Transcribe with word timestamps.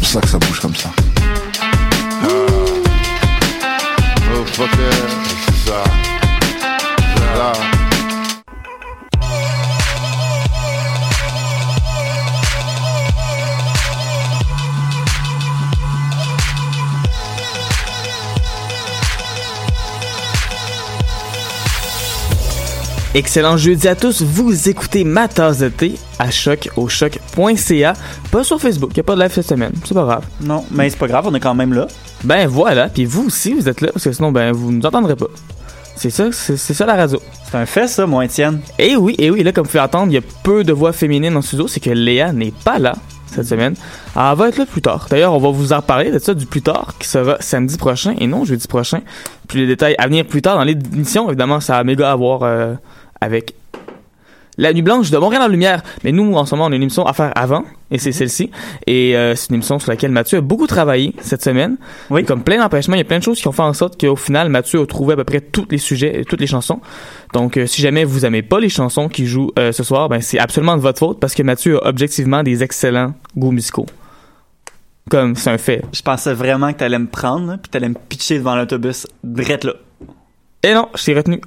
c'est 0.00 0.04
pour 0.04 0.06
ça 0.08 0.20
que 0.20 0.28
ça 0.28 0.38
bouge 0.38 0.60
comme 0.60 0.74
ça. 0.74 0.90
Oh. 2.24 2.58
Excellent 23.14 23.56
jeudi 23.56 23.88
à 23.88 23.94
tous, 23.94 24.20
vous 24.20 24.68
écoutez 24.68 25.02
ma 25.02 25.28
tasse 25.28 25.60
de 25.60 25.70
thé 25.70 25.94
à 26.18 26.30
choc 26.30 26.68
au 26.76 26.88
choc.ca, 26.88 27.94
pas 28.30 28.44
sur 28.44 28.60
Facebook, 28.60 28.94
y 28.94 29.00
a 29.00 29.02
pas 29.02 29.16
de 29.16 29.22
live 29.22 29.32
cette 29.32 29.48
semaine, 29.48 29.72
c'est 29.82 29.94
pas 29.94 30.04
grave. 30.04 30.24
Non, 30.42 30.62
mais 30.70 30.90
c'est 30.90 30.98
pas 30.98 31.06
grave, 31.06 31.26
on 31.26 31.34
est 31.34 31.40
quand 31.40 31.54
même 31.54 31.72
là. 31.72 31.86
Ben 32.22 32.46
voilà, 32.46 32.90
puis 32.90 33.06
vous 33.06 33.26
aussi 33.26 33.54
vous 33.54 33.66
êtes 33.66 33.80
là 33.80 33.88
parce 33.92 34.04
que 34.04 34.12
sinon 34.12 34.30
ben 34.30 34.52
vous 34.52 34.70
nous 34.70 34.84
entendrez 34.84 35.16
pas. 35.16 35.28
C'est 35.96 36.10
ça, 36.10 36.30
c'est 36.32 36.74
ça 36.74 36.84
la 36.84 36.96
radio. 36.96 37.18
C'est 37.50 37.56
un 37.56 37.64
fait 37.64 37.88
ça, 37.88 38.06
mon 38.06 38.20
Étienne. 38.20 38.60
Et 38.78 38.94
oui, 38.94 39.14
et 39.18 39.30
oui, 39.30 39.42
là 39.42 39.52
comme 39.52 39.64
vous 39.64 39.70
pouvez 39.70 39.82
entendre, 39.82 40.12
il 40.12 40.14
y 40.14 40.18
a 40.18 40.22
peu 40.42 40.62
de 40.62 40.74
voix 40.74 40.92
féminines 40.92 41.34
en 41.34 41.42
studio, 41.42 41.66
c'est 41.66 41.80
que 41.80 41.90
Léa 41.90 42.32
n'est 42.32 42.52
pas 42.62 42.78
là 42.78 42.92
cette 43.26 43.46
semaine. 43.46 43.74
Elle 44.14 44.36
va 44.36 44.48
être 44.48 44.58
là 44.58 44.66
plus 44.66 44.82
tard. 44.82 45.06
D'ailleurs, 45.08 45.32
on 45.32 45.38
va 45.38 45.48
vous 45.48 45.72
en 45.72 45.78
reparler 45.78 46.10
de 46.10 46.18
ça 46.18 46.34
du 46.34 46.44
plus 46.44 46.62
tard 46.62 46.94
qui 46.98 47.08
sera 47.08 47.36
samedi 47.40 47.78
prochain 47.78 48.14
et 48.18 48.26
non 48.26 48.44
jeudi 48.44 48.68
prochain. 48.68 49.00
Puis 49.48 49.60
les 49.60 49.66
détails 49.66 49.94
à 49.98 50.06
venir 50.06 50.26
plus 50.26 50.42
tard 50.42 50.56
dans 50.56 50.64
l'émission, 50.64 51.26
évidemment, 51.28 51.60
ça 51.60 51.78
a 51.78 51.84
méga 51.84 52.12
à 52.12 52.14
voir 52.14 52.42
euh, 52.42 52.74
avec 53.20 53.54
la 54.58 54.72
Nuit 54.72 54.82
Blanche 54.82 55.10
de 55.10 55.16
Montréal 55.16 55.42
en 55.42 55.48
Lumière. 55.48 55.82
Mais 56.04 56.12
nous, 56.12 56.34
en 56.34 56.44
ce 56.44 56.54
moment, 56.54 56.66
on 56.66 56.72
a 56.72 56.76
une 56.76 56.82
émission 56.82 57.06
à 57.06 57.12
faire 57.14 57.32
avant, 57.36 57.64
et 57.90 57.98
c'est 57.98 58.12
celle-ci. 58.12 58.50
Et 58.86 59.16
euh, 59.16 59.34
c'est 59.34 59.48
une 59.48 59.54
émission 59.54 59.78
sur 59.78 59.90
laquelle 59.90 60.10
Mathieu 60.10 60.38
a 60.38 60.40
beaucoup 60.40 60.66
travaillé 60.66 61.14
cette 61.20 61.42
semaine. 61.42 61.76
Oui. 62.10 62.24
Comme 62.24 62.42
plein 62.42 62.58
d'empêchements, 62.58 62.96
il 62.96 62.98
y 62.98 63.02
a 63.02 63.04
plein 63.04 63.20
de 63.20 63.24
choses 63.24 63.40
qui 63.40 63.48
ont 63.48 63.52
fait 63.52 63.62
en 63.62 63.72
sorte 63.72 63.98
qu'au 63.98 64.16
final, 64.16 64.50
Mathieu 64.50 64.82
a 64.82 64.86
trouvé 64.86 65.14
à 65.14 65.16
peu 65.16 65.24
près 65.24 65.40
tous 65.40 65.66
les 65.70 65.78
sujets, 65.78 66.24
toutes 66.28 66.40
les 66.40 66.46
chansons. 66.46 66.80
Donc, 67.32 67.56
euh, 67.56 67.66
si 67.66 67.80
jamais 67.80 68.04
vous 68.04 68.26
aimez 68.26 68.42
pas 68.42 68.58
les 68.58 68.68
chansons 68.68 69.08
qui 69.08 69.26
jouent 69.26 69.52
euh, 69.58 69.72
ce 69.72 69.84
soir, 69.84 70.08
ben 70.08 70.20
c'est 70.20 70.38
absolument 70.38 70.76
de 70.76 70.82
votre 70.82 70.98
faute 70.98 71.20
parce 71.20 71.34
que 71.34 71.42
Mathieu 71.42 71.82
a 71.84 71.88
objectivement 71.88 72.42
des 72.42 72.62
excellents 72.62 73.14
goûts 73.36 73.52
musicaux. 73.52 73.86
Comme 75.08 75.36
c'est 75.36 75.50
un 75.50 75.58
fait. 75.58 75.82
Je 75.92 76.02
pensais 76.02 76.34
vraiment 76.34 76.72
que 76.72 76.78
t'allais 76.78 76.98
me 76.98 77.06
prendre, 77.06 77.56
puis 77.56 77.70
t'allais 77.70 77.88
me 77.88 77.94
pitcher 77.94 78.38
devant 78.38 78.56
l'autobus, 78.56 79.06
drette 79.24 79.64
là. 79.64 79.72
Et 80.62 80.74
non, 80.74 80.88
je 80.94 81.04
t'ai 81.04 81.14
retenu. 81.14 81.40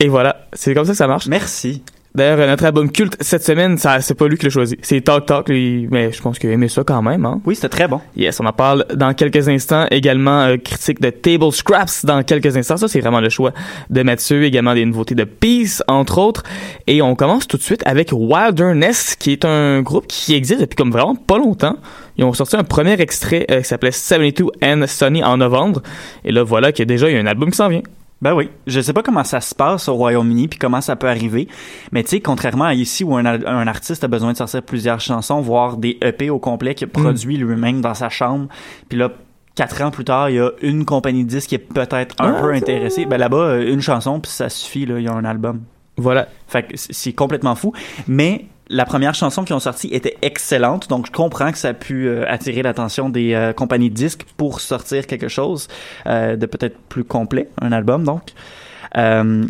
Et 0.00 0.08
voilà, 0.08 0.46
c'est 0.52 0.74
comme 0.74 0.84
ça 0.84 0.92
que 0.92 0.98
ça 0.98 1.06
marche. 1.06 1.26
Merci. 1.26 1.82
D'ailleurs, 2.16 2.46
notre 2.46 2.64
album 2.64 2.92
culte 2.92 3.16
cette 3.20 3.42
semaine, 3.42 3.76
ça 3.76 4.00
c'est 4.00 4.14
pas 4.14 4.28
lui 4.28 4.38
qui 4.38 4.44
l'a 4.44 4.50
choisi. 4.50 4.76
C'est 4.82 5.00
Talk 5.00 5.26
Talk, 5.26 5.48
lui, 5.48 5.88
mais 5.90 6.12
je 6.12 6.22
pense 6.22 6.38
qu'il 6.38 6.48
a 6.48 6.52
aimé 6.52 6.68
ça 6.68 6.84
quand 6.84 7.02
même, 7.02 7.26
hein. 7.26 7.40
Oui, 7.44 7.56
c'était 7.56 7.70
très 7.70 7.88
bon. 7.88 8.00
Yes, 8.16 8.38
on 8.38 8.46
en 8.46 8.52
parle 8.52 8.86
dans 8.94 9.14
quelques 9.14 9.48
instants. 9.48 9.88
Également, 9.90 10.42
euh, 10.42 10.56
critique 10.56 11.00
de 11.00 11.10
Table 11.10 11.50
Scraps 11.50 12.04
dans 12.04 12.22
quelques 12.22 12.56
instants. 12.56 12.76
Ça, 12.76 12.86
c'est 12.86 13.00
vraiment 13.00 13.18
le 13.18 13.30
choix 13.30 13.52
de 13.90 14.02
Mathieu. 14.04 14.44
Également 14.44 14.74
des 14.74 14.84
nouveautés 14.84 15.16
de 15.16 15.24
Peace, 15.24 15.82
entre 15.88 16.18
autres. 16.18 16.44
Et 16.86 17.02
on 17.02 17.16
commence 17.16 17.48
tout 17.48 17.56
de 17.56 17.62
suite 17.62 17.82
avec 17.84 18.10
Wilderness, 18.12 19.16
qui 19.16 19.32
est 19.32 19.44
un 19.44 19.82
groupe 19.82 20.06
qui 20.06 20.34
existe 20.34 20.60
depuis 20.60 20.76
comme 20.76 20.92
vraiment 20.92 21.16
pas 21.16 21.38
longtemps. 21.38 21.78
Ils 22.16 22.22
ont 22.22 22.32
sorti 22.32 22.54
un 22.54 22.62
premier 22.62 22.92
extrait 23.00 23.44
euh, 23.50 23.62
qui 23.62 23.66
s'appelait 23.66 23.90
72 23.90 24.52
and 24.62 24.84
Sunny 24.86 25.24
en 25.24 25.38
novembre. 25.38 25.82
Et 26.24 26.30
là, 26.30 26.44
voilà 26.44 26.70
qu'il 26.70 26.82
y 26.82 26.86
a 26.86 26.94
déjà 26.94 27.10
il 27.10 27.16
y 27.16 27.18
a 27.18 27.20
un 27.20 27.26
album 27.26 27.50
qui 27.50 27.56
s'en 27.56 27.68
vient. 27.68 27.82
Ben 28.24 28.34
oui, 28.34 28.48
je 28.66 28.80
sais 28.80 28.92
pas 28.94 29.02
comment 29.02 29.22
ça 29.22 29.40
se 29.42 29.54
passe 29.54 29.86
au 29.88 29.94
Royaume-Uni 29.94 30.48
puis 30.48 30.58
comment 30.58 30.80
ça 30.80 30.96
peut 30.96 31.08
arriver, 31.08 31.46
mais 31.92 32.02
tu 32.02 32.08
sais, 32.08 32.20
contrairement 32.20 32.64
à 32.64 32.74
ici 32.74 33.04
où 33.04 33.14
un, 33.14 33.24
un 33.26 33.66
artiste 33.66 34.02
a 34.02 34.08
besoin 34.08 34.32
de 34.32 34.38
sortir 34.38 34.62
plusieurs 34.62 34.98
chansons, 34.98 35.42
voire 35.42 35.76
des 35.76 35.98
EP 36.00 36.30
au 36.30 36.38
complet 36.38 36.74
qu'il 36.74 36.86
a 36.86 36.90
produit 36.90 37.36
lui-même 37.36 37.82
dans 37.82 37.92
sa 37.92 38.08
chambre, 38.08 38.48
puis 38.88 38.98
là 38.98 39.10
quatre 39.54 39.82
ans 39.82 39.90
plus 39.90 40.04
tard, 40.04 40.30
il 40.30 40.36
y 40.36 40.40
a 40.40 40.50
une 40.62 40.84
compagnie 40.84 41.22
de 41.24 41.28
disques 41.28 41.50
qui 41.50 41.54
est 41.54 41.58
peut-être 41.58 42.16
un 42.18 42.34
Ah, 42.34 42.40
peu 42.40 42.52
intéressée. 42.52 43.04
Ben 43.04 43.18
là-bas, 43.18 43.36
euh, 43.36 43.72
une 43.72 43.80
chanson 43.82 44.18
puis 44.18 44.32
ça 44.32 44.48
suffit 44.48 44.86
là, 44.86 44.98
il 44.98 45.04
y 45.04 45.08
a 45.08 45.12
un 45.12 45.24
album. 45.24 45.60
Voilà. 45.96 46.26
Fait 46.48 46.64
que 46.64 46.72
c'est 46.76 47.12
complètement 47.12 47.54
fou, 47.54 47.72
mais 48.08 48.46
la 48.68 48.84
première 48.86 49.14
chanson 49.14 49.44
qu'ils 49.44 49.54
ont 49.54 49.60
sortie 49.60 49.88
était 49.88 50.16
excellente, 50.22 50.88
donc 50.88 51.06
je 51.06 51.12
comprends 51.12 51.52
que 51.52 51.58
ça 51.58 51.68
a 51.68 51.74
pu 51.74 52.06
euh, 52.06 52.24
attirer 52.28 52.62
l'attention 52.62 53.08
des 53.10 53.34
euh, 53.34 53.52
compagnies 53.52 53.90
de 53.90 53.94
disques 53.94 54.24
pour 54.36 54.60
sortir 54.60 55.06
quelque 55.06 55.28
chose 55.28 55.68
euh, 56.06 56.36
de 56.36 56.46
peut-être 56.46 56.78
plus 56.88 57.04
complet, 57.04 57.48
un 57.60 57.72
album 57.72 58.04
donc. 58.04 58.32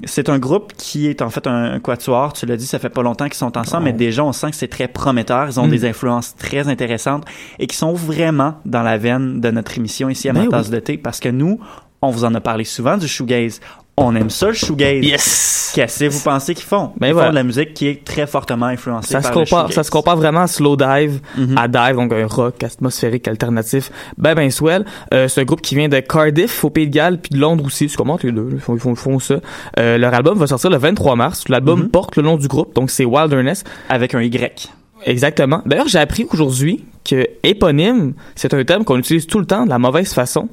C'est 0.06 0.30
un 0.30 0.38
groupe 0.38 0.72
qui 0.78 1.06
est 1.06 1.20
en 1.20 1.28
fait 1.28 1.46
un 1.46 1.78
quatuor, 1.78 2.32
tu 2.32 2.46
l'as 2.46 2.56
dit, 2.56 2.64
ça 2.64 2.78
fait 2.78 2.88
pas 2.88 3.02
longtemps 3.02 3.26
qu'ils 3.26 3.34
sont 3.34 3.58
ensemble, 3.58 3.84
mais 3.84 3.92
déjà 3.92 4.24
on 4.24 4.32
sent 4.32 4.50
que 4.50 4.56
c'est 4.56 4.68
très 4.68 4.88
prometteur, 4.88 5.46
ils 5.48 5.60
ont 5.60 5.66
Mm. 5.66 5.70
des 5.70 5.84
influences 5.84 6.34
très 6.34 6.66
intéressantes 6.68 7.26
et 7.58 7.66
qui 7.66 7.76
sont 7.76 7.92
vraiment 7.92 8.54
dans 8.64 8.82
la 8.82 8.96
veine 8.96 9.42
de 9.42 9.50
notre 9.50 9.76
émission 9.76 10.08
ici 10.08 10.30
à 10.30 10.32
Ben 10.32 10.44
Ma 10.44 10.50
tasse 10.50 10.68
oui. 10.68 10.76
de 10.76 10.80
thé, 10.80 10.96
parce 10.96 11.20
que 11.20 11.28
nous, 11.28 11.60
on 12.00 12.10
vous 12.10 12.24
en 12.24 12.34
a 12.34 12.40
parlé 12.40 12.64
souvent 12.64 12.96
du 12.96 13.06
shoegaze. 13.06 13.60
On 13.96 14.16
aime 14.16 14.28
ça 14.30 14.48
le 14.48 14.54
shoegaze. 14.54 15.04
Yes! 15.04 15.72
Qu'est-ce 15.74 16.00
que 16.04 16.08
vous 16.10 16.20
pensez 16.20 16.54
qu'ils 16.54 16.64
font? 16.64 16.90
Ben 16.98 17.08
Ils 17.08 17.12
voilà. 17.12 17.28
font 17.28 17.32
de 17.32 17.36
la 17.36 17.44
musique 17.44 17.74
qui 17.74 17.86
est 17.86 18.04
très 18.04 18.26
fortement 18.26 18.66
influencée 18.66 19.12
Ça 19.12 19.20
se, 19.22 19.28
par 19.28 19.38
le 19.38 19.44
compare, 19.44 19.60
shoegaze. 19.62 19.74
ça 19.76 19.82
se 19.84 19.90
compare 19.92 20.16
vraiment 20.16 20.40
à 20.40 20.46
Slow 20.48 20.76
Dive, 20.76 21.20
Mhm. 21.38 21.56
à 21.56 21.68
Dive, 21.68 21.94
donc 21.96 22.12
un 22.12 22.26
rock 22.26 22.60
atmosphérique 22.64 23.28
alternatif, 23.28 23.92
ben 24.18 24.34
ben 24.34 24.50
swell. 24.50 24.84
Euh, 25.12 25.28
c'est 25.28 25.42
un 25.42 25.44
groupe 25.44 25.60
qui 25.62 25.76
vient 25.76 25.88
de 25.88 26.00
Cardiff, 26.00 26.64
au 26.64 26.70
Pays 26.70 26.88
de 26.88 26.92
Galles, 26.92 27.20
puis 27.20 27.30
de 27.30 27.38
Londres 27.40 27.64
aussi, 27.64 27.88
je 27.88 27.96
commente 27.96 28.24
les 28.24 28.32
deux, 28.32 28.48
ils 28.52 28.58
font, 28.60 28.74
ils 28.74 28.80
font, 28.80 28.90
ils 28.94 28.96
font 28.96 29.18
ça. 29.20 29.36
Euh, 29.78 29.96
leur 29.96 30.12
album 30.12 30.38
va 30.38 30.48
sortir 30.48 30.70
le 30.70 30.76
23 30.78 31.14
mars, 31.14 31.44
l'album 31.48 31.82
Mhm. 31.84 31.88
porte 31.90 32.16
le 32.16 32.24
nom 32.24 32.36
du 32.36 32.48
groupe, 32.48 32.74
donc 32.74 32.90
c'est 32.90 33.04
Wilderness. 33.04 33.62
Avec 33.88 34.14
un 34.16 34.22
Y. 34.22 34.70
Exactement. 35.06 35.62
D'ailleurs, 35.66 35.86
j'ai 35.88 35.98
appris 35.98 36.26
aujourd'hui 36.32 36.84
que 37.08 37.26
éponyme, 37.44 38.14
c'est 38.34 38.54
un 38.54 38.64
terme 38.64 38.84
qu'on 38.84 38.98
utilise 38.98 39.26
tout 39.28 39.38
le 39.38 39.46
temps 39.46 39.64
de 39.64 39.70
la 39.70 39.78
mauvaise 39.78 40.12
façon. 40.14 40.48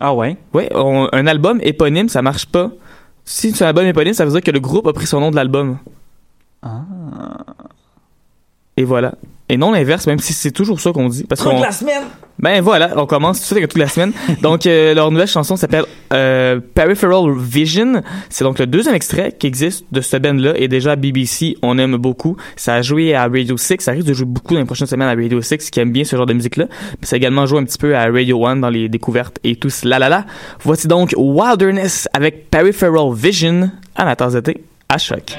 Ah 0.00 0.14
ouais? 0.14 0.36
Oui, 0.54 0.68
un 0.74 1.26
album 1.26 1.60
éponyme, 1.62 2.08
ça 2.08 2.22
marche 2.22 2.46
pas. 2.46 2.70
Si 3.24 3.52
c'est 3.52 3.64
un 3.64 3.68
album 3.68 3.84
éponyme, 3.84 4.14
ça 4.14 4.24
veut 4.24 4.30
dire 4.30 4.42
que 4.42 4.50
le 4.50 4.60
groupe 4.60 4.86
a 4.86 4.92
pris 4.92 5.06
son 5.06 5.20
nom 5.20 5.30
de 5.30 5.36
l'album. 5.36 5.78
Ah. 6.62 6.84
Et 8.76 8.84
voilà. 8.84 9.14
Et 9.48 9.56
non 9.56 9.72
l'inverse, 9.72 10.06
même 10.06 10.18
si 10.18 10.32
c'est 10.32 10.50
toujours 10.50 10.80
ça 10.80 10.92
qu'on 10.92 11.08
dit. 11.08 11.24
Parce 11.24 11.40
Truc 11.40 11.54
qu'on... 11.54 11.62
la 11.62 11.72
semaine! 11.72 12.02
Ben 12.38 12.60
voilà, 12.60 12.92
on 12.96 13.06
commence 13.06 13.38
tout 13.38 13.42
de 13.42 13.46
suite 13.46 13.58
avec 13.58 13.70
toute 13.70 13.80
la 13.80 13.88
semaine. 13.88 14.12
donc 14.42 14.66
euh, 14.66 14.94
leur 14.94 15.10
nouvelle 15.10 15.26
chanson 15.26 15.56
s'appelle 15.56 15.84
euh, 16.12 16.60
Peripheral 16.74 17.32
Vision. 17.36 18.02
C'est 18.30 18.44
donc 18.44 18.60
le 18.60 18.66
deuxième 18.66 18.94
extrait 18.94 19.34
qui 19.36 19.46
existe 19.48 19.86
de 19.90 20.00
ce 20.00 20.16
band-là 20.16 20.52
et 20.56 20.68
déjà 20.68 20.94
BBC, 20.94 21.56
on 21.62 21.78
aime 21.78 21.96
beaucoup. 21.96 22.36
Ça 22.54 22.74
a 22.74 22.82
joué 22.82 23.14
à 23.14 23.22
Radio 23.22 23.56
6, 23.56 23.78
ça 23.80 23.92
risque 23.92 24.06
de 24.06 24.12
jouer 24.12 24.26
beaucoup 24.26 24.54
dans 24.54 24.60
les 24.60 24.66
prochaines 24.66 24.86
semaines 24.86 25.08
à 25.08 25.14
Radio 25.14 25.40
6 25.40 25.70
qui 25.70 25.80
aime 25.80 25.90
bien 25.90 26.04
ce 26.04 26.14
genre 26.14 26.26
de 26.26 26.34
musique-là. 26.34 26.66
Mais 27.00 27.06
ça 27.06 27.16
a 27.16 27.16
également 27.16 27.46
joué 27.46 27.58
un 27.58 27.64
petit 27.64 27.78
peu 27.78 27.96
à 27.96 28.04
Radio 28.04 28.46
1 28.46 28.56
dans 28.56 28.70
les 28.70 28.88
découvertes 28.88 29.40
et 29.42 29.56
tout 29.56 29.70
cela 29.70 29.98
là 29.98 30.08
là. 30.08 30.24
Voici 30.62 30.86
donc 30.86 31.14
Wilderness 31.16 32.08
avec 32.12 32.50
Peripheral 32.50 33.12
Vision 33.14 33.70
à 33.96 34.04
la 34.04 34.14
tasse 34.14 34.34
d'été 34.34 34.62
à 34.88 34.98
choc. 34.98 35.36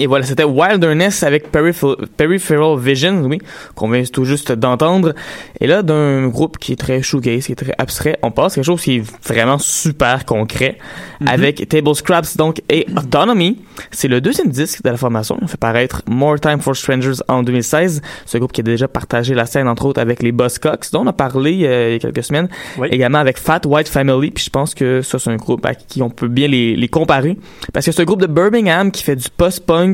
Et 0.00 0.06
voilà, 0.06 0.24
c'était 0.24 0.44
Wilderness 0.44 1.24
avec 1.24 1.50
Peripheral, 1.50 2.78
Vision, 2.78 3.22
oui, 3.24 3.38
qu'on 3.74 3.90
vient 3.90 4.02
tout 4.04 4.24
juste 4.24 4.52
d'entendre. 4.52 5.12
Et 5.60 5.66
là, 5.66 5.82
d'un 5.82 6.28
groupe 6.28 6.56
qui 6.58 6.72
est 6.72 6.76
très 6.76 7.02
shoegaze, 7.02 7.46
qui 7.46 7.52
est 7.52 7.56
très 7.56 7.74
abstrait, 7.78 8.16
on 8.22 8.30
passe 8.30 8.52
à 8.52 8.54
quelque 8.56 8.64
chose 8.64 8.80
qui 8.80 8.96
est 8.98 9.02
vraiment 9.26 9.58
super 9.58 10.24
concret 10.24 10.78
Mhm. 11.20 11.28
avec 11.28 11.68
Table 11.68 11.94
Scraps, 11.96 12.36
donc, 12.36 12.62
et 12.70 12.86
Autonomy. 12.96 13.58
C'est 13.90 14.06
le 14.06 14.20
deuxième 14.20 14.50
disque 14.50 14.82
de 14.84 14.88
la 14.88 14.96
formation. 14.96 15.36
On 15.42 15.48
fait 15.48 15.56
paraître 15.58 16.02
More 16.08 16.38
Time 16.38 16.60
for 16.60 16.76
Strangers 16.76 17.20
en 17.26 17.42
2016. 17.42 18.00
Ce 18.24 18.38
groupe 18.38 18.52
qui 18.52 18.60
a 18.60 18.64
déjà 18.64 18.86
partagé 18.86 19.34
la 19.34 19.46
scène, 19.46 19.66
entre 19.66 19.84
autres, 19.86 20.00
avec 20.00 20.22
les 20.22 20.30
Buzzcocks, 20.30 20.92
dont 20.92 21.00
on 21.00 21.06
a 21.08 21.12
parlé 21.12 21.64
euh, 21.64 21.88
il 21.88 21.92
y 21.94 21.96
a 21.96 21.98
quelques 21.98 22.22
semaines. 22.24 22.48
Oui. 22.78 22.86
Également 22.92 23.18
avec 23.18 23.36
Fat 23.38 23.62
White 23.66 23.88
Family. 23.88 24.30
Puis 24.30 24.44
je 24.44 24.50
pense 24.50 24.74
que 24.76 25.02
ça, 25.02 25.18
c'est 25.18 25.30
un 25.30 25.36
groupe 25.36 25.66
à 25.66 25.74
qui 25.74 26.02
on 26.02 26.10
peut 26.10 26.28
bien 26.28 26.46
les, 26.46 26.76
les 26.76 26.88
comparer. 26.88 27.36
Parce 27.72 27.84
que 27.86 27.90
c'est 27.90 28.02
un 28.02 28.04
groupe 28.04 28.20
de 28.22 28.26
Birmingham 28.28 28.92
qui 28.92 29.02
fait 29.02 29.16
du 29.16 29.28
post-punk 29.36 29.87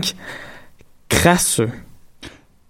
crasseux. 1.09 1.71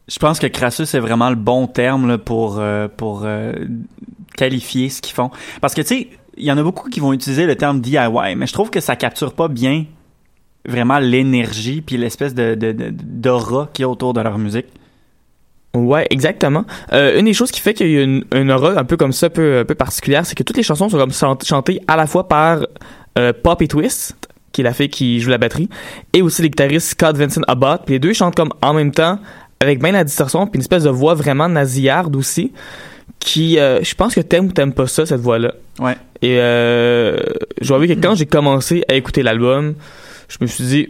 Je 0.09 0.19
pense 0.19 0.39
que 0.39 0.47
crasseux, 0.47 0.85
c'est 0.85 0.99
vraiment 0.99 1.31
le 1.31 1.37
bon 1.37 1.67
terme 1.67 2.09
là, 2.09 2.19
pour, 2.19 2.57
euh, 2.59 2.89
pour 2.95 3.23
euh, 3.25 3.53
qualifier 4.37 4.89
ce 4.91 5.01
qu'ils 5.01 5.15
font. 5.15 5.31
Parce 5.61 5.75
que, 5.75 5.81
tu 5.81 5.89
sais, 5.89 6.09
il 6.37 6.45
y 6.45 6.53
en 6.53 6.59
a 6.59 6.63
beaucoup 6.63 6.91
qui 6.91 7.01
vont 7.01 7.13
utiliser 7.13 7.47
le 7.47 7.57
terme 7.57 7.81
DIY, 7.81 8.35
mais 8.37 8.47
je 8.47 8.53
trouve 8.53 8.71
que 8.71 8.81
ça 8.81 8.97
capture 8.97 9.33
pas 9.33 9.49
bien 9.49 9.87
vraiment 10.67 10.99
l'énergie 10.99 11.81
puis 11.83 11.97
l'espèce 11.97 12.35
de, 12.35 12.55
de, 12.55 12.73
de- 12.73 12.91
d'aura 12.91 13.69
qu'il 13.73 13.83
y 13.83 13.87
a 13.87 13.89
autour 13.89 14.13
de 14.15 14.21
leur 14.21 14.37
musique. 14.39 14.67
Ouais, 15.75 16.07
exactement. 16.11 16.65
Euh, 16.93 17.19
une 17.19 17.25
des 17.25 17.33
choses 17.35 17.51
qui 17.51 17.61
fait 17.61 17.75
qu'il 17.75 17.91
y 17.91 17.99
a 17.99 18.03
une, 18.03 18.25
une 18.35 18.51
aura 18.51 18.79
un 18.79 18.85
peu 18.85 18.97
comme 18.97 19.13
ça, 19.13 19.27
un 19.27 19.31
peu, 19.31 19.59
un 19.61 19.65
peu 19.65 19.75
particulière, 19.75 20.25
c'est 20.25 20.35
que 20.35 20.43
toutes 20.43 20.57
les 20.57 20.63
chansons 20.63 20.89
sont 20.89 20.99
comme 20.99 21.13
chant- 21.13 21.37
chantées 21.43 21.81
à 21.89 21.97
la 21.97 22.07
fois 22.07 22.29
par 22.29 22.65
euh, 23.19 23.33
Poppy 23.33 23.69
Twist, 23.69 24.17
qui 24.55 24.61
est 24.61 24.65
la 24.65 24.73
fille 24.73 24.89
qui 24.89 25.21
joue 25.21 25.31
la 25.31 25.39
batterie, 25.39 25.69
et 26.13 26.23
aussi 26.23 26.41
le 26.41 26.49
guitariste 26.49 26.89
Scott 26.89 27.17
Vincent 27.17 27.43
Abbott. 27.49 27.83
Puis 27.85 27.95
les 27.95 27.99
deux 27.99 28.13
chantent 28.15 28.37
comme 28.37 28.53
en 28.63 28.73
même 28.73 28.93
temps, 28.93 29.19
avec 29.61 29.83
bien 29.83 29.93
la 29.93 30.05
distorsion, 30.05 30.47
puis 30.47 30.57
une 30.57 30.61
espèce 30.63 30.85
de 30.85 30.91
voix 30.91 31.15
vraiment 31.15 31.49
nasillarde 31.49 32.15
aussi, 32.17 32.53
qui, 33.19 33.59
euh, 33.59 33.83
je 33.83 33.95
pense 33.95 34.15
que 34.15 34.21
t'aimes 34.21 34.47
ou 34.47 34.53
t'aimes 34.53 34.73
pas 34.73 34.87
ça, 34.87 35.05
cette 35.05 35.21
voix-là. 35.21 35.53
Ouais. 35.81 35.97
Et 36.23 36.39
euh, 36.39 37.19
je 37.61 37.75
vois 37.75 37.87
que 37.87 37.93
quand 37.93 38.15
j'ai 38.15 38.27
commencé 38.27 38.85
à 38.89 38.95
écouter 38.95 39.23
l'album, 39.23 39.75
je 40.29 40.39
me 40.41 40.47
suis 40.47 40.65
dit, 40.65 40.89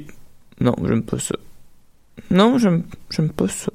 non, 0.61 0.75
j'aime 0.85 1.03
pas 1.03 1.19
ça. 1.19 1.35
Non, 2.31 2.59
j'aime, 2.59 2.83
j'aime 3.11 3.31
pas 3.31 3.49
ça. 3.49 3.73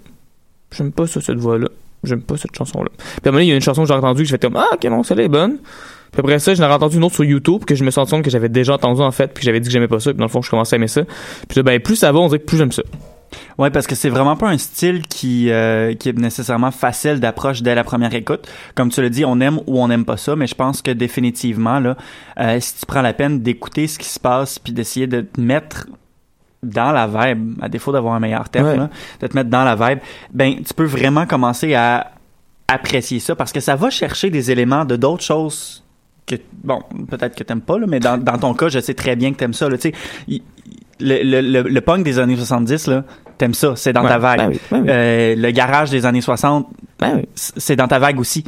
J'aime 0.72 0.92
pas 0.92 1.08
ça, 1.08 1.20
cette 1.20 1.38
voix-là. 1.40 1.68
J'aime 2.04 2.22
pas 2.22 2.38
cette 2.38 2.56
chanson-là. 2.56 2.90
Puis 2.96 3.06
à 3.26 3.30
un 3.30 3.32
moment 3.32 3.38
donné, 3.38 3.46
il 3.46 3.50
y 3.50 3.52
a 3.52 3.56
une 3.56 3.62
chanson 3.62 3.82
que 3.82 3.88
j'ai 3.88 3.94
entendue 3.94 4.22
que 4.22 4.28
je 4.30 4.32
fais 4.32 4.40
comme, 4.40 4.56
ah, 4.56 4.68
ok, 4.74 4.84
non, 4.86 5.04
celle-là 5.04 5.24
est 5.24 5.30
bonne. 5.30 5.58
Puis 6.12 6.20
après 6.20 6.40
ça, 6.40 6.54
j'en 6.54 6.70
ai 6.70 6.74
entendu 6.74 6.98
une 6.98 7.04
autre 7.04 7.16
sur 7.16 7.24
YouTube 7.24 7.66
que 7.66 7.76
je 7.76 7.84
me 7.84 7.92
suis 7.92 8.00
rendu 8.00 8.12
compte 8.12 8.24
que 8.24 8.30
j'avais 8.32 8.50
déjà 8.50 8.74
entendu 8.74 9.02
en 9.02 9.12
fait, 9.12 9.28
puis 9.28 9.42
que 9.42 9.46
j'avais 9.46 9.60
dit 9.60 9.68
que 9.68 9.74
j'aimais 9.74 9.88
pas 9.88 10.00
ça, 10.00 10.12
puis 10.12 10.18
dans 10.18 10.26
le 10.26 10.30
fond, 10.30 10.42
je 10.42 10.50
commençais 10.50 10.76
à 10.76 10.78
aimer 10.78 10.88
ça. 10.88 11.04
Puis 11.48 11.58
là, 11.58 11.64
ben, 11.64 11.80
plus 11.80 11.96
ça 11.96 12.12
va, 12.12 12.20
on 12.20 12.28
dirait 12.28 12.40
que 12.40 12.46
plus 12.46 12.58
j'aime 12.58 12.72
ça. 12.72 12.84
Ouais, 13.60 13.70
parce 13.70 13.86
que 13.86 13.94
c'est 13.94 14.10
vraiment 14.10 14.36
pas 14.36 14.48
un 14.50 14.58
style 14.58 15.04
qui 15.08 15.52
euh, 15.52 15.94
qui 15.94 16.10
est 16.10 16.18
nécessairement 16.18 16.72
facile 16.72 17.20
d'approche 17.20 17.62
dès 17.62 17.76
la 17.76 17.84
première 17.84 18.14
écoute. 18.16 18.48
Comme 18.74 18.90
tu 18.90 19.04
l'as 19.04 19.10
dit, 19.10 19.24
on 19.24 19.40
aime 19.40 19.60
ou 19.68 19.80
on 19.80 19.88
n'aime 19.88 20.04
pas 20.04 20.18
ça, 20.18 20.36
mais 20.36 20.48
je 20.48 20.56
pense 20.56 20.82
que 20.82 20.90
définitivement 20.90 21.80
là, 21.80 21.96
euh, 22.40 22.60
si 22.60 22.80
tu 22.80 22.86
prends 22.88 23.04
la 23.04 23.14
peine 23.14 23.42
d'écouter 23.42 23.86
ce 23.86 24.00
qui 24.00 24.08
se 24.08 24.20
passe 24.20 24.58
puis 24.58 24.74
d'essayer 24.74 25.06
de 25.06 25.22
te 25.22 25.40
mettre 25.40 25.86
dans 26.64 26.92
la 26.92 27.06
vibe, 27.06 27.54
à 27.62 27.70
défaut 27.70 27.92
d'avoir 27.92 28.16
un 28.16 28.20
meilleur 28.20 28.50
terme, 28.50 28.68
Ouais. 28.68 28.78
là, 28.78 28.90
de 29.22 29.28
te 29.28 29.36
mettre 29.36 29.50
dans 29.52 29.64
la 29.64 29.76
vibe, 29.76 30.00
ben 30.34 30.56
tu 30.66 30.74
peux 30.74 30.86
vraiment 30.86 31.28
commencer 31.28 31.76
à 31.76 32.12
apprécier 32.68 33.20
ça 33.20 33.36
parce 33.36 33.52
que 33.52 33.60
ça 33.60 33.76
va 33.76 33.92
chercher 33.92 34.32
des 34.32 34.50
éléments 34.50 34.86
de 34.86 34.96
d'autres 34.96 35.24
choses 35.24 35.84
que 36.38 36.42
bon 36.64 36.82
peut-être 37.10 37.36
que 37.36 37.44
t'aimes 37.44 37.62
pas 37.62 37.78
là, 37.78 37.86
mais 37.88 38.00
dans, 38.00 38.18
dans 38.18 38.38
ton 38.38 38.54
cas 38.54 38.70
je 38.70 38.80
sais 38.80 38.94
très 38.94 39.16
bien 39.16 39.32
que 39.34 39.38
t'aimes 39.38 39.54
ça 39.54 39.68
là, 39.70 39.78
le, 40.28 41.24
le, 41.24 41.42
le, 41.42 41.62
le 41.70 41.82
punk 41.82 42.04
des 42.04 42.20
années 42.20 42.36
70 42.36 42.88
là 42.88 43.04
t'aimes 43.38 43.54
ça 43.54 43.74
c'est 43.76 43.94
dans 43.94 44.04
Ouais, 44.04 44.10
ta 44.10 44.18
vague 44.18 44.40
ben 44.40 44.50
oui, 44.50 44.60
ben 44.72 44.82
oui. 44.82 44.88
Euh, 44.90 45.36
le 45.38 45.52
garage 45.52 45.90
des 45.90 46.06
années 46.06 46.22
60 46.22 46.68
Ben 47.00 47.14
oui. 47.18 47.26
c'est 47.36 47.76
dans 47.78 47.88
ta 47.88 48.00
vague 48.00 48.20
aussi 48.20 48.44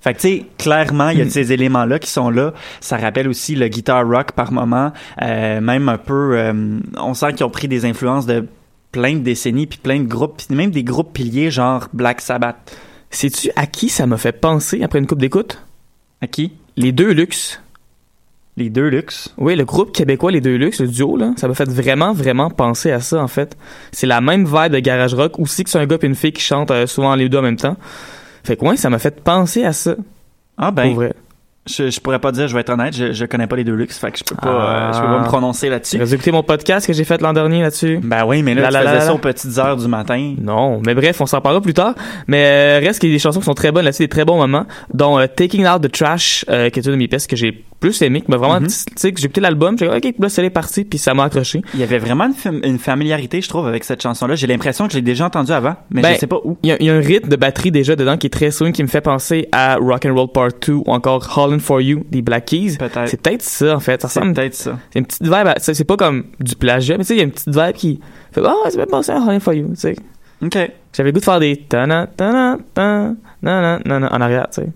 fait 0.00 0.12
que 0.12 0.20
tu 0.20 0.28
sais 0.28 0.44
clairement 0.58 1.08
il 1.08 1.18
y 1.18 1.20
a 1.22 1.24
Mm. 1.24 1.28
de 1.28 1.32
ces 1.32 1.52
éléments 1.52 1.86
là 1.86 1.98
qui 1.98 2.10
sont 2.10 2.28
là 2.28 2.52
ça 2.80 2.98
rappelle 2.98 3.26
aussi 3.26 3.54
le 3.54 3.68
guitar 3.68 4.06
rock 4.06 4.32
par 4.32 4.52
moment 4.52 4.92
euh, 5.22 5.60
même 5.62 5.88
un 5.88 5.96
peu 5.98 6.36
euh, 6.36 6.78
on 6.98 7.14
sent 7.14 7.32
qu'ils 7.34 7.46
ont 7.46 7.50
pris 7.50 7.68
des 7.68 7.86
influences 7.86 8.26
de 8.26 8.46
plein 8.92 9.14
de 9.14 9.20
décennies 9.20 9.66
puis 9.66 9.78
plein 9.82 9.98
de 10.00 10.06
groupes 10.06 10.36
puis 10.46 10.54
même 10.54 10.70
des 10.70 10.84
groupes 10.84 11.12
piliers 11.14 11.50
genre 11.50 11.88
Black 11.94 12.20
Sabbath 12.20 12.76
Sais-tu 13.10 13.50
à 13.56 13.66
qui 13.66 13.88
ça 13.88 14.06
m'a 14.06 14.16
fait 14.18 14.32
penser 14.32 14.82
après 14.82 14.98
une 14.98 15.06
coupe 15.06 15.20
d'écoute? 15.20 15.62
à 16.20 16.26
qui? 16.26 16.52
Les 16.76 16.92
deux 16.92 17.12
Luxe. 17.12 17.60
les 18.56 18.70
deux 18.70 18.88
luxe 18.88 19.32
Oui, 19.38 19.56
le 19.56 19.64
groupe 19.64 19.92
québécois 19.92 20.30
Les 20.30 20.40
Deux 20.40 20.56
Luxe, 20.56 20.80
le 20.80 20.88
duo, 20.88 21.16
là, 21.16 21.32
ça 21.36 21.48
m'a 21.48 21.54
fait 21.54 21.68
vraiment, 21.68 22.12
vraiment 22.12 22.50
penser 22.50 22.90
à 22.90 23.00
ça, 23.00 23.22
en 23.22 23.28
fait. 23.28 23.56
C'est 23.92 24.06
la 24.06 24.20
même 24.20 24.44
vibe 24.44 24.72
de 24.72 24.78
garage 24.78 25.14
rock, 25.14 25.38
aussi 25.38 25.64
que 25.64 25.70
c'est 25.70 25.78
un 25.78 25.86
gars 25.86 25.98
et 26.02 26.06
une 26.06 26.14
fille 26.14 26.32
qui 26.32 26.42
chantent 26.42 26.70
euh, 26.70 26.86
souvent 26.86 27.14
les 27.14 27.28
deux 27.28 27.38
en 27.38 27.42
même 27.42 27.56
temps. 27.56 27.76
Fait 28.44 28.56
que 28.56 28.64
ouais, 28.64 28.76
ça 28.76 28.90
m'a 28.90 28.98
fait 28.98 29.20
penser 29.22 29.64
à 29.64 29.72
ça, 29.72 29.96
ah 30.58 30.66
pour 30.66 30.74
ben 30.74 30.94
vrai. 30.94 31.14
Je, 31.66 31.88
je 31.90 32.00
pourrais 32.00 32.18
pas 32.18 32.30
dire 32.32 32.46
je 32.48 32.54
vais 32.54 32.60
être 32.60 32.70
honnête 32.70 32.94
je, 32.94 33.12
je 33.12 33.24
connais 33.24 33.46
pas 33.46 33.56
les 33.56 33.64
deux 33.64 33.74
luxe 33.74 33.98
fait 33.98 34.10
que 34.12 34.18
je 34.18 34.24
peux 34.24 34.34
pas 34.34 34.42
Ah. 34.44 34.88
euh, 34.90 34.92
je 34.92 35.00
peux 35.00 35.06
pas 35.06 35.18
me 35.20 35.24
prononcer 35.24 35.68
là-dessus 35.70 35.98
Vous 35.98 36.14
écouté 36.14 36.30
mon 36.30 36.42
podcast 36.42 36.86
que 36.86 36.92
j'ai 36.92 37.04
fait 37.04 37.20
l'an 37.22 37.32
dernier 37.32 37.62
là-dessus? 37.62 38.00
ben 38.02 38.24
oui 38.26 38.42
mais 38.42 38.54
là 38.54 38.62
La, 38.62 38.68
tu 38.68 38.74
la, 38.74 38.80
faisais 38.82 38.94
la, 38.94 39.00
ça 39.00 39.14
aux 39.14 39.18
petites 39.18 39.58
heures 39.58 39.76
du 39.76 39.88
matin 39.88 40.34
Non, 40.40 40.80
mais 40.84 40.94
bref, 40.94 41.20
on 41.20 41.26
s'en 41.26 41.40
parlera 41.40 41.62
plus 41.62 41.74
tard. 41.74 41.94
Mais 42.28 42.44
euh, 42.44 42.86
reste 42.86 43.00
qu'il 43.00 43.08
y 43.10 43.12
a 43.12 43.16
des 43.16 43.18
chansons 43.18 43.40
qui 43.40 43.46
sont 43.46 43.54
très 43.54 43.72
bonnes 43.72 43.84
là-dessus, 43.84 44.02
des 44.04 44.08
très 44.08 44.24
bons 44.24 44.36
moments, 44.36 44.66
dont 44.92 45.18
euh, 45.18 45.26
Taking 45.26 45.66
Out 45.66 45.82
the 45.82 45.90
Trash, 45.92 46.44
euh, 46.48 46.68
qui 46.70 46.80
est 46.80 46.84
une 46.86 46.92
de 46.92 46.96
mes 46.96 47.08
pièces 47.08 47.26
que 47.26 47.36
j'ai 47.36 47.64
plus 47.80 48.00
aimé, 48.02 48.20
qui 48.22 48.30
m'a 48.30 48.36
vraiment, 48.36 48.60
Mhm. 48.60 48.68
tu 48.68 48.74
sais, 48.96 49.12
que 49.12 49.18
j'ai 49.20 49.26
écouté 49.26 49.40
l'album, 49.40 49.76
j'ai 49.78 49.88
dit, 49.88 49.94
ok, 50.08 50.14
là, 50.18 50.28
c'est 50.28 50.48
parti, 50.50 50.84
puis 50.84 50.98
ça 50.98 51.12
m'a 51.14 51.24
accroché. 51.24 51.62
il 51.74 51.80
y 51.80 51.82
avait 51.82 51.98
vraiment 51.98 52.24
une, 52.26 52.32
fam- 52.32 52.64
une 52.66 52.78
familiarité 52.78 53.40
je 53.42 53.48
trouve 53.48 53.66
avec 53.66 53.84
cette 53.84 54.02
chanson 54.02 54.26
là 54.26 54.34
j'ai 54.36 54.46
l'impression 54.46 54.86
que 54.86 54.92
je 54.92 54.98
l'ai 54.98 55.02
déjà 55.02 55.26
entendue 55.26 55.52
avant 55.52 55.76
mais 55.90 56.02
Ben, 56.02 56.14
je 56.14 56.18
sais 56.20 56.26
pas 56.26 56.38
où 56.44 56.56
Il 56.62 56.68
y, 56.70 56.72
a, 56.72 56.76
il 56.80 56.86
y 56.86 56.90
a 56.90 56.94
un 56.94 57.00
rythme 57.00 57.28
de 57.28 57.36
batterie 57.36 57.70
déjà 57.70 57.94
dedans 57.96 58.16
qui 58.16 58.26
est 58.26 58.30
très 58.30 58.50
swing, 58.50 58.72
qui 58.72 58.82
me 58.82 58.88
fait 58.88 59.00
penser 59.00 59.48
à 59.52 59.76
Rock 59.76 60.06
and 60.06 60.14
Roll 60.14 60.28
Part 60.32 60.48
2 60.66 60.72
ou 60.74 60.84
encore 60.86 61.30
Holland 61.36 61.53
for 61.60 61.80
You 61.80 62.04
des 62.10 62.22
Black 62.22 62.46
Keys. 62.46 62.76
peut-être 62.78 63.08
C'est 63.08 63.20
peut-être 63.20 63.42
ça, 63.42 63.76
en 63.76 63.80
fait. 63.80 64.00
Ça 64.02 64.08
c'est 64.08 64.20
ressemble, 64.20 64.34
peut-être 64.34 64.54
ça 64.54 64.78
c'est 64.92 64.98
une 64.98 65.06
petite 65.06 65.22
vibe, 65.22 65.34
à- 65.34 65.54
c'est 65.58 65.74
c'est 65.74 65.84
pas 65.84 65.96
comme 65.96 66.24
du 66.40 66.54
plagiat, 66.56 66.96
mais 66.98 67.04
tu 67.04 67.08
sais, 67.08 67.14
il 67.14 67.18
y 67.18 67.20
a 67.20 67.24
une 67.24 67.32
petite 67.32 67.48
vibe 67.54 67.72
qui 67.74 68.00
fait, 68.32 68.42
ah, 68.44 68.54
ça 68.70 68.78
fait 68.78 68.86
penser 68.86 69.12
à 69.12 69.40
for 69.40 69.52
You, 69.54 69.68
tu 69.70 69.76
sais. 69.80 69.96
ok 70.42 70.70
J'avais 70.96 71.08
le 71.08 71.12
goût 71.12 71.20
de 71.20 71.24
faire 71.24 71.40
des 71.40 71.56
tana 71.56 72.06
tana 72.16 72.58
tan 72.74 73.16
nana 73.42 73.80
nana 73.84 74.08
en 74.12 74.20
arrière, 74.20 74.46
tu 74.52 74.62
sais. 74.62 74.66
Mm. 74.66 74.70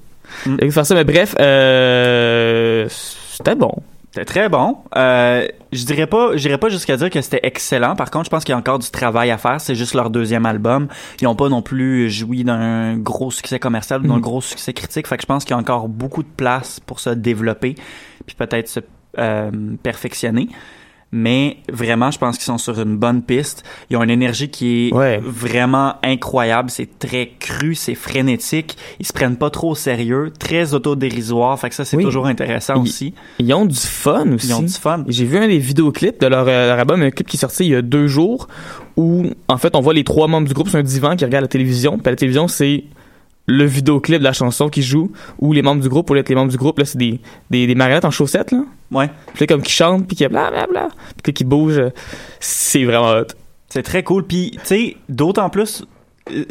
J'avais 0.45 0.51
le 0.53 0.57
goût 0.59 0.67
de 0.67 0.73
faire 0.73 0.87
ça, 0.87 0.95
mais 0.95 1.05
bref, 1.05 1.35
euh, 1.41 2.87
c'était 2.89 3.55
bon. 3.55 3.73
C'était 4.19 4.33
très 4.41 4.49
bon. 4.49 4.79
Euh, 4.97 5.47
je 5.73 5.85
dirais 5.85 6.09
pas, 6.09 6.31
pas 6.61 6.69
jusqu'à 6.71 6.97
dire 6.97 7.09
que 7.09 7.21
c'était 7.21 7.39
excellent. 7.45 7.95
Par 7.95 8.11
contre, 8.11 8.25
je 8.25 8.31
pense 8.31 8.43
qu'il 8.43 8.53
y 8.53 8.57
a 8.57 8.59
encore 8.59 8.81
du 8.81 8.91
travail 8.91 9.31
à 9.31 9.39
faire. 9.39 9.61
C'est 9.61 9.77
juste 9.77 9.95
leur 9.95 10.11
deuxième 10.11 10.45
album. 10.45 10.89
Ils 11.21 11.29
ont 11.29 11.37
pas 11.37 11.49
non 11.49 11.63
plus 11.63 12.11
joui 12.11 12.43
d'un 12.43 12.97
gros 12.97 13.31
succès 13.31 13.61
commercial 13.61 14.01
ou 14.01 14.09
d'un 14.09 14.15
Mhm. 14.17 14.21
gros 14.21 14.41
succès 14.41 14.73
critique. 14.73 15.07
Fait 15.07 15.17
que 15.17 15.23
je 15.23 15.27
pense 15.27 15.45
qu'il 15.45 15.53
y 15.53 15.55
a 15.55 15.59
encore 15.59 15.89
beaucoup 15.89 16.25
de 16.25 16.29
place 16.37 16.81
pour 16.81 16.99
se 16.99 17.11
développer 17.11 17.77
puis 18.27 18.35
peut-être 18.37 18.69
se 18.69 18.81
euh, 19.19 19.51
perfectionner. 19.85 20.49
Mais 21.11 21.57
vraiment, 21.73 22.11
je 22.11 22.19
pense 22.19 22.37
qu'ils 22.37 22.45
sont 22.45 22.59
sur 22.59 22.79
une 22.79 22.99
bonne 22.99 23.23
piste. 23.23 23.65
Ils 23.89 23.97
ont 23.97 24.03
une 24.03 24.11
énergie 24.11 24.51
qui 24.51 24.89
est 24.89 24.93
Ouais. 24.95 25.19
vraiment 25.25 25.95
incroyable. 26.03 26.69
C'est 26.71 26.99
très 26.99 27.31
cru, 27.41 27.75
c'est 27.75 27.95
frénétique. 27.95 28.77
Ils 29.01 29.07
se 29.07 29.15
prennent 29.15 29.37
pas 29.37 29.49
trop 29.49 29.71
au 29.71 29.75
sérieux, 29.75 30.31
très 30.39 30.75
autodérisoire. 30.75 31.59
Fait 31.59 31.71
que 31.71 31.75
ça, 31.75 31.87
c'est 31.87 31.97
Oui. 31.97 32.05
toujours 32.05 32.27
intéressant 32.27 32.75
Ils- 32.77 32.83
aussi. 32.83 33.15
Ils 33.39 33.55
ont 33.55 33.65
du 33.65 33.75
fun 33.75 34.31
aussi. 34.35 34.49
Ils 34.49 34.55
ont 34.55 34.61
du 34.63 34.69
fun. 34.73 35.05
J'ai 35.09 35.25
vu 35.25 35.39
un 35.39 35.49
des 35.49 35.59
vidéoclips 35.59 36.21
de 36.21 36.27
leur, 36.27 36.47
euh, 36.47 36.69
leur 36.69 36.79
album, 36.79 37.01
un 37.01 37.11
clip 37.11 37.27
qui 37.27 37.37
est 37.37 37.41
sorti 37.41 37.65
il 37.65 37.71
y 37.71 37.75
a 37.75 37.81
deux 37.81 38.07
jours, 38.07 38.47
où 38.99 39.25
en 39.49 39.57
fait 39.57 39.75
on 39.77 39.81
voit 39.81 39.95
les 39.95 40.05
trois 40.05 40.29
membres 40.29 40.47
du 40.47 40.53
groupe 40.53 40.69
sur 40.69 40.79
un 40.79 40.83
divan 40.83 41.17
qui 41.17 41.25
regardent 41.25 41.45
la 41.45 41.49
télévision. 41.49 41.93
Puis 41.97 42.11
la 42.11 42.17
télévision 42.17 42.49
c'est 42.49 42.85
le 43.49 43.65
vidéoclip 43.65 44.19
de 44.19 44.25
la 44.25 44.33
chanson 44.33 44.69
qui 44.69 44.83
joue, 44.83 45.11
où 45.39 45.53
les 45.53 45.63
membres 45.63 45.83
du 45.83 45.89
groupe, 45.89 46.13
d'être 46.15 46.29
les 46.29 46.35
membres 46.35 46.51
du 46.53 46.59
groupe, 46.59 46.79
là 46.79 46.85
c'est 46.85 46.99
des, 46.99 47.19
des, 47.51 47.67
des 47.67 47.75
marionnettes 47.75 48.05
en 48.05 48.11
chaussettes 48.11 48.53
là. 48.53 48.63
Ouais. 48.93 49.09
Puis 49.35 49.41
là 49.41 49.47
comme 49.47 49.63
qui 49.63 49.73
chantent, 49.73 50.07
puis 50.07 50.17
qui 50.17 50.29
bla 50.29 50.51
bla 50.51 50.67
bla, 50.67 50.89
puis 51.23 51.33
qui 51.33 51.45
bougent. 51.45 51.79
euh, 51.79 51.91
C'est 52.41 52.85
vraiment 52.85 53.11
hot. 53.11 53.27
C'est 53.71 53.83
très 53.83 54.03
cool. 54.03 54.25
Puis, 54.25 54.53
tu 54.53 54.61
sais, 54.65 54.97
d'autant 55.11 55.51
plus, 55.51 55.85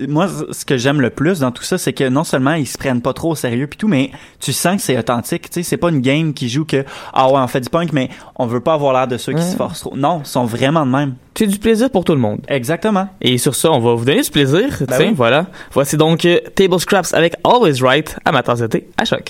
moi, 0.08 0.28
ce 0.52 0.66
que 0.66 0.78
j'aime 0.78 1.02
le 1.02 1.10
plus 1.10 1.40
dans 1.40 1.52
tout 1.52 1.64
ça, 1.64 1.78
c'est 1.78 1.94
que 1.94 2.08
non 2.10 2.24
seulement 2.24 2.54
ils 2.54 2.66
se 2.68 2.78
prennent 2.78 3.02
pas 3.02 3.14
trop 3.14 3.32
au 3.32 3.36
sérieux 3.36 3.68
puis 3.68 3.78
tout, 3.78 3.88
mais 3.88 4.12
tu 4.40 4.54
sens 4.54 4.78
que 4.78 4.82
c'est 4.82 4.98
authentique. 4.98 5.50
Tu 5.50 5.56
sais, 5.56 5.64
c'est 5.64 5.78
pas 5.78 5.90
une 5.90 6.02
game 6.02 6.34
qui 6.34 6.50
joue 6.50 6.66
que 6.66 6.84
ah 7.14 7.28
ouais, 7.28 7.40
on 7.40 7.48
fait 7.48 7.62
du 7.62 7.70
punk, 7.70 7.94
mais 7.94 8.10
on 8.36 8.46
veut 8.48 8.60
pas 8.62 8.74
avoir 8.74 8.94
l'air 8.94 9.08
de 9.08 9.18
ceux 9.18 9.34
qui 9.34 9.40
Ouais. 9.40 9.52
se 9.52 9.56
forcent 9.56 9.82
trop. 9.82 9.96
Non, 9.96 10.22
ils 10.24 10.28
sont 10.28 10.46
vraiment 10.46 10.86
de 10.86 10.92
même. 10.92 11.16
C'est 11.38 11.48
du 11.48 11.60
plaisir 11.60 11.90
pour 11.92 12.04
tout 12.04 12.14
le 12.14 12.20
monde. 12.20 12.40
Exactement. 12.48 13.08
Et 13.22 13.38
sur 13.38 13.54
ça, 13.56 13.72
on 13.72 13.80
va 13.80 13.94
vous 13.94 14.06
donner 14.06 14.22
du 14.22 14.32
plaisir. 14.32 14.70
Ben 14.80 14.88
Tiens, 14.98 15.08
oui. 15.10 15.14
voilà. 15.16 15.46
Voici 15.72 15.96
donc 15.98 16.26
euh, 16.26 16.40
Table 16.56 16.80
Scraps 16.80 17.14
avec 17.14 17.36
Always 17.44 17.82
Right 17.82 18.18
à 18.26 18.32
ma 18.32 18.42
tasse 18.44 18.60
de 18.60 18.68
thé 18.68 18.88
à 18.98 19.06
choc. 19.06 19.30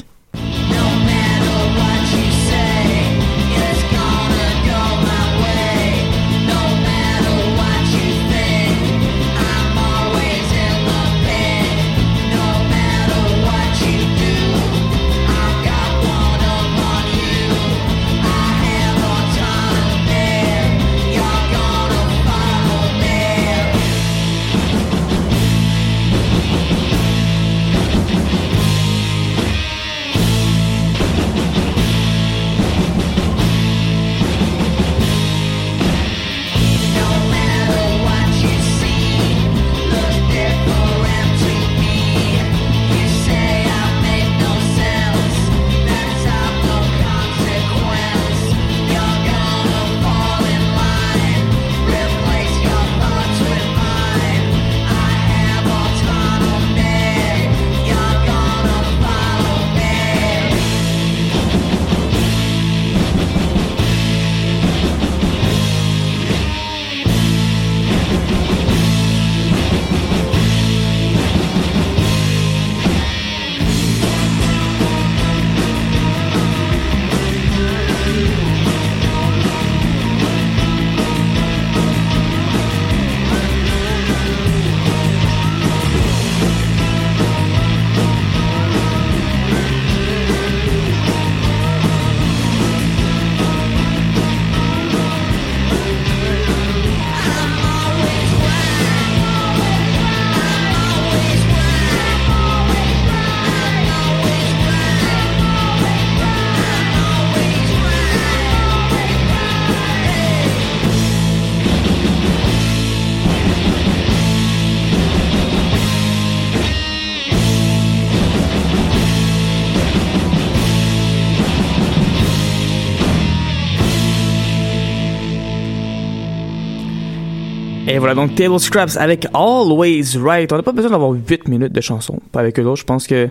Voilà, 128.08 128.22
donc 128.22 128.36
Table 128.36 128.58
Scraps 128.58 128.96
avec 128.96 129.28
Always 129.34 130.18
Right. 130.18 130.54
On 130.54 130.56
n'a 130.56 130.64
pas 130.64 130.72
besoin 130.72 130.92
d'avoir 130.92 131.12
8 131.12 131.50
minutes 131.50 131.74
de 131.74 131.82
chanson. 131.82 132.22
Pas 132.32 132.40
avec 132.40 132.58
eux 132.58 132.64
autres. 132.64 132.80
Je 132.80 132.86
pense 132.86 133.06
que 133.06 133.30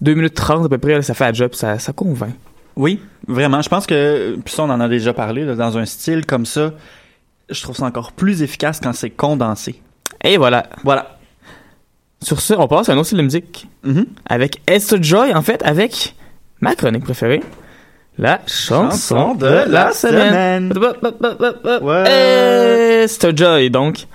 2 0.00 0.14
minutes 0.14 0.34
30 0.34 0.66
à 0.66 0.68
peu 0.68 0.78
près, 0.78 0.94
là, 0.94 1.02
ça 1.02 1.14
fait 1.14 1.22
la 1.22 1.32
job, 1.32 1.54
ça, 1.54 1.78
ça 1.78 1.92
convainc. 1.92 2.34
Oui, 2.74 2.98
vraiment. 3.28 3.62
Je 3.62 3.68
pense 3.68 3.86
que, 3.86 4.36
puis 4.44 4.52
ça, 4.52 4.64
on 4.64 4.70
en 4.70 4.80
a 4.80 4.88
déjà 4.88 5.12
parlé, 5.12 5.44
là, 5.44 5.54
dans 5.54 5.78
un 5.78 5.84
style 5.84 6.26
comme 6.26 6.46
ça, 6.46 6.72
je 7.48 7.62
trouve 7.62 7.76
ça 7.76 7.84
encore 7.84 8.10
plus 8.10 8.42
efficace 8.42 8.80
quand 8.82 8.92
c'est 8.92 9.10
condensé. 9.10 9.80
Et 10.24 10.36
voilà. 10.36 10.66
Voilà. 10.82 11.16
Sur 12.20 12.40
ce, 12.40 12.54
on 12.54 12.66
passe 12.66 12.88
à 12.88 12.94
un 12.94 12.96
autre 12.96 13.06
style 13.06 13.18
de 13.18 13.22
musique. 13.22 13.68
Mhm. 13.84 14.06
Avec 14.26 14.60
Esther 14.66 15.00
Joy, 15.00 15.32
en 15.32 15.42
fait, 15.42 15.62
avec 15.64 16.16
ma 16.60 16.74
chronique 16.74 17.04
préférée. 17.04 17.40
La 18.18 18.40
chanson, 18.46 19.34
de 19.34 19.46
la 19.46 19.92
semaine. 19.92 20.72
Ouais. 21.82 23.02
Esther 23.04 23.36
Joy, 23.36 23.70
donc, 23.70 24.06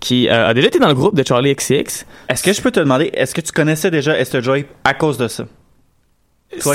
qui 0.00 0.28
euh, 0.28 0.48
a 0.48 0.54
déjà 0.54 0.68
été 0.68 0.78
dans 0.78 0.88
le 0.88 0.94
groupe 0.94 1.14
de 1.14 1.22
Charlie 1.26 1.54
XCX. 1.54 2.06
Est-ce 2.28 2.42
que 2.42 2.52
je 2.54 2.62
peux 2.62 2.70
te 2.70 2.80
demander, 2.80 3.10
est-ce 3.12 3.34
que 3.34 3.42
tu 3.42 3.52
connaissais 3.52 3.90
déjà 3.90 4.18
Esther 4.18 4.42
Joy 4.42 4.64
à 4.84 4.94
cause 4.94 5.18
de 5.18 5.28
ça? 5.28 5.44
Toi- 6.60 6.74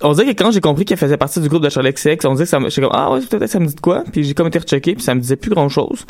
on 0.00 0.12
dirait 0.12 0.34
que 0.34 0.42
quand 0.42 0.52
j'ai 0.52 0.60
compris 0.60 0.84
qu'elle 0.84 0.96
faisait 0.96 1.16
partie 1.18 1.40
du 1.40 1.48
groupe 1.48 1.62
de 1.62 1.68
Charlie 1.68 1.92
XCX, 1.92 2.24
on 2.26 2.34
dirait 2.34 2.44
que 2.44 2.50
ça 2.50 2.60
me, 2.60 2.70
comme, 2.70 2.90
ah 2.92 3.12
ouais, 3.12 3.20
peut-être 3.20 3.50
ça 3.50 3.58
me 3.58 3.66
dit 3.66 3.74
de 3.74 3.80
quoi? 3.80 4.04
Puis 4.10 4.24
j'ai 4.24 4.34
comme 4.34 4.46
été 4.46 4.58
rechecké, 4.58 4.94
puis 4.94 5.02
ça 5.02 5.14
me 5.14 5.20
disait 5.20 5.36
plus 5.36 5.50
grand 5.50 5.68
chose. 5.68 6.06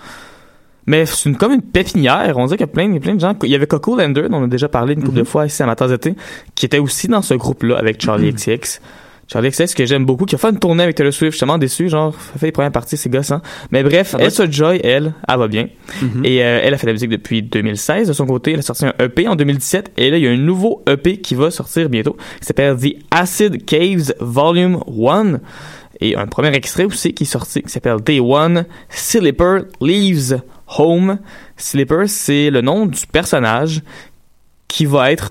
Mais 0.86 1.06
c'est 1.06 1.28
une, 1.28 1.36
comme 1.36 1.52
une 1.52 1.62
pépinière. 1.62 2.34
On 2.36 2.44
dirait 2.46 2.58
qu'il 2.58 2.66
y 2.66 2.70
a 2.70 2.72
plein, 2.72 2.98
plein 2.98 3.14
de 3.14 3.20
gens. 3.20 3.34
Il 3.42 3.48
y 3.50 3.54
avait 3.54 3.66
Coco 3.66 3.96
Lander, 3.96 4.28
dont 4.28 4.38
on 4.38 4.44
a 4.44 4.48
déjà 4.48 4.68
parlé 4.68 4.94
une 4.94 5.02
couple 5.02 5.18
de 5.18 5.24
fois 5.24 5.46
ici 5.46 5.62
à 5.62 5.74
d'été, 5.74 6.14
qui 6.54 6.66
était 6.66 6.78
aussi 6.78 7.08
dans 7.08 7.22
ce 7.22 7.34
groupe-là 7.34 7.78
avec 7.78 8.00
Charlie 8.00 8.32
XCX. 8.32 8.80
Charlie 9.28 9.50
XCX, 9.50 9.74
que 9.74 9.86
j'aime 9.86 10.04
beaucoup, 10.04 10.26
qui 10.26 10.34
a 10.34 10.38
fait 10.38 10.50
une 10.50 10.58
tournée 10.58 10.82
avec 10.82 10.96
Taylor 10.96 11.12
Swift, 11.12 11.32
je 11.32 11.36
suis 11.36 11.40
tellement 11.40 11.58
déçu, 11.58 11.88
genre, 11.88 12.14
ça 12.14 12.38
fait 12.38 12.46
les 12.46 12.52
premières 12.52 12.72
parties, 12.72 12.96
c'est 12.96 13.08
gossant. 13.08 13.40
Mais 13.70 13.82
bref, 13.82 14.12
va. 14.12 14.24
Elsa 14.24 14.50
Joy, 14.50 14.80
elle, 14.82 15.14
elle 15.26 15.38
va 15.38 15.48
bien. 15.48 15.68
Mhm. 16.02 16.24
Et 16.24 16.44
euh, 16.44 16.60
elle 16.62 16.74
a 16.74 16.78
fait 16.78 16.86
de 16.86 16.90
la 16.90 16.94
musique 16.94 17.10
depuis 17.10 17.42
2016. 17.42 18.08
De 18.08 18.12
son 18.12 18.26
côté, 18.26 18.52
elle 18.52 18.58
a 18.58 18.62
sorti 18.62 18.84
un 18.84 18.94
EP 18.98 19.26
en 19.28 19.36
2017. 19.36 19.92
Et 19.96 20.10
là, 20.10 20.18
il 20.18 20.24
y 20.24 20.26
a 20.26 20.30
un 20.30 20.36
nouveau 20.36 20.82
EP 20.86 21.18
qui 21.18 21.34
va 21.34 21.50
sortir 21.50 21.88
bientôt, 21.88 22.16
qui 22.40 22.46
s'appelle 22.46 22.76
The 22.76 22.96
Acid 23.10 23.64
Caves 23.64 24.14
Volume 24.20 24.80
1. 24.86 25.40
Et 26.00 26.16
un 26.16 26.26
premier 26.26 26.52
extrait 26.54 26.84
aussi 26.84 27.14
qui 27.14 27.22
est 27.22 27.26
sorti, 27.26 27.62
qui 27.62 27.70
s'appelle 27.70 28.00
Day 28.00 28.18
One, 28.18 28.64
Slipper 28.88 29.60
Leaves 29.80 30.42
Home. 30.78 31.18
Slipper, 31.56 32.04
c'est 32.06 32.50
le 32.50 32.60
nom 32.60 32.86
du 32.86 33.06
personnage 33.06 33.82
qui 34.66 34.84
va 34.84 35.12
être 35.12 35.30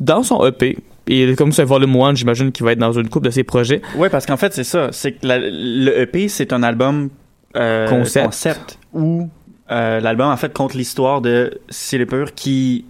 dans 0.00 0.22
son 0.22 0.44
EP. 0.44 0.78
Et 1.08 1.34
comme 1.34 1.52
c'est 1.52 1.64
volume 1.64 1.96
1, 1.96 2.14
j'imagine 2.14 2.52
qu'il 2.52 2.64
va 2.64 2.72
être 2.72 2.78
dans 2.78 2.92
une 2.92 3.08
coupe 3.08 3.24
de 3.24 3.30
ses 3.30 3.44
projets. 3.44 3.80
Oui, 3.96 4.08
parce 4.10 4.26
qu'en 4.26 4.36
fait, 4.36 4.52
c'est 4.52 4.64
ça. 4.64 4.88
C'est 4.92 5.12
que 5.12 5.26
la- 5.26 5.38
le 5.38 6.00
EP, 6.00 6.28
c'est 6.28 6.52
un 6.52 6.62
album 6.62 7.08
euh, 7.56 7.88
Concept. 7.88 8.78
où 8.92 9.28
euh, 9.70 10.00
l'album, 10.00 10.28
en 10.30 10.36
fait, 10.36 10.52
compte 10.52 10.74
l'histoire 10.74 11.20
de 11.20 11.58
Slipper 11.70 12.24
qui 12.36 12.84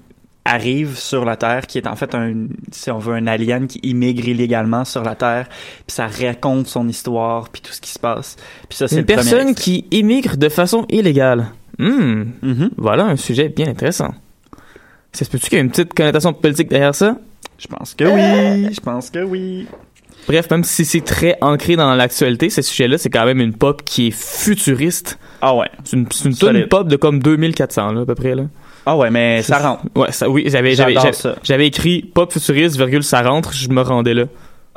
arrive 0.44 0.96
sur 0.96 1.24
la 1.26 1.36
Terre, 1.36 1.66
qui 1.66 1.76
est 1.78 1.86
en 1.86 1.94
fait 1.94 2.14
un, 2.14 2.46
si 2.72 2.90
on 2.90 2.98
veut, 2.98 3.14
un 3.14 3.26
alien 3.26 3.66
qui 3.66 3.80
immigre 3.82 4.26
illégalement 4.28 4.84
sur 4.86 5.02
la 5.02 5.14
Terre, 5.14 5.46
puis 5.86 5.94
ça 5.94 6.06
raconte 6.06 6.66
son 6.68 6.88
histoire, 6.88 7.50
puis 7.50 7.60
tout 7.60 7.72
ce 7.72 7.80
qui 7.80 7.90
se 7.90 7.98
passe. 7.98 8.36
Puis 8.68 8.78
ça, 8.78 8.88
c'est 8.88 9.00
Une 9.00 9.04
personne 9.04 9.54
qui 9.54 9.84
immigre 9.90 10.36
de 10.38 10.48
façon 10.48 10.86
illégale. 10.88 11.48
Hmm. 11.78 12.24
Mhm. 12.42 12.70
Voilà 12.78 13.04
un 13.04 13.16
sujet 13.16 13.48
bien 13.50 13.68
intéressant. 13.68 14.14
Ça 15.12 15.24
se 15.24 15.30
peut-tu 15.30 15.48
qu'il 15.48 15.58
y 15.58 15.60
ait 15.60 15.64
une 15.64 15.70
petite 15.70 15.92
connotation 15.94 16.32
politique 16.32 16.68
derrière 16.68 16.94
ça? 16.94 17.18
Je 17.58 17.66
pense 17.66 17.94
que 17.94 18.04
oui. 18.04 18.72
Je 18.72 18.80
pense 18.80 19.10
que 19.10 19.22
oui. 19.22 19.66
Bref, 20.26 20.50
même 20.50 20.64
si 20.64 20.84
c'est 20.84 21.00
très 21.00 21.36
ancré 21.40 21.76
dans 21.76 21.94
l'actualité, 21.94 22.50
ce 22.50 22.60
sujet-là, 22.62 22.98
c'est 22.98 23.08
quand 23.10 23.24
même 23.24 23.40
une 23.40 23.54
pop 23.54 23.82
qui 23.84 24.08
est 24.08 24.10
futuriste. 24.10 25.18
Ah 25.40 25.54
ouais. 25.54 25.68
C'est 25.84 25.96
une, 25.96 26.06
c'est 26.12 26.26
une 26.26 26.34
Solide. 26.34 26.60
tonne 26.62 26.68
pop 26.68 26.88
de 26.88 26.96
comme 26.96 27.18
2400, 27.20 27.92
là, 27.92 28.00
à 28.02 28.04
peu 28.04 28.14
près, 28.14 28.34
là. 28.34 28.44
Ah 28.84 28.96
ouais, 28.96 29.10
mais 29.10 29.42
ça 29.42 29.58
rentre. 29.58 29.82
Ouais, 29.94 30.12
ça, 30.12 30.28
oui, 30.28 30.44
j'avais, 30.46 30.74
j'avais, 30.74 30.92
J'adore 30.94 31.02
j'avais, 31.02 31.14
ça. 31.16 31.36
j'avais 31.42 31.66
écrit 31.66 32.02
pop 32.02 32.32
futuriste, 32.32 32.76
virgule, 32.76 33.02
ça 33.02 33.22
rentre, 33.22 33.52
je 33.52 33.68
me 33.70 33.80
rendais 33.80 34.14
là. 34.14 34.24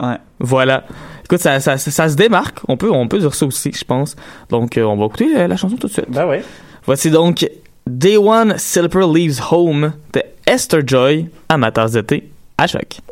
Ouais. 0.02 0.18
Voilà. 0.40 0.86
Écoute, 1.26 1.40
ça, 1.40 1.60
ça, 1.60 1.78
ça, 1.78 1.92
ça 1.92 2.10
se 2.10 2.16
démarque. 2.16 2.60
On 2.68 2.78
peut, 2.78 2.92
on 2.92 3.08
peut 3.08 3.20
dire 3.20 3.34
ça 3.36 3.46
aussi, 3.46 3.72
je 3.78 3.84
pense. 3.86 4.16
Donc, 4.50 4.78
euh, 4.78 4.84
on 4.84 4.98
va 4.98 5.06
écouter 5.06 5.36
euh, 5.36 5.48
la 5.48 5.56
chanson 5.58 5.76
tout 5.78 5.88
de 5.88 5.92
suite. 5.94 6.10
Ben 6.10 6.28
ouais. 6.28 6.44
Voici 6.86 7.10
donc 7.12 7.48
Day 7.88 8.18
One 8.18 8.56
Silver 8.58 9.06
Leaves 9.14 9.40
Home 9.52 9.94
de 10.14 10.24
Esther 10.48 10.82
Joy 10.86 11.28
à 11.50 11.58
ma 11.58 11.72
tasse 11.72 11.92
de 11.92 12.02
thé 12.02 12.30
er 12.64 12.68
svak. 12.68 13.11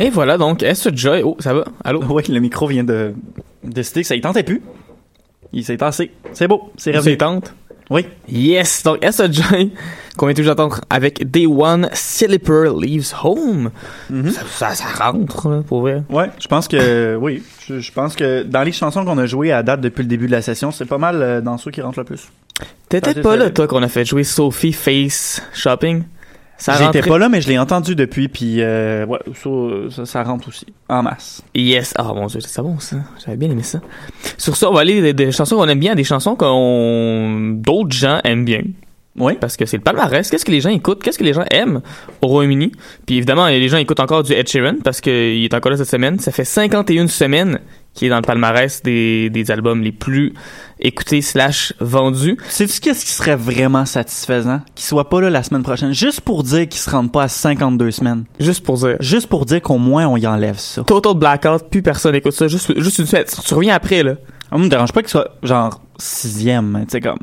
Et 0.00 0.10
voilà 0.10 0.38
donc, 0.38 0.62
Esther 0.62 0.96
Joy? 0.96 1.22
Oh, 1.22 1.36
ça 1.38 1.52
va? 1.54 1.64
Allô? 1.84 2.02
Oui, 2.08 2.22
le 2.28 2.40
micro 2.40 2.66
vient 2.66 2.84
de 2.84 3.12
décidé 3.62 4.00
que 4.00 4.06
ça 4.06 4.16
y 4.16 4.20
tentait 4.20 4.42
plus. 4.42 4.62
Il 5.52 5.64
s'est 5.64 5.76
tassé. 5.76 6.10
C'est 6.32 6.48
beau, 6.48 6.72
c'est 6.76 6.96
revenu. 6.96 7.16
tente? 7.18 7.54
Oui. 7.90 8.06
Yes! 8.28 8.84
Donc, 8.84 9.04
SOJ, 9.04 9.42
qu'on 10.16 10.26
vient 10.26 10.34
toujours 10.34 10.54
d'entendre 10.54 10.80
avec 10.88 11.28
Day 11.28 11.44
One, 11.46 11.90
Slipper 11.92 12.70
Leaves 12.80 13.12
Home? 13.24 13.70
Mhm. 14.08 14.30
ça, 14.30 14.42
ça, 14.48 14.74
ça 14.76 14.84
rentre, 15.04 15.64
pour 15.66 15.80
vrai. 15.80 16.02
Ouais, 16.08 16.30
je 16.38 16.46
pense 16.46 16.68
que 16.68 17.16
oui, 17.20 17.42
je, 17.66 17.80
je 17.80 17.92
pense 17.92 18.14
que 18.14 18.44
dans 18.44 18.62
les 18.62 18.70
chansons 18.72 19.04
qu'on 19.04 19.18
a 19.18 19.26
jouées 19.26 19.50
à 19.52 19.62
date 19.64 19.80
depuis 19.80 20.02
le 20.02 20.08
début 20.08 20.26
de 20.26 20.32
la 20.32 20.40
session, 20.40 20.70
c'est 20.70 20.84
pas 20.84 20.98
mal 20.98 21.20
euh, 21.20 21.40
dans 21.40 21.58
ceux 21.58 21.72
qui 21.72 21.82
rentrent 21.82 21.98
le 21.98 22.04
plus. 22.04 22.28
T'étais 22.88 23.20
pas 23.20 23.36
là, 23.36 23.50
toi, 23.50 23.66
qu'on 23.66 23.82
a 23.82 23.88
fait 23.88 24.04
jouer 24.04 24.22
Sophie 24.24 24.72
Face 24.72 25.42
Shopping? 25.52 26.04
J'étais 26.60 27.02
pas 27.02 27.18
là, 27.18 27.28
mais 27.28 27.40
je 27.40 27.48
l'ai 27.48 27.58
entendu 27.58 27.94
depuis, 27.94 28.28
puis 28.28 28.56
euh, 28.58 29.06
ouais, 29.06 29.18
ça, 30.04 30.22
rentre 30.22 30.48
aussi 30.48 30.66
en 30.88 31.02
masse. 31.02 31.42
Yes. 31.54 31.94
Ah, 31.96 32.12
mon 32.14 32.26
dieu, 32.26 32.40
c'est 32.40 32.62
bon, 32.62 32.78
ça. 32.78 32.96
J'avais 33.24 33.36
bien 33.36 33.50
aimé 33.50 33.62
ça. 33.62 33.80
Sur 34.36 34.56
ça, 34.56 34.70
on 34.70 34.74
va 34.74 34.80
aller 34.80 35.00
des, 35.00 35.12
des 35.12 35.32
chansons 35.32 35.56
qu'on 35.56 35.68
aime 35.68 35.80
bien, 35.80 35.92
à 35.92 35.94
des 35.94 36.04
chansons 36.04 36.36
qu'on, 36.36 37.54
d'autres 37.56 37.96
gens 37.96 38.20
aiment 38.24 38.44
bien. 38.44 38.62
Oui. 39.18 39.34
Parce 39.40 39.56
que 39.56 39.66
c'est 39.66 39.76
le 39.76 39.82
palmarès. 39.82 40.28
Qu'est-ce 40.28 40.44
que 40.44 40.50
les 40.50 40.60
gens 40.60 40.70
écoutent? 40.70 41.02
Qu'est-ce 41.02 41.18
que 41.18 41.24
les 41.24 41.32
gens 41.32 41.44
aiment 41.50 41.80
au 42.22 42.28
Royaume-Uni? 42.28 42.72
Puis 43.06 43.16
évidemment, 43.16 43.46
les 43.46 43.68
gens 43.68 43.78
écoutent 43.78 44.00
encore 44.00 44.22
du 44.22 44.32
Ed 44.32 44.48
Sheeran 44.48 44.76
parce 44.84 45.00
qu'il 45.00 45.44
est 45.44 45.52
encore 45.52 45.70
là 45.70 45.76
cette 45.76 45.90
semaine. 45.90 46.18
Ça 46.18 46.30
fait 46.30 46.44
51 46.44 47.08
semaines 47.08 47.58
qu'il 47.94 48.06
est 48.06 48.10
dans 48.10 48.16
le 48.16 48.22
palmarès 48.22 48.82
des, 48.82 49.30
des 49.30 49.50
albums 49.50 49.82
les 49.82 49.92
plus 49.92 50.32
écoutés 50.78 51.22
slash 51.22 51.74
vendus. 51.80 52.36
Sais-tu 52.48 52.80
qu'est-ce 52.80 53.04
qui 53.04 53.10
serait 53.10 53.36
vraiment 53.36 53.84
satisfaisant? 53.84 54.60
Qu'il 54.74 54.84
soit 54.86 55.08
pas 55.08 55.20
là 55.20 55.28
la 55.30 55.42
semaine 55.42 55.62
prochaine, 55.62 55.92
juste 55.92 56.20
pour 56.20 56.42
dire 56.42 56.68
qu'il 56.68 56.80
se 56.80 56.88
rende 56.88 57.10
pas 57.12 57.24
à 57.24 57.28
52 57.28 57.90
semaines. 57.90 58.24
Juste 58.38 58.64
pour 58.64 58.76
dire. 58.78 58.96
Juste 59.00 59.26
pour 59.26 59.44
dire 59.44 59.60
qu'au 59.60 59.78
moins 59.78 60.06
on 60.06 60.16
y 60.16 60.26
enlève 60.26 60.58
ça. 60.58 60.82
Total 60.84 61.14
Blackout, 61.14 61.68
plus 61.70 61.82
personne 61.82 62.14
écoute 62.14 62.32
ça. 62.32 62.46
Juste, 62.48 62.78
juste 62.80 62.98
une 62.98 63.06
semaine. 63.06 63.24
Tu 63.44 63.54
reviens 63.54 63.74
après, 63.74 64.02
là. 64.02 64.14
Ça 64.50 64.56
me 64.58 64.68
dérange 64.68 64.92
pas 64.92 65.00
qu'il 65.02 65.10
soit 65.10 65.28
genre 65.42 65.80
sixième, 65.98 66.78
tu 66.84 66.92
sais 66.92 67.00
comme. 67.00 67.18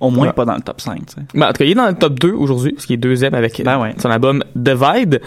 Au 0.00 0.08
moins 0.10 0.28
Ouais. 0.28 0.32
pas 0.32 0.46
dans 0.46 0.54
le 0.54 0.62
top 0.62 0.80
5, 0.80 0.96
tu 1.06 1.14
sais. 1.14 1.20
Ben, 1.34 1.48
en 1.48 1.52
tout 1.52 1.58
cas, 1.58 1.64
il 1.66 1.72
est 1.72 1.74
dans 1.74 1.86
le 1.86 1.94
top 1.94 2.18
2 2.18 2.32
aujourd'hui, 2.32 2.72
parce 2.72 2.86
qu'il 2.86 2.94
est 2.94 2.98
deuxième 2.98 3.34
avec 3.34 3.62
Ben 3.62 3.78
ouais. 3.78 3.94
son 3.98 4.10
album 4.10 4.42
Divide. 4.56 5.20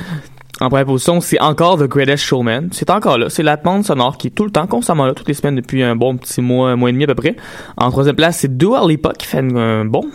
En 0.63 0.69
première 0.69 0.85
position, 0.85 1.19
c'est 1.19 1.41
encore 1.41 1.77
The 1.77 1.89
Greatest 1.89 2.23
Showman. 2.23 2.69
C'est 2.71 2.89
encore 2.89 3.17
là. 3.17 3.29
C'est 3.29 3.43
la 3.43 3.57
bande 3.57 3.83
sonore 3.83 4.17
qui 4.17 4.27
est 4.27 4.29
tout 4.29 4.45
le 4.45 4.49
temps, 4.49 4.65
constamment 4.65 5.05
là, 5.05 5.13
toutes 5.13 5.27
les 5.27 5.33
semaines 5.33 5.57
depuis 5.57 5.83
un 5.83 5.97
bon 5.97 6.15
petit 6.15 6.41
mois, 6.41 6.69
un 6.69 6.77
mois 6.77 6.89
et 6.89 6.93
demi 6.93 7.03
à 7.03 7.07
peu 7.07 7.15
près. 7.15 7.35
En 7.75 7.91
troisième 7.91 8.15
place, 8.15 8.37
c'est 8.37 8.57
Dua 8.57 8.87
Lipa 8.87 9.11
qui 9.11 9.27
fait 9.27 9.39
un, 9.39 9.83
bon 9.83 10.05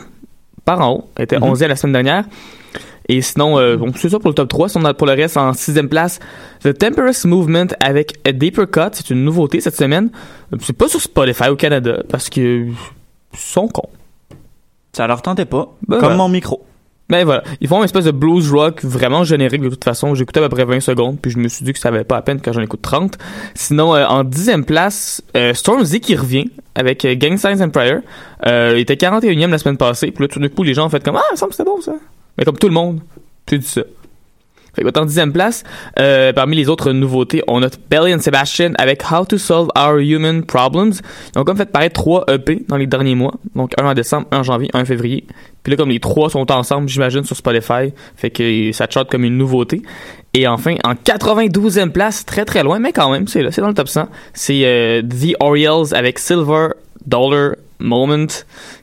par 0.64 0.80
en 0.80 0.92
haut. 0.92 1.10
Elle 1.16 1.24
était. 1.24 1.36
11e 1.36 1.66
la 1.66 1.76
semaine 1.76 1.92
dernière. 1.92 2.24
Et 3.10 3.20
sinon, 3.20 3.58
euh, 3.58 3.76
bon, 3.76 3.92
c'est 3.94 4.08
ça 4.08 4.18
pour 4.18 4.30
le 4.30 4.34
top 4.34 4.48
3. 4.48 4.70
Sinon, 4.70 4.94
pour 4.94 5.06
le 5.06 5.12
reste, 5.12 5.36
en 5.36 5.52
sixième 5.52 5.90
place, 5.90 6.18
The 6.62 6.72
Temperance 6.72 7.26
Movement 7.26 7.66
avec 7.80 8.14
A 8.26 8.32
Deeper 8.32 8.70
Cut. 8.70 8.90
C'est 8.92 9.10
une 9.10 9.24
nouveauté 9.24 9.60
cette 9.60 9.76
semaine. 9.76 10.08
C'est 10.62 10.72
pas 10.72 10.88
sur 10.88 11.02
Spotify 11.02 11.48
au 11.50 11.56
Canada 11.56 12.02
parce 12.08 12.30
que 12.30 12.68
ils 12.68 12.74
sont 13.34 13.68
cons. 13.68 13.90
Ça 14.94 15.06
leur 15.06 15.20
tentait 15.20 15.44
pas. 15.44 15.68
Ben 15.86 15.98
comme 15.98 16.16
mon 16.16 16.30
micro. 16.30 16.64
Mais 17.10 17.24
voilà, 17.24 17.42
ils 17.60 17.68
font 17.68 17.78
une 17.78 17.84
espèce 17.84 18.04
de 18.04 18.10
blues 18.10 18.52
rock 18.52 18.84
vraiment 18.84 19.24
générique 19.24 19.62
de 19.62 19.70
toute 19.70 19.84
façon. 19.84 20.14
Écouté 20.14 20.40
à 20.40 20.42
peu 20.42 20.54
près 20.54 20.64
20 20.64 20.80
secondes, 20.80 21.18
puis 21.20 21.30
je 21.30 21.38
me 21.38 21.48
suis 21.48 21.64
dit 21.64 21.72
que 21.72 21.78
ça 21.78 21.90
valait 21.90 22.04
pas 22.04 22.18
à 22.18 22.22
peine 22.22 22.40
quand 22.42 22.52
j'en 22.52 22.60
écoute 22.60 22.82
30. 22.82 23.16
Sinon, 23.54 23.94
euh, 23.94 24.04
en 24.06 24.24
dixième 24.24 24.64
place, 24.64 25.22
euh, 25.36 25.54
Stormzy 25.54 26.00
qui 26.00 26.16
revient 26.16 26.50
avec 26.74 27.04
euh, 27.04 27.14
Gang 27.14 27.36
Signs 27.36 27.62
and 27.62 27.70
Prayer. 27.70 27.98
Euh, 28.46 28.74
il 28.76 28.80
était 28.80 28.94
41e 28.94 29.50
la 29.50 29.58
semaine 29.58 29.76
passée, 29.76 30.10
puis 30.10 30.24
là 30.24 30.28
tout 30.28 30.38
d'un 30.38 30.48
coup 30.48 30.62
les 30.62 30.74
gens 30.74 30.86
ont 30.86 30.90
fait 30.90 31.02
comme 31.02 31.16
ah, 31.16 31.22
il 31.30 31.44
me 31.44 31.50
c'était 31.50 31.64
bon 31.64 31.80
ça. 31.80 31.94
Mais 32.36 32.44
comme 32.44 32.58
tout 32.58 32.68
le 32.68 32.74
monde, 32.74 33.00
tu 33.46 33.58
dis 33.58 33.66
ça. 33.66 33.82
Fait 34.74 34.84
que 34.84 34.98
en 34.98 35.04
dixième 35.06 35.32
place, 35.32 35.64
euh, 35.98 36.32
parmi 36.32 36.54
les 36.54 36.68
autres 36.68 36.92
nouveautés, 36.92 37.42
on 37.48 37.62
a 37.64 37.68
Belly 37.90 38.14
and 38.14 38.20
Sebastian 38.20 38.74
avec 38.78 39.02
How 39.10 39.24
to 39.24 39.36
Solve 39.36 39.68
Our 39.76 39.98
Human 39.98 40.44
Problems. 40.44 40.92
Ils 41.34 41.38
ont 41.40 41.44
comme 41.44 41.56
fait 41.56 41.70
paraître 41.72 41.94
trois 41.94 42.24
EP 42.28 42.64
dans 42.68 42.76
les 42.76 42.86
derniers 42.86 43.16
mois. 43.16 43.34
Donc 43.56 43.72
un 43.80 43.86
en 43.86 43.94
décembre, 43.94 44.28
un 44.30 44.38
en 44.38 44.42
janvier, 44.44 44.70
un 44.74 44.82
en 44.82 44.84
février. 44.84 45.26
Puis 45.68 45.76
là, 45.76 45.82
comme 45.82 45.90
les 45.90 46.00
trois 46.00 46.30
sont 46.30 46.50
ensemble, 46.50 46.88
j'imagine, 46.88 47.24
sur 47.24 47.36
Spotify, 47.36 47.92
fait 48.16 48.30
que 48.30 48.72
ça 48.72 48.86
charte 48.88 49.10
comme 49.10 49.24
une 49.24 49.36
nouveauté. 49.36 49.82
Et 50.32 50.48
enfin, 50.48 50.76
en 50.82 50.94
92e 50.94 51.90
place, 51.90 52.24
très 52.24 52.46
très 52.46 52.62
loin, 52.62 52.78
mais 52.78 52.94
quand 52.94 53.10
même, 53.10 53.28
c'est 53.28 53.42
là, 53.42 53.52
c'est 53.52 53.60
dans 53.60 53.68
le 53.68 53.74
top 53.74 53.88
100, 53.88 54.08
c'est 54.32 54.64
euh, 54.64 55.02
The 55.02 55.34
Orioles 55.40 55.92
avec 55.92 56.20
Silver 56.20 56.68
Dollar 57.04 57.56
Moment, 57.80 58.28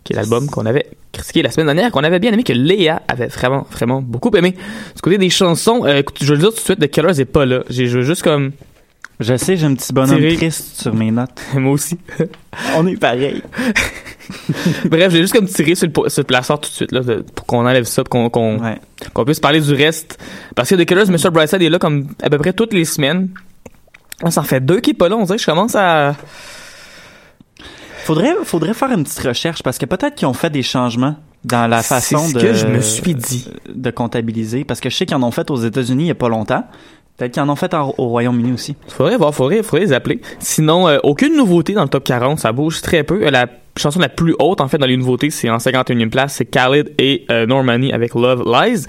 qui 0.04 0.14
est 0.14 0.16
l'album 0.16 0.48
qu'on 0.48 0.68
avait 0.68 0.86
critiqué 1.12 1.42
la 1.42 1.50
semaine 1.50 1.66
dernière, 1.66 1.92
qu'on 1.92 2.04
avait 2.04 2.20
bien 2.20 2.32
aimé, 2.32 2.44
que 2.44 2.54
Léa 2.54 3.02
avait 3.08 3.30
vraiment, 3.30 3.66
vraiment 3.72 4.04
beaucoup 4.04 4.30
aimé. 4.38 4.52
Du 4.96 5.02
côté 5.02 5.18
des 5.18 5.32
chansons, 5.32 5.88
euh, 5.88 6.04
je 6.22 6.28
vais 6.28 6.34
le 6.34 6.38
dire 6.38 6.50
tout 6.50 6.58
de 6.58 6.60
suite, 6.60 6.80
The 6.80 6.88
Killers 6.88 7.20
est 7.20 7.26
pas 7.26 7.48
là. 7.48 7.64
J'ai 7.68 7.88
veux 7.88 8.04
juste 8.04 8.22
comme... 8.22 8.52
Je 9.20 9.38
sais, 9.38 9.56
j'ai 9.56 9.66
un 9.66 9.76
petit 9.76 9.94
bonhomme 9.94 10.18
Thierry. 10.20 10.36
triste 10.36 10.82
sur 10.82 10.94
mes 10.94 11.10
notes. 11.12 11.40
Moi 11.54 11.72
aussi. 11.72 11.98
On 12.78 12.86
est 12.88 12.98
pareil. 12.98 13.42
Bref, 14.86 15.12
j'ai 15.12 15.22
juste 15.22 15.34
comme 15.34 15.48
tiré 15.48 15.76
sur 15.76 15.88
le, 15.88 16.10
sur 16.10 16.22
le 16.22 16.26
placard 16.26 16.60
tout 16.60 16.70
de 16.70 16.74
suite, 16.76 16.92
là, 16.92 17.00
de- 17.02 17.24
pour 17.34 17.46
qu'on 17.46 17.60
enlève 17.66 17.86
ça, 17.86 18.04
pour 18.04 18.30
qu'on 18.32 18.60
Ouais. 18.60 18.80
puisse 19.26 19.40
parler 19.40 19.62
du 19.62 19.74
reste. 19.74 20.18
Parce 20.56 20.70
que 20.70 20.76
The 20.76 20.86
Killers, 20.86 21.06
Mr. 21.06 21.30
Brightside 21.32 21.62
est 21.62 21.70
là 21.70 21.80
comme 21.80 22.08
à 22.22 22.30
peu 22.30 22.38
près 22.38 22.52
toutes 22.54 22.74
les 22.74 22.84
semaines. 22.86 23.30
Là, 24.22 24.32
ça 24.32 24.42
en 24.42 24.46
fait 24.46 24.60
deux 24.64 24.80
qui 24.82 24.92
est 24.92 24.94
pas 24.96 25.08
là, 25.10 25.16
on 25.18 25.24
dirait 25.24 25.38
que 25.38 25.42
je 25.42 25.46
commence 25.50 25.76
à... 25.76 26.16
Faudrait, 28.06 28.36
faudrait 28.44 28.74
faire 28.74 28.92
une 28.92 29.04
petite 29.04 29.20
recherche 29.20 29.64
parce 29.64 29.78
que 29.78 29.86
peut-être 29.86 30.16
qu'ils 30.16 30.28
ont 30.28 30.34
fait 30.34 30.50
des 30.52 30.62
changements 30.62 31.16
dans 31.44 31.68
la 31.68 31.82
façon 31.82 32.20
ce 32.28 32.34
de, 32.34 32.40
que 32.42 32.54
je 32.54 32.68
me 32.68 32.80
suis 32.82 33.16
dit. 33.16 33.48
de 33.74 33.90
comptabiliser. 33.92 34.64
Parce 34.64 34.80
que 34.80 34.90
je 34.90 34.96
sais 34.96 35.06
qu'ils 35.06 35.18
en 35.18 35.24
ont 35.24 35.32
fait 35.32 35.50
aux 35.50 35.58
États-Unis 35.58 36.04
il 36.06 36.08
y 36.08 36.12
a 36.12 36.16
pas 36.16 36.30
longtemps. 36.30 36.66
Peut-être 37.18 37.32
qu'ils 37.34 37.42
en 37.44 37.50
ont 37.50 37.56
fait 37.56 37.74
en- 37.74 37.94
au 37.98 38.08
Royaume-Uni 38.10 38.52
aussi. 38.52 38.76
Faudrait 38.90 39.16
voir, 39.18 39.34
faudrait, 39.34 39.64
faudrait 39.64 39.86
les 39.86 39.94
appeler. 39.94 40.20
Sinon, 40.40 40.88
euh, 40.88 40.98
aucune 41.04 41.36
nouveauté 41.38 41.74
dans 41.74 41.84
le 41.84 41.88
top 41.90 42.04
40, 42.04 42.40
ça 42.40 42.52
bouge 42.52 42.82
très 42.82 43.04
peu. 43.04 43.26
Euh, 43.26 43.32
La 43.32 43.48
chanson 43.78 44.00
la 44.00 44.10
plus 44.10 44.36
haute, 44.40 44.60
en 44.62 44.68
fait, 44.68 44.78
dans 44.78 44.86
les 44.86 44.98
nouveautés, 44.98 45.30
c'est 45.30 45.50
en 45.50 45.58
51e 45.60 46.10
place, 46.10 46.34
c'est 46.36 46.46
Khalid 46.46 46.94
et 47.00 47.26
euh, 47.32 47.46
Normani 47.46 47.94
avec 47.94 48.16
Love 48.16 48.44
Lies. 48.46 48.86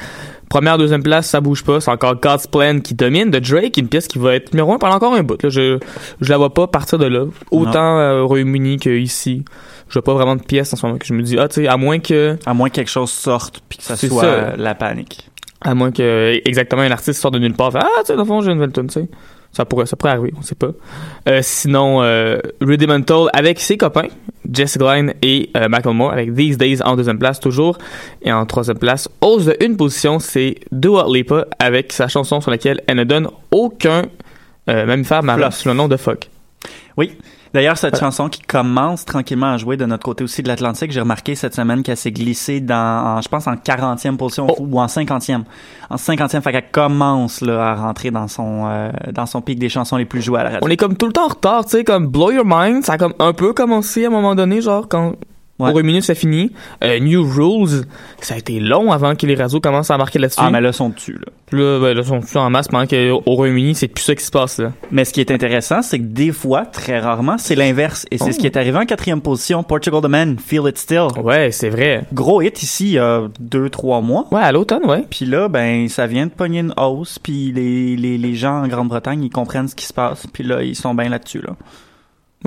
Première, 0.49 0.79
deuxième 0.79 1.03
place, 1.03 1.29
ça 1.29 1.41
bouge 1.41 1.65
pas. 1.65 1.81
C'est 1.81 1.91
encore 1.91 2.15
God's 2.21 2.47
Plan 2.47 2.79
qui 2.79 2.95
domine 2.95 3.31
de 3.31 3.39
Drake, 3.41 3.77
une 3.79 3.89
pièce 3.89 4.07
qui 4.07 4.19
va 4.21 4.35
être 4.37 4.53
numéro 4.55 4.73
un 4.73 4.79
pendant 4.79 4.95
encore 4.97 5.15
un 5.15 5.25
bout. 5.25 5.43
Là, 5.43 5.49
je, 5.49 5.79
je 6.21 6.31
la 6.31 6.37
vois 6.37 6.55
pas 6.55 6.69
partir 6.69 6.99
de 6.99 7.07
là. 7.07 7.25
Autant 7.51 7.99
euh, 7.99 8.21
au 8.21 8.29
Royaume-Uni 8.29 8.77
qu'ici. 8.79 9.45
Je 9.89 9.93
vois 9.95 10.03
pas 10.03 10.15
vraiment 10.15 10.37
de 10.37 10.43
pièce 10.43 10.73
en 10.73 10.77
ce 10.77 10.87
moment 10.87 10.99
que 10.99 11.07
je 11.07 11.15
me 11.15 11.23
dis, 11.23 11.37
ah, 11.39 11.49
tu 11.49 11.63
sais, 11.63 11.69
à 11.69 11.77
moins 11.77 11.99
que, 11.99 12.37
À 12.47 12.55
moins 12.55 12.69
que 12.71 12.75
quelque 12.77 12.91
chose 12.91 13.11
sorte 13.11 13.61
puis 13.69 13.79
que 13.79 13.85
ça 13.85 13.97
soit 13.97 14.21
ça. 14.23 14.57
la 14.57 14.75
panique. 14.77 15.29
À 15.63 15.75
moins 15.75 15.91
que, 15.91 16.41
exactement, 16.45 16.83
un 16.83 16.91
artiste 16.91 17.21
sorte 17.21 17.35
de 17.35 17.39
nulle 17.39 17.55
part, 17.55 17.73
fait, 17.73 17.79
ah, 17.81 17.89
tu 18.01 18.07
sais, 18.07 18.13
dans 18.15 18.23
le 18.23 18.27
fond, 18.27 18.41
j'ai 18.41 18.49
une 18.49 18.55
nouvelle 18.55 18.73
tune, 18.73 18.89
tu 18.89 19.01
sais. 19.01 19.09
Ça 19.53 19.65
pourrait, 19.65 19.87
ça 19.87 19.97
pourrait 19.97 20.13
arriver, 20.13 20.35
on 20.37 20.43
sait 20.43 20.55
pas. 20.55 20.73
Euh, 21.29 21.41
sinon, 21.43 22.03
euh, 22.03 22.39
Rudimental 22.61 23.29
avec 23.33 23.59
ses 23.59 23.79
copains, 23.79 24.09
Jess 24.53 24.77
Glynne 24.77 25.15
et 25.23 25.51
euh, 25.57 25.69
Michael 25.69 25.95
Moore 25.95 26.13
avec 26.13 26.35
These 26.35 26.59
Days 26.59 26.83
en 26.83 26.95
deuxième 26.95 27.19
place 27.19 27.41
toujours. 27.41 27.79
Et 28.23 28.33
en 28.33 28.45
troisième 28.45 28.79
place, 28.79 29.09
hausse 29.23 29.47
de 29.47 29.57
une 29.61 29.77
position, 29.77 30.19
c'est 30.19 30.57
Dua 30.73 31.07
Lipa 31.11 31.47
avec 31.59 31.93
sa 31.93 32.09
chanson 32.09 32.41
sur 32.41 32.51
laquelle 32.51 32.83
elle 32.87 32.97
ne 32.97 33.05
donne 33.05 33.29
aucun 33.51 34.03
euh, 34.69 34.85
mammifère 34.85 35.23
marin 35.23 35.51
sous 35.51 35.69
le 35.69 35.75
nom 35.75 35.89
de 35.89 35.97
fuck. 35.97 36.29
Oui. 36.97 37.17
D'ailleurs, 37.57 37.79
cette 37.79 37.95
Ouais. 37.95 38.01
chanson 38.01 38.29
qui 38.29 38.43
commence 38.43 39.07
tranquillement 39.07 39.53
à 39.53 39.57
jouer 39.57 39.79
de 39.79 39.87
notre 39.87 40.05
côté 40.05 40.23
aussi 40.23 40.43
de 40.43 40.49
l'Atlantique, 40.49 40.93
j'ai 40.93 41.01
remarqué 41.01 41.35
cette 41.35 41.55
semaine 41.55 41.83
qu'elle 41.83 41.97
s'est 41.97 42.13
glissée 42.13 42.61
dans, 42.61 42.75
en- 43.17 43.21
je 43.23 43.29
pense, 43.31 43.47
en 43.47 43.57
40e 43.57 44.19
position 44.19 44.47
Oh. 44.51 44.57
ou 44.61 44.79
en 44.79 44.89
50e. 44.89 45.45
En 45.89 45.97
50e, 45.97 46.43
fait 46.43 46.53
qu'elle 46.53 46.71
commence 46.71 47.41
là, 47.41 47.71
à 47.71 47.75
rentrer 47.75 48.11
dans 48.11 48.29
son, 48.29 48.67
euh, 48.69 48.91
dans 49.11 49.25
son 49.25 49.41
pic 49.41 49.59
des 49.59 49.71
chansons 49.71 49.97
les 49.97 50.05
plus 50.05 50.21
jouées 50.21 50.41
à 50.41 50.45
la 50.45 50.51
radio. 50.51 50.67
On 50.67 50.71
est 50.71 50.77
comme 50.77 50.99
tout 50.99 51.07
le 51.07 51.13
temps 51.15 51.25
en 51.25 51.29
retard, 51.29 51.65
tu 51.65 51.71
sais, 51.79 51.85
comme 51.85 52.09
Blow 52.09 52.31
Your 52.31 52.45
Mind, 52.47 52.85
ça 52.85 52.93
a 52.93 52.99
comme 52.99 53.15
un 53.19 53.33
peu 53.33 53.55
commencé 53.55 54.05
à 54.05 54.09
un 54.09 54.11
moment 54.11 54.35
donné, 54.35 54.61
genre 54.61 54.87
quand 54.87 55.15
Ouais. 55.59 55.69
au 55.71 55.73
Royaume-Uni 55.73 56.03
ça 56.03 56.15
finit. 56.15 56.53
Euh, 56.85 56.99
New 56.99 57.25
Rules, 57.25 57.85
ça 58.21 58.35
a 58.35 58.39
été 58.39 58.61
long 58.61 58.93
avant 58.93 59.15
que 59.15 59.25
les 59.27 59.35
réseaux 59.35 59.61
commencent 59.61 59.91
à 59.91 59.97
marquer 59.97 60.19
là-dessus. 60.19 60.39
Ah, 60.43 60.51
mais 60.51 60.61
là, 60.61 60.71
sont 60.73 60.91
dessus, 60.91 61.15
là. 61.15 61.33
Là, 61.53 61.79
ben, 61.81 61.95
là, 61.95 62.03
ils 62.03 62.07
sont 62.07 62.21
tous 62.21 62.37
en 62.37 62.51
masse 62.51 62.69
pendant 62.69 62.87
qu'au 62.87 63.23
Royaume-Uni, 63.25 63.75
c'est 63.75 63.89
plus 63.89 64.03
ça 64.03 64.15
qui 64.15 64.25
se 64.25 64.31
passe, 64.31 64.59
là. 64.59 64.73
Mais 64.91 65.05
ce 65.07 65.13
qui 65.15 65.21
est 65.21 65.31
intéressant, 65.31 65.81
c'est 65.81 65.99
que 65.99 66.05
des 66.05 66.33
fois, 66.33 66.67
très 66.67 66.99
rarement, 66.99 67.39
c'est 67.39 67.55
l'inverse. 67.55 68.05
Et 68.11 68.19
c'est 68.19 68.29
Oh. 68.29 68.33
ce 68.33 68.39
qui 68.39 68.47
est 68.47 68.57
arrivé 68.57 68.77
en 68.79 68.85
quatrième 68.85 69.21
position. 69.23 69.63
Portugal 69.63 70.03
The 70.03 70.09
Man, 70.09 70.37
Feel 70.39 70.63
It 70.67 70.77
Still. 70.77 71.07
Ouais, 71.23 71.51
c'est 71.53 71.71
vrai. 71.71 72.05
Gros 72.13 72.43
hit 72.43 72.63
ici, 72.63 72.85
il 72.89 72.93
y 72.93 72.99
a 72.99 73.23
deux, 73.41 73.71
trois 73.71 74.01
mois. 74.03 74.27
Ouais, 74.33 74.43
à 74.43 74.53
l'automne, 74.53 74.85
ouais. 74.85 75.05
Puis 75.09 75.25
là, 75.25 75.49
ben, 75.49 75.89
ça 75.89 76.07
vient 76.07 76.27
de 76.27 76.33
pogner 76.33 76.61
une 76.61 76.75
hausse, 76.77 77.19
puis 77.19 77.53
les, 77.53 77.97
les, 77.97 78.19
les 78.19 78.35
gens 78.35 78.63
en 78.63 78.69
Grande-Bretagne, 78.69 79.23
ils 79.25 79.31
comprennent 79.31 79.69
ce 79.69 79.75
qui 79.77 79.87
se 79.87 79.93
passe, 79.95 80.27
puis 80.33 80.43
là, 80.45 80.63
ils 80.63 80.77
sont 80.77 80.95
bien 80.95 81.09
là-dessus, 81.09 81.41
là. 81.41 81.55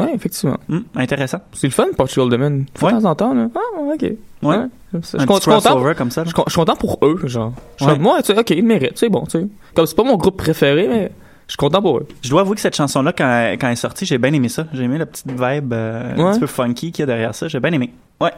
Ouais, 0.05 0.11
effectivement. 0.15 0.57
Hum, 0.69 0.83
intéressant. 0.95 1.39
C'est 1.53 1.67
le 1.67 1.73
fun, 1.73 1.85
Portugal 1.97 2.37
Man. 2.39 2.65
Faut 2.75 2.85
Ouais. 2.87 2.93
De 2.93 2.99
temps 3.01 3.09
en 3.09 3.15
temps, 3.15 3.33
là. 3.33 3.47
Ah, 3.55 3.59
ok. 3.93 4.01
Ouais. 4.01 4.15
ça. 4.41 4.67
Je 4.93 4.97
Un 4.97 5.01
suis 5.01 5.25
content. 5.25 5.93
comme 5.95 6.11
ça, 6.11 6.23
Je 6.23 6.29
suis 6.29 6.55
content 6.55 6.75
pour 6.75 6.97
eux, 7.03 7.19
genre. 7.25 7.53
Je 7.77 7.85
Ouais. 7.85 7.97
moi, 7.99 8.21
tu 8.21 8.33
sais, 8.33 8.39
ok, 8.39 8.49
ils 8.51 8.63
méritent, 8.63 8.97
c'est 8.97 9.09
bon, 9.09 9.23
tu 9.25 9.39
sais. 9.39 9.47
Comme 9.75 9.85
c'est 9.85 9.95
pas 9.95 10.03
mon 10.03 10.15
groupe 10.17 10.37
préféré, 10.37 10.87
mais 10.87 11.11
je 11.47 11.51
suis 11.53 11.57
content 11.57 11.81
pour 11.81 11.97
eux. 11.97 12.07
Je 12.21 12.29
dois 12.29 12.41
avouer 12.41 12.55
que 12.55 12.61
cette 12.61 12.75
chanson-là, 12.75 13.11
quand, 13.15 13.29
elle- 13.29 13.57
quand 13.59 13.67
elle 13.67 13.73
est 13.73 13.75
sortie, 13.75 14.05
j'ai 14.05 14.17
bien 14.17 14.33
aimé 14.33 14.49
ça. 14.49 14.65
J'ai 14.73 14.83
aimé 14.83 14.97
la 14.97 15.05
petite 15.05 15.29
vibe 15.31 15.73
euh, 15.73 16.13
un 16.15 16.23
Ouais. 16.23 16.31
petit 16.31 16.39
peu 16.39 16.47
funky 16.47 16.91
qu'il 16.91 17.01
y 17.01 17.03
a 17.03 17.05
derrière 17.07 17.35
ça. 17.35 17.47
J'ai 17.47 17.59
bien 17.59 17.71
aimé. 17.73 17.93
Ouais. 18.21 18.31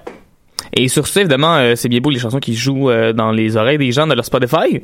Et 0.73 0.87
sur 0.87 1.07
ce, 1.07 1.19
évidemment, 1.19 1.55
euh, 1.55 1.75
c'est 1.75 1.89
bien 1.89 1.99
beau 1.99 2.09
les 2.09 2.19
chansons 2.19 2.39
qui 2.39 2.55
jouent 2.55 2.89
euh, 2.89 3.11
dans 3.13 3.31
les 3.31 3.57
oreilles 3.57 3.77
des 3.77 3.91
gens 3.91 4.07
de 4.07 4.13
leur 4.13 4.23
Spotify, 4.23 4.81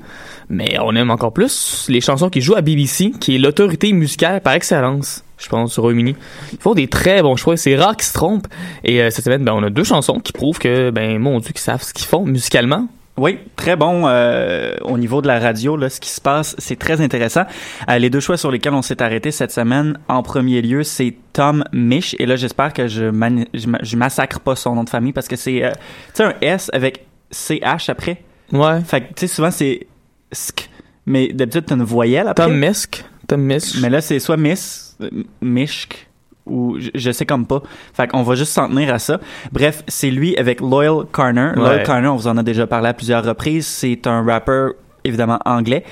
mais 0.50 0.78
on 0.82 0.96
aime 0.96 1.12
encore 1.12 1.32
plus 1.32 1.86
les 1.90 2.02
chansons 2.02 2.30
qui 2.30 2.42
jouent 2.42 2.56
à 2.56 2.62
BBC, 2.62 3.12
qui 3.20 3.36
est 3.36 3.38
l'autorité 3.38 3.94
musicale 3.94 4.42
par 4.42 4.54
excellence, 4.54 5.24
je 5.38 5.48
pense, 5.48 5.78
au 5.80 5.84
Royaume-Uni. 5.84 6.16
Ils 6.52 6.60
font 6.60 6.74
des 6.74 6.88
très 6.88 7.22
bons 7.22 7.38
choix, 7.38 7.56
c'est 7.56 7.76
rare 7.76 7.96
qu'ils 7.96 8.06
se 8.06 8.14
trompent. 8.14 8.48
Et 8.84 9.02
euh, 9.02 9.10
cette 9.10 9.24
semaine, 9.24 9.44
ben, 9.44 9.54
on 9.54 9.64
a 9.64 9.70
deux 9.70 9.86
chansons 9.86 10.20
qui 10.20 10.34
prouvent 10.34 10.60
que, 10.60 10.90
ben, 10.90 11.20
mon 11.20 11.40
Dieu, 11.40 11.52
qu'ils 11.52 11.62
savent 11.62 11.84
ce 11.84 11.94
qu'ils 11.94 12.08
font 12.08 12.26
musicalement. 12.26 12.88
Oui, 13.18 13.40
très 13.56 13.76
bon 13.76 14.04
euh, 14.08 14.76
au 14.84 14.98
niveau 14.98 15.22
de 15.22 15.28
la 15.28 15.40
radio. 15.40 15.76
Là, 15.76 15.90
ce 15.90 16.00
qui 16.00 16.10
se 16.10 16.22
passe, 16.22 16.56
c'est 16.60 16.78
très 16.78 17.02
intéressant. 17.02 17.44
Euh, 17.90 17.98
les 17.98 18.10
deux 18.10 18.20
choix 18.20 18.38
sur 18.38 18.52
lesquels 18.52 18.74
on 18.76 18.82
s'est 18.84 19.02
arrêté 19.02 19.32
cette 19.32 19.52
semaine, 19.52 19.98
en 20.08 20.22
premier 20.22 20.62
lieu, 20.62 20.84
c'est 20.84 21.16
Tom 21.34 21.64
Misch. 21.74 22.16
Et 22.20 22.26
là, 22.28 22.36
j'espère 22.36 22.74
que 22.74 22.88
je, 22.88 23.06
je, 23.54 23.68
ma- 23.68 23.80
je 23.82 23.98
massacre 23.98 24.40
pas 24.40 24.56
son 24.56 24.76
nom 24.76 24.84
de 24.84 24.90
famille 24.90 25.14
parce 25.14 25.28
que 25.28 25.36
c'est, 25.36 25.64
euh, 25.64 25.72
tu 25.72 26.16
sais, 26.16 26.24
un 26.26 26.34
S 26.42 26.70
avec 26.74 27.06
CH 27.32 27.90
après? 27.90 28.22
Ouais. 28.54 28.82
Fait 28.86 29.02
que, 29.02 29.08
tu 29.08 29.14
sais, 29.22 29.28
souvent 29.28 29.52
c'est 29.52 29.88
sk, 30.32 30.70
mais 31.06 31.30
d'habitude 31.30 31.66
t'as 31.66 31.76
une 31.76 31.84
voyelle 31.84 32.28
après? 32.28 32.46
Tom 32.46 32.56
Misk. 32.58 33.04
Tom 33.28 33.42
Misk. 33.42 33.78
Mais 33.82 33.90
là, 33.90 34.00
c'est 34.00 34.20
soit 34.20 34.38
Miss, 34.38 34.96
Mishk, 35.42 36.07
ou 36.50 36.78
je, 36.80 36.90
je 36.96 37.12
sais 37.12 37.26
comme 37.26 37.46
pas. 37.46 37.62
Fait 37.94 38.08
qu'on 38.08 38.24
va 38.24 38.36
juste 38.36 38.52
s'en 38.54 38.68
tenir 38.70 38.94
à 38.94 39.00
ça. 39.00 39.20
Bref, 39.52 39.84
c'est 39.88 40.10
lui 40.10 40.36
avec 40.38 40.62
Loyal 40.62 41.06
Carner. 41.14 41.50
Ouais. 41.52 41.56
Loyal 41.56 41.84
Carner, 41.84 42.08
on 42.08 42.16
vous 42.16 42.28
en 42.28 42.38
a 42.38 42.44
déjà 42.44 42.68
parlé 42.68 42.90
à 42.90 42.94
plusieurs 42.94 43.24
reprises. 43.24 43.66
C'est 43.68 44.08
un 44.08 44.24
rappeur, 44.24 44.72
évidemment, 45.04 45.40
anglais. 45.46 45.84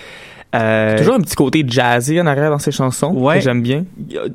Euh, 0.56 0.98
Toujours 0.98 1.16
un 1.16 1.20
petit 1.20 1.36
côté 1.36 1.66
jazzy 1.68 2.22
en 2.22 2.28
arrière 2.28 2.50
dans 2.50 2.60
ses 2.60 2.72
chansons, 2.72 3.12
Ouais. 3.14 3.36
que 3.40 3.42
j'aime 3.44 3.62
bien. 3.62 3.84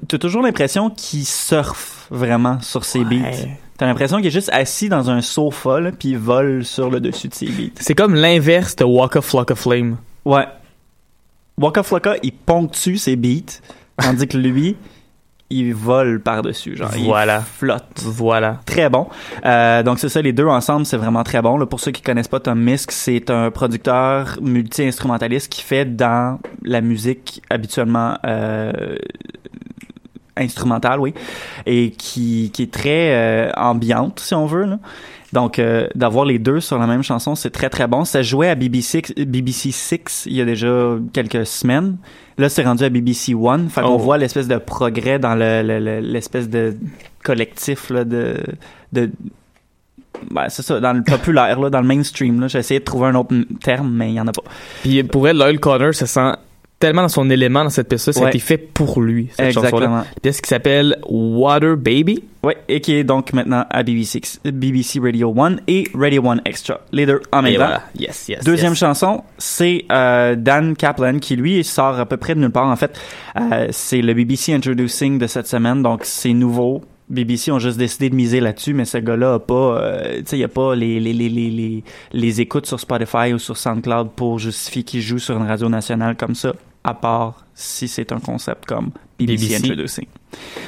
T'as 0.06 0.18
toujours 0.18 0.42
l'impression 0.42 0.90
qu'il 0.90 1.24
surfe 1.24 2.06
vraiment 2.10 2.60
sur 2.60 2.84
ses 2.84 3.04
beats. 3.04 3.46
T'as 3.78 3.86
l'impression 3.86 4.18
qu'il 4.18 4.26
est 4.26 4.30
juste 4.30 4.50
assis 4.52 4.90
dans 4.90 5.08
un 5.08 5.22
sofa, 5.22 5.80
là, 5.80 5.90
puis 5.98 6.10
il 6.10 6.18
vole 6.18 6.62
sur 6.66 6.90
le 6.90 7.00
dessus 7.00 7.28
de 7.28 7.34
ses 7.34 7.46
beats. 7.46 7.70
C'est 7.76 7.94
comme 7.94 8.14
l'inverse 8.14 8.76
de 8.76 8.84
Waka 8.84 9.22
Flocka 9.22 9.54
Flame. 9.54 9.96
Ouais. 10.26 10.44
Waka 11.56 11.82
Flocka, 11.82 12.16
il 12.22 12.32
ponctue 12.32 12.96
ses 12.96 13.16
beats, 13.16 13.60
tandis 13.96 14.26
que 14.28 14.36
lui, 14.36 14.76
il 15.50 15.74
vole 15.74 16.20
par-dessus, 16.20 16.76
genre. 16.76 16.90
Voilà. 17.04 17.38
Il 17.38 17.58
flotte. 17.58 18.00
Voilà. 18.02 18.60
Très 18.64 18.88
bon. 18.88 19.08
Euh, 19.44 19.82
donc 19.82 19.98
c'est 19.98 20.08
ça, 20.08 20.22
les 20.22 20.32
deux 20.32 20.46
ensemble, 20.46 20.86
c'est 20.86 20.96
vraiment 20.96 21.24
très 21.24 21.42
bon. 21.42 21.58
Là, 21.58 21.66
pour 21.66 21.80
ceux 21.80 21.90
qui 21.90 22.02
connaissent 22.02 22.28
pas 22.28 22.40
Tom 22.40 22.60
Misk, 22.60 22.92
c'est 22.92 23.30
un 23.30 23.50
producteur 23.50 24.38
multi-instrumentaliste 24.40 25.52
qui 25.52 25.62
fait 25.62 25.84
dans 25.84 26.38
la 26.62 26.80
musique 26.80 27.42
habituellement 27.50 28.16
euh, 28.24 28.96
instrumentale, 30.36 31.00
oui, 31.00 31.14
et 31.66 31.90
qui, 31.90 32.50
qui 32.52 32.62
est 32.62 32.72
très 32.72 33.14
euh, 33.14 33.52
ambiante, 33.56 34.20
si 34.20 34.34
on 34.34 34.46
veut. 34.46 34.64
Là. 34.64 34.78
Donc, 35.32 35.58
euh, 35.60 35.86
d'avoir 35.94 36.24
les 36.24 36.38
deux 36.40 36.58
sur 36.60 36.78
la 36.78 36.86
même 36.88 37.02
chanson, 37.04 37.34
c'est 37.36 37.50
très 37.50 37.70
très 37.70 37.86
bon. 37.86 38.04
Ça 38.04 38.20
jouait 38.22 38.48
à 38.48 38.54
BBC, 38.56 39.02
BBC 39.16 39.70
6 39.70 40.24
il 40.26 40.34
y 40.34 40.40
a 40.40 40.44
déjà 40.44 40.96
quelques 41.12 41.46
semaines. 41.46 41.96
Là, 42.36 42.48
c'est 42.48 42.64
rendu 42.64 42.82
à 42.84 42.88
BBC 42.88 43.34
One. 43.34 43.68
Fait 43.68 43.82
qu'on 43.82 43.94
Oh. 43.94 43.98
voit 43.98 44.18
l'espèce 44.18 44.48
de 44.48 44.56
progrès 44.56 45.18
dans 45.18 45.34
le- 45.36 45.62
le- 45.62 45.78
le- 45.78 46.00
l'espèce 46.00 46.48
de 46.48 46.74
collectif 47.22 47.90
là, 47.90 48.04
de... 48.04 48.38
de 48.92 49.10
ben, 50.30 50.48
c'est 50.48 50.62
ça, 50.62 50.80
dans 50.80 50.92
le 50.92 51.02
populaire, 51.02 51.58
là, 51.60 51.70
dans 51.70 51.80
le 51.80 51.86
mainstream. 51.86 52.40
là. 52.40 52.48
J'ai 52.48 52.58
essayé 52.58 52.80
de 52.80 52.84
trouver 52.84 53.06
un 53.08 53.14
autre 53.14 53.34
terme, 53.62 53.90
mais 53.92 54.10
il 54.10 54.14
y 54.14 54.20
en 54.20 54.26
a 54.26 54.32
pas. 54.32 54.42
Puis 54.82 55.02
pour 55.04 55.26
elle, 55.28 55.36
Loyal 55.38 55.58
Connor 55.60 55.94
se 55.94 56.06
sent 56.06 56.32
tellement 56.80 57.02
dans 57.02 57.08
son 57.08 57.28
élément 57.30 57.62
dans 57.62 57.70
cette 57.70 57.88
pièce-là, 57.88 58.12
ça 58.14 58.20
a 58.20 58.22
Ouais. 58.24 58.30
été 58.30 58.38
fait 58.40 58.56
pour 58.58 59.00
lui, 59.00 59.28
cette 59.36 59.46
Exactement. 59.54 60.02
pièce 60.22 60.40
qui 60.40 60.48
s'appelle 60.48 60.96
Water 61.08 61.76
Baby. 61.76 62.24
Ouais, 62.42 62.56
et 62.68 62.80
qui 62.80 62.94
est 62.94 63.04
donc 63.04 63.34
maintenant 63.34 63.66
à 63.68 63.82
BBC, 63.82 64.22
BBC 64.46 64.98
Radio 64.98 65.34
1 65.38 65.56
et 65.68 65.84
Radio 65.94 66.26
1 66.26 66.38
Extra. 66.46 66.80
Les 66.90 67.04
deux 67.04 67.20
en 67.32 67.42
même 67.42 67.52
temps. 67.52 67.58
voilà. 67.58 67.82
Yes, 67.98 68.28
yes, 68.30 68.42
Deuxième 68.42 68.72
yes. 68.72 68.78
chanson, 68.78 69.22
c'est 69.36 69.84
euh, 69.92 70.34
Dan 70.36 70.74
Kaplan 70.74 71.18
qui 71.18 71.36
lui 71.36 71.62
sort 71.62 72.00
à 72.00 72.06
peu 72.06 72.16
près 72.16 72.34
de 72.34 72.40
nulle 72.40 72.50
part. 72.50 72.66
En 72.66 72.76
fait, 72.76 72.98
euh, 73.38 73.68
c'est 73.72 74.00
le 74.00 74.14
BBC 74.14 74.54
Introducing 74.54 75.18
de 75.18 75.26
cette 75.26 75.46
semaine, 75.48 75.82
donc 75.82 76.00
c'est 76.04 76.32
nouveau. 76.32 76.80
BBC 77.10 77.50
ont 77.52 77.58
juste 77.58 77.76
décidé 77.76 78.08
de 78.08 78.14
miser 78.14 78.40
là-dessus, 78.40 78.72
mais 78.72 78.86
ce 78.86 78.96
gars-là 78.96 79.34
a 79.34 79.38
pas, 79.40 79.54
euh, 79.82 80.18
tu 80.20 80.22
sais, 80.26 80.38
il 80.38 80.44
a 80.44 80.48
pas 80.48 80.74
les, 80.74 80.98
les, 81.00 81.12
les, 81.12 81.28
les, 81.28 81.50
les, 81.50 81.84
les 82.12 82.40
écoutes 82.40 82.64
sur 82.66 82.80
Spotify 82.80 83.34
ou 83.34 83.38
sur 83.38 83.56
SoundCloud 83.58 84.12
pour 84.16 84.38
justifier 84.38 84.82
qu'il 84.84 85.02
joue 85.02 85.18
sur 85.18 85.36
une 85.36 85.46
radio 85.46 85.68
nationale 85.68 86.16
comme 86.16 86.34
ça, 86.36 86.52
à 86.84 86.94
part 86.94 87.44
si 87.54 87.88
c'est 87.88 88.12
un 88.12 88.20
concept 88.20 88.66
comme 88.66 88.90
BBC, 89.18 89.48
BBC. 89.48 89.56
Introducing. 89.56 90.06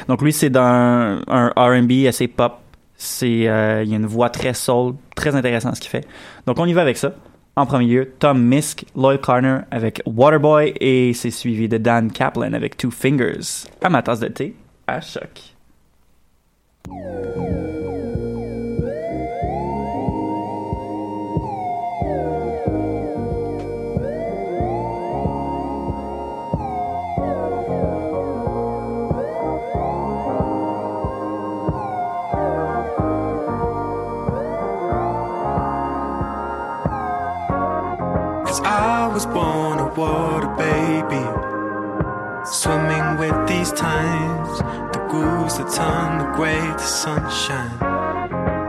Donc 0.09 0.23
lui, 0.23 0.33
c'est 0.33 0.51
dans 0.51 1.21
un 1.27 1.49
R&B 1.57 2.07
assez 2.07 2.29
pop. 2.29 2.59
C'est, 2.97 3.49
euh, 3.49 3.83
il 3.83 3.91
y 3.91 3.95
a 3.95 3.97
une 3.97 4.07
voix 4.07 4.31
très 4.31 4.55
soul, 4.55 4.95
très 5.17 5.35
intéressant 5.35 5.75
ce 5.75 5.81
qu'il 5.81 5.91
fait. 5.91 6.07
Donc 6.47 6.59
on 6.59 6.67
y 6.67 6.73
va 6.73 6.83
avec 6.83 6.97
ça. 6.97 7.13
En 7.57 7.67
premier 7.67 7.87
lieu, 7.87 8.13
Tom 8.19 8.43
Misk, 8.43 8.85
Lloyd 8.97 9.21
Carner 9.21 9.59
avec 9.71 10.03
Waterboy 10.07 10.73
et 10.81 11.13
c'est 11.13 11.31
suivi 11.31 11.69
de 11.69 11.77
Dan 11.77 12.11
Kaplan 12.11 12.55
avec 12.55 12.77
Two 12.77 12.91
Fingers. 12.91 13.69
À 13.83 13.91
ma 13.91 14.03
tasse 14.03 14.21
de 14.21 14.29
thé, 14.29 14.55
à 14.87 15.01
choc. 15.01 15.55
Was 39.25 39.35
born 39.35 39.79
a 39.79 39.87
water 39.95 40.49
baby. 40.57 41.25
Swimming 42.45 43.19
with 43.19 43.49
these 43.49 43.73
times, 43.73 44.59
the 44.93 45.07
grooves 45.09 45.59
that 45.59 45.71
turn 45.73 46.19
the 46.19 46.25
gray 46.35 46.61
to 46.61 46.79
sunshine. 46.79 47.79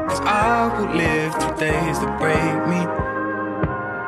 Cause 0.10 0.20
I 0.22 0.70
will 0.78 0.96
live 0.96 1.34
through 1.36 1.58
days 1.58 2.00
that 2.00 2.20
break 2.20 2.58
me. 2.70 2.82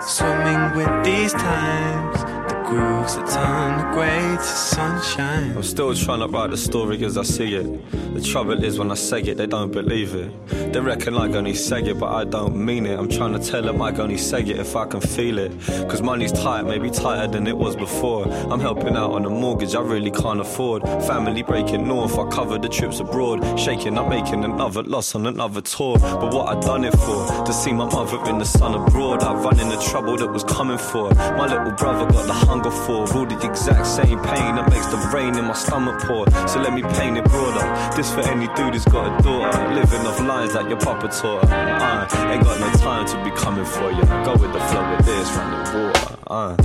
Swimming 0.06 0.76
with 0.78 1.06
these 1.06 1.34
times, 1.34 2.18
grooves 2.66 3.16
that 3.16 3.28
turn 3.30 3.78
the 3.78 3.94
gray 3.94 4.38
to 4.38 4.44
sunshine. 4.44 5.56
I'm 5.56 5.64
still 5.64 5.94
trying 5.94 6.20
to 6.20 6.28
write 6.28 6.50
the 6.50 6.58
story 6.58 7.04
as 7.06 7.18
I 7.18 7.24
see 7.24 7.56
it. 7.56 7.92
The 8.16 8.22
trouble 8.22 8.64
is 8.64 8.80
when 8.80 8.92
I 8.92 8.96
say 8.96 9.22
it, 9.22 9.38
they 9.38 9.46
don't 9.46 9.72
believe 9.72 10.16
it. 10.16 10.32
They 10.74 10.80
reckon 10.80 11.16
I 11.16 11.28
only 11.34 11.54
say 11.54 11.82
it, 11.82 12.00
but 12.00 12.12
I 12.12 12.24
don't 12.24 12.56
mean 12.56 12.86
it. 12.86 12.98
I'm 12.98 13.10
trying 13.10 13.34
to 13.34 13.40
tell 13.40 13.62
them 13.62 13.82
I 13.82 13.92
only 13.96 14.18
say 14.18 14.42
it 14.42 14.60
if 14.60 14.76
I 14.76 14.86
can 14.86 15.02
feel 15.02 15.38
it. 15.38 15.52
Cause 15.90 16.02
money's 16.02 16.32
tight, 16.32 16.64
maybe 16.64 16.90
tighter 16.90 17.28
than 17.32 17.48
it 17.48 17.58
was 17.58 17.76
before. 17.76 18.28
I'm 18.52 18.60
helping 18.60 18.96
out 18.96 19.12
on 19.12 19.26
a 19.26 19.30
mortgage 19.30 19.76
I 19.76 19.82
really 19.82 20.12
can't 20.12 20.40
afford. 20.40 20.84
Family 20.84 21.44
breaking 21.44 21.88
north, 21.88 22.18
I 22.18 22.28
covered 22.30 22.62
the 22.62 22.70
trips 22.70 23.00
abroad. 23.00 23.60
Shaking 23.60 23.98
up, 23.98 24.10
making 24.10 24.44
another 24.44 24.84
loss 24.84 25.14
on 25.16 25.28
another 25.28 25.62
tour. 25.62 25.98
But 26.00 26.34
what 26.34 26.56
I 26.56 26.60
done 26.60 26.84
it 26.84 26.98
for? 26.98 27.46
To 27.46 27.54
see 27.54 27.74
my 27.74 27.86
mother 27.86 28.18
in 28.30 28.38
the 28.40 28.46
sun 28.46 28.74
abroad. 28.76 29.24
I 29.24 29.34
run 29.34 29.60
in 29.60 29.70
the 29.70 29.82
trouble 29.90 30.18
that 30.18 30.32
was 30.32 30.44
coming 30.44 30.78
for. 30.78 31.14
My 31.14 31.48
little 31.48 31.72
brother 31.72 32.12
got 32.12 32.28
the 32.28 32.34
hunger 32.56 32.72
for. 32.72 33.02
All 33.18 33.26
the 33.26 33.38
exact 33.46 33.86
same 33.88 34.20
pain 34.20 34.56
that 34.56 34.70
makes 34.70 34.88
the 34.88 34.98
rain 35.14 35.38
in 35.38 35.46
my 35.46 35.54
stomach 35.54 36.02
pour. 36.04 36.30
So 36.48 36.60
let 36.62 36.74
me 36.74 36.82
paint 36.82 37.18
it 37.18 37.26
broader. 37.26 37.66
This 37.96 38.14
for 38.14 38.22
any 38.22 38.48
dude 38.56 38.74
who's 38.74 38.86
got 38.86 39.06
a 39.08 39.24
daughter. 39.24 39.74
Living 39.74 40.06
off 40.08 40.20
lines 40.22 40.54
like 40.54 40.70
your 40.70 40.80
papa 40.80 41.08
taught 41.10 41.48
her. 41.48 41.56
Uh, 41.56 42.32
ain't 42.32 42.44
got 42.44 42.60
no 42.60 42.72
time 42.80 43.06
to 43.08 43.24
be 43.24 43.32
coming 43.36 43.66
for 43.66 43.92
you. 43.92 44.04
Go 44.24 44.34
with 44.34 44.54
the 44.54 44.60
flow 44.70 44.86
with 44.92 45.06
this, 45.06 45.30
run 45.36 45.52
the 45.52 45.58
water. 45.78 46.18
Uh. 46.28 46.56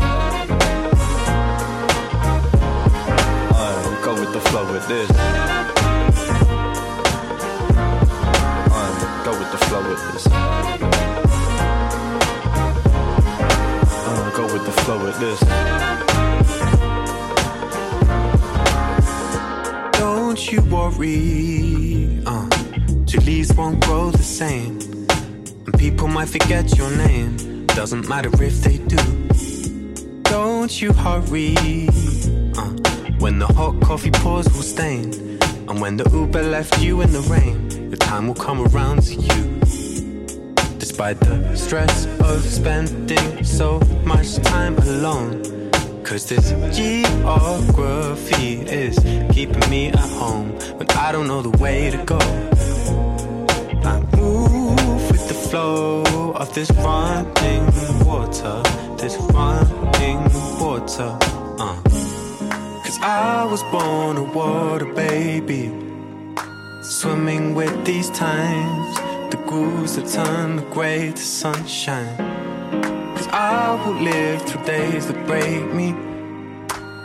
Uh, 3.63 4.05
go 4.05 4.13
with 4.15 4.33
the 4.33 4.41
flow 4.49 4.73
with 4.73 4.87
this. 4.89 5.11
Uh, 8.73 9.25
go 9.25 9.33
with 9.39 9.51
the 9.51 9.59
flow 9.67 9.83
with 9.89 10.03
this. 10.13 11.10
With 14.99 15.19
this. 15.21 15.41
Don't 19.99 20.51
you 20.51 20.63
worry, 20.63 22.23
uh, 22.27 22.49
two 23.07 23.21
leaves 23.21 23.53
won't 23.55 23.85
grow 23.85 24.11
the 24.11 24.23
same. 24.23 24.81
And 25.67 25.79
people 25.79 26.09
might 26.09 26.29
forget 26.29 26.77
your 26.77 26.91
name, 26.91 27.67
doesn't 27.67 28.09
matter 28.09 28.31
if 28.43 28.63
they 28.63 28.79
do. 28.79 28.99
Don't 30.23 30.81
you 30.81 30.93
hurry, 30.93 31.55
uh, 32.57 32.71
when 33.19 33.39
the 33.39 33.47
hot 33.47 33.81
coffee 33.81 34.11
pours 34.11 34.47
will 34.53 34.63
stain. 34.63 35.39
And 35.69 35.81
when 35.81 35.97
the 35.97 36.09
Uber 36.11 36.43
left 36.43 36.81
you 36.81 37.01
in 37.03 37.13
the 37.13 37.21
rain, 37.23 37.91
the 37.91 37.97
time 37.97 38.27
will 38.27 38.35
come 38.35 38.67
around 38.67 39.03
to 39.03 39.15
you. 39.15 39.60
Despite 41.01 41.21
the 41.21 41.57
stress 41.57 42.07
of 42.21 42.45
spending 42.45 43.43
so 43.43 43.81
much 44.05 44.37
time 44.43 44.77
alone. 44.77 45.43
Cause 46.05 46.29
this 46.29 46.51
geography 46.77 48.61
is 48.69 48.99
keeping 49.33 49.71
me 49.71 49.89
at 49.89 49.99
home 50.21 50.51
when 50.77 50.91
I 50.91 51.11
don't 51.11 51.27
know 51.27 51.41
the 51.41 51.57
way 51.57 51.91
to 51.91 51.97
go. 52.05 52.19
I 53.83 53.99
move 54.15 55.11
with 55.11 55.27
the 55.27 55.39
flow 55.49 56.33
of 56.35 56.53
this 56.53 56.71
running 56.73 57.65
water, 58.05 58.61
this 58.99 59.17
running 59.33 60.21
water. 60.61 61.17
Uh. 61.59 61.81
Cause 62.85 62.99
I 63.01 63.47
was 63.51 63.63
born 63.73 64.19
a 64.19 64.25
water 64.25 64.93
baby, 64.93 65.73
swimming 66.83 67.55
with 67.55 67.87
these 67.87 68.11
times, 68.11 69.10
the 69.31 69.37
grooves 69.47 69.97
that 69.97 70.09
turn 70.09 70.57
the 70.57 70.63
gray 70.63 71.13
to 71.13 71.23
sunshine. 71.23 72.17
Cause 73.17 73.29
I 73.29 73.81
will 73.85 74.03
live 74.03 74.43
through 74.43 74.65
days 74.65 75.07
that 75.07 75.27
break 75.27 75.73
me, 75.73 75.95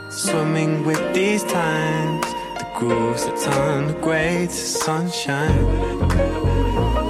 swimming 0.09 0.85
with 0.85 1.13
these 1.13 1.43
times, 1.43 2.25
the 2.59 2.67
grooves 2.75 3.25
that 3.25 3.37
turn 3.37 3.87
the 3.87 3.93
gray 3.93 4.47
to 4.47 4.53
sunshine. 4.53 7.04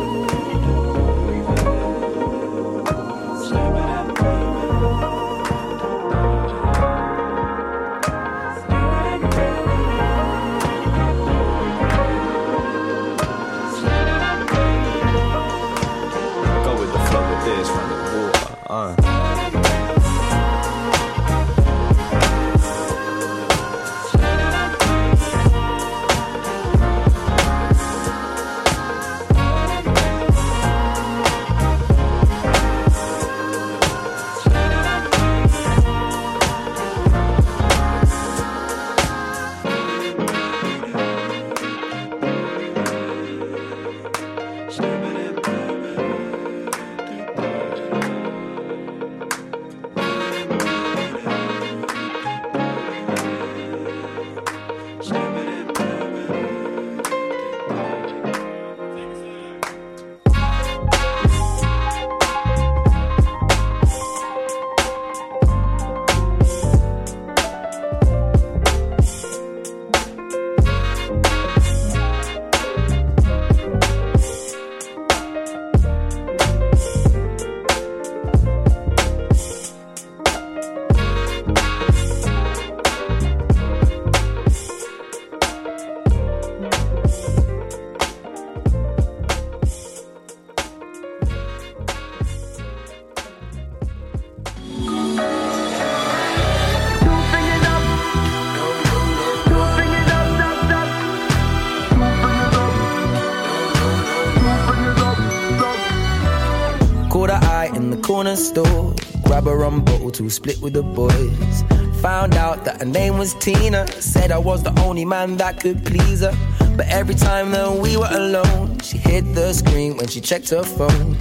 Store. 108.36 108.94
Grab 109.24 109.48
a 109.48 109.56
rum 109.56 109.84
bottle 109.84 110.12
to 110.12 110.30
split 110.30 110.62
with 110.62 110.74
the 110.74 110.84
boys. 110.84 111.64
Found 112.02 112.36
out 112.36 112.66
that 112.66 112.80
her 112.80 112.86
name 112.86 113.18
was 113.18 113.34
Tina. 113.36 113.88
Said 114.02 114.32
I 114.32 114.38
was 114.38 114.64
the 114.64 114.78
only 114.82 115.06
man 115.06 115.38
that 115.38 115.60
could 115.60 115.86
please 115.86 116.22
her. 116.22 116.36
But 116.78 116.88
every 116.88 117.16
time 117.16 117.52
that 117.52 117.72
we 117.72 117.98
were 117.98 118.10
alone, 118.12 118.80
she 118.80 118.98
hit 118.98 119.34
the 119.34 119.54
screen 119.54 119.98
when 119.98 120.08
she 120.08 120.22
checked 120.22 120.50
her 120.50 120.64
phone. 120.64 121.16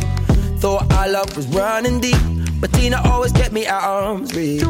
Thought 0.58 0.92
our 0.94 1.08
love 1.08 1.36
was 1.36 1.46
running 1.48 2.00
deep, 2.00 2.20
but 2.60 2.72
Tina 2.72 3.00
always 3.04 3.32
kept 3.32 3.52
me 3.52 3.66
at 3.66 3.82
arm's 3.82 4.34
reach. 4.34 4.64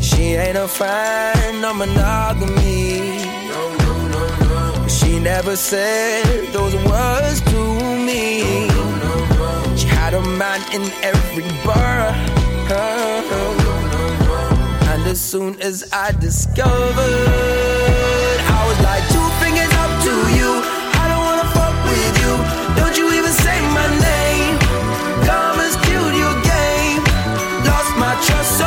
She 0.00 0.34
ain't 0.34 0.56
a 0.56 0.68
fan 0.68 1.64
of 1.64 1.76
monogamy. 1.76 3.24
No, 3.48 3.76
no, 3.78 4.08
no, 4.08 4.80
no. 4.82 4.88
She 4.88 5.20
never 5.20 5.56
said 5.56 6.52
those 6.52 6.74
words 6.84 7.45
in 10.76 10.92
every 11.02 11.48
bar. 11.64 12.12
And 14.92 15.02
as 15.06 15.18
soon 15.18 15.58
as 15.62 15.88
I 15.90 16.12
discovered, 16.12 17.28
I 18.58 18.60
was 18.68 18.78
like, 18.88 19.04
two 19.14 19.28
fingers 19.40 19.72
up 19.84 19.92
to 20.06 20.14
you. 20.38 20.50
I 21.00 21.04
don't 21.10 21.22
wanna 21.28 21.48
fuck 21.56 21.76
with 21.90 22.14
you. 22.22 22.32
Don't 22.78 22.96
you 23.00 23.06
even 23.18 23.32
say 23.44 23.58
my 23.78 23.88
name. 24.10 24.54
Come 25.28 25.58
as 25.66 25.74
cute 25.86 26.14
your 26.24 26.36
game. 26.52 27.02
Lost 27.68 27.92
my 28.04 28.12
trust, 28.26 28.58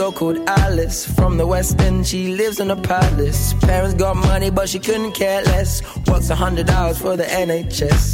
girl 0.00 0.12
called 0.12 0.38
Alice 0.48 1.04
from 1.04 1.36
the 1.36 1.46
West 1.46 1.78
End. 1.82 2.06
She 2.06 2.34
lives 2.34 2.58
in 2.58 2.70
a 2.70 2.76
palace. 2.76 3.52
Parents 3.60 3.92
got 3.92 4.16
money, 4.16 4.48
but 4.48 4.66
she 4.66 4.78
couldn't 4.78 5.12
care 5.12 5.42
less. 5.42 5.82
Works 6.08 6.30
a 6.30 6.34
hundred 6.34 6.70
hours 6.70 6.98
for 6.98 7.18
the 7.18 7.24
NHS. 7.24 8.04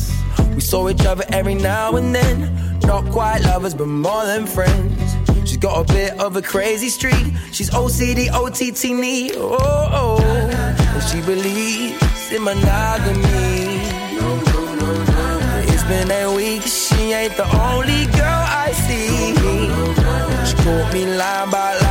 We 0.56 0.60
saw 0.60 0.88
each 0.88 1.06
other 1.06 1.24
every 1.28 1.54
now 1.54 1.94
and 1.94 2.12
then. 2.12 2.36
Not 2.80 3.04
quite 3.12 3.40
lovers, 3.42 3.72
but 3.72 3.86
more 3.86 4.24
than 4.26 4.46
friends. 4.46 5.00
She's 5.48 5.58
got 5.58 5.88
a 5.88 5.92
bit 5.92 6.18
of 6.18 6.34
a 6.34 6.42
crazy 6.42 6.88
streak. 6.88 7.26
She's 7.52 7.70
OCD, 7.70 8.30
OTT, 8.32 8.82
knee. 9.00 9.30
Oh, 9.36 9.56
oh. 10.00 10.18
And 10.20 11.04
she 11.10 11.20
believes 11.20 12.32
in 12.32 12.42
monogamy. 12.42 13.78
It's 15.70 15.84
been 15.84 16.10
a 16.10 16.34
week, 16.34 16.62
she 16.62 17.12
ain't 17.12 17.36
the 17.36 17.46
only 17.70 18.06
girl 18.18 18.42
I 18.64 18.72
see. 18.86 19.36
She 20.46 20.54
caught 20.64 20.92
me 20.92 21.04
line 21.06 21.50
by 21.50 21.78
line 21.78 21.85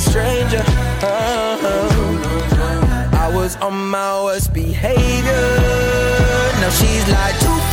a 0.00 0.10
stranger. 0.10 0.64
Uh-huh. 1.02 1.88
I 3.12 3.30
was 3.34 3.56
on 3.56 3.90
my 3.90 4.22
worst 4.24 4.52
behavior. 4.52 5.46
Now 6.60 6.70
she's 6.70 7.06
like 7.08 7.38
two 7.40 7.69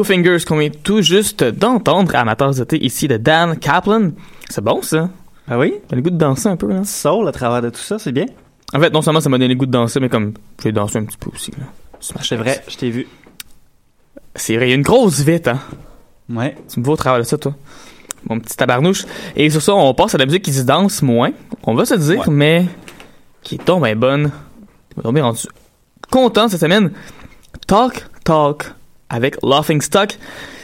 Two 0.00 0.04
Fingers 0.04 0.46
qu'on 0.46 0.56
vient 0.56 0.70
tout 0.70 1.02
juste 1.02 1.44
d'entendre, 1.44 2.16
amateurs 2.16 2.54
de 2.54 2.64
thé 2.64 2.82
ici 2.82 3.06
de 3.06 3.18
Dan 3.18 3.58
Kaplan. 3.58 4.12
C'est 4.48 4.64
bon 4.64 4.80
ça? 4.80 5.10
Ah 5.46 5.58
oui? 5.58 5.74
T'as 5.88 5.94
le 5.94 6.00
goût 6.00 6.08
de 6.08 6.16
danser 6.16 6.48
un 6.48 6.56
peu 6.56 6.72
là? 6.72 6.84
Soul 6.84 7.28
à 7.28 7.32
travers 7.32 7.60
de 7.60 7.68
tout 7.68 7.82
ça, 7.82 7.98
c'est 7.98 8.10
bien? 8.10 8.24
En 8.72 8.80
fait, 8.80 8.88
non 8.88 9.02
seulement 9.02 9.20
ça 9.20 9.28
m'a 9.28 9.36
donné 9.36 9.52
le 9.52 9.58
goût 9.58 9.66
de 9.66 9.72
danser, 9.72 10.00
mais 10.00 10.08
comme 10.08 10.32
j'ai 10.62 10.72
dansé 10.72 10.96
un 10.96 11.04
petit 11.04 11.18
peu 11.18 11.28
aussi 11.34 11.50
là. 11.50 11.66
C'est 12.00 12.36
vrai, 12.36 12.64
je 12.66 12.78
t'ai 12.78 12.88
vu. 12.88 13.08
C'est 14.34 14.56
vrai, 14.56 14.68
il 14.68 14.70
y 14.70 14.72
a 14.72 14.76
une 14.76 14.80
grosse 14.80 15.20
vite, 15.20 15.48
hein? 15.48 15.58
Ouais. 16.30 16.56
Tu 16.72 16.80
me 16.80 16.84
vois 16.86 16.94
au 16.94 16.96
travers 16.96 17.18
de 17.18 17.24
ça, 17.24 17.36
toi? 17.36 17.54
Mon 18.26 18.40
petit 18.40 18.56
tabarnouche. 18.56 19.04
Et 19.36 19.50
sur 19.50 19.60
ça, 19.60 19.74
on 19.74 19.92
passe 19.92 20.14
à 20.14 20.18
la 20.18 20.24
musique 20.24 20.46
qui 20.46 20.54
se 20.54 20.62
danse 20.62 21.02
moins. 21.02 21.32
On 21.64 21.74
va 21.74 21.84
se 21.84 21.92
dire, 21.92 22.30
mais 22.30 22.64
qui 23.42 23.56
est 23.56 23.66
donc 23.66 23.84
bien 23.84 23.96
bonne. 23.96 24.30
On 25.04 25.14
est 25.14 25.20
rendu 25.20 25.42
content 26.10 26.48
cette 26.48 26.62
semaine. 26.62 26.90
Talk, 27.66 28.06
Talk 28.24 28.72
avec 29.10 29.36
Laughing 29.42 29.80
Stock. 29.82 30.16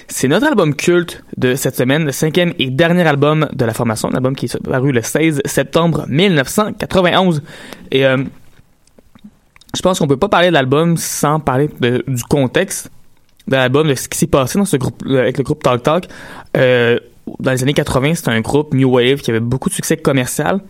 C'est 0.09 0.29
notre 0.29 0.47
album 0.47 0.75
culte 0.75 1.25
de 1.37 1.57
cette 1.57 1.77
semaine, 1.77 2.05
le 2.05 2.13
cinquième 2.13 2.55
et 2.59 2.71
dernier 2.71 3.07
album 3.07 3.49
de 3.53 3.65
la 3.65 3.75
formation, 3.75 4.09
un 4.09 4.15
album 4.15 4.37
qui 4.37 4.47
est 4.47 4.63
paru 4.63 4.93
le 4.93 5.03
16 5.03 5.43
septembre 5.45 6.07
1991. 6.09 7.43
Et 7.91 8.07
euh, 8.07 8.19
je 9.75 9.83
pense 9.83 9.99
qu'on 9.99 10.07
peut 10.07 10.17
pas 10.17 10.29
parler 10.29 10.49
de 10.49 10.53
l'album 10.53 10.97
sans 10.97 11.41
parler 11.41 11.69
du 11.81 12.23
contexte 12.29 12.91
de 13.49 13.57
l'album, 13.57 13.89
de 13.89 13.95
ce 13.95 14.09
qui 14.09 14.19
s'est 14.19 14.27
passé 14.27 14.59
dans 14.59 14.65
ce 14.65 14.77
groupe 14.77 15.03
euh, 15.07 15.21
avec 15.21 15.39
le 15.39 15.45
groupe 15.45 15.63
Talk 15.63 15.83
Talk. 15.83 16.09
Euh, 16.57 16.99
dans 17.41 17.51
les 17.51 17.63
années 17.63 17.75
80, 17.75 18.15
c'était 18.15 18.31
un 18.31 18.41
groupe 18.41 18.73
New 18.75 18.89
Wave 18.89 19.21
qui 19.21 19.31
avait 19.31 19.41
beaucoup 19.41 19.69
de 19.69 19.75
succès 19.75 19.97
commercial. 19.97 20.61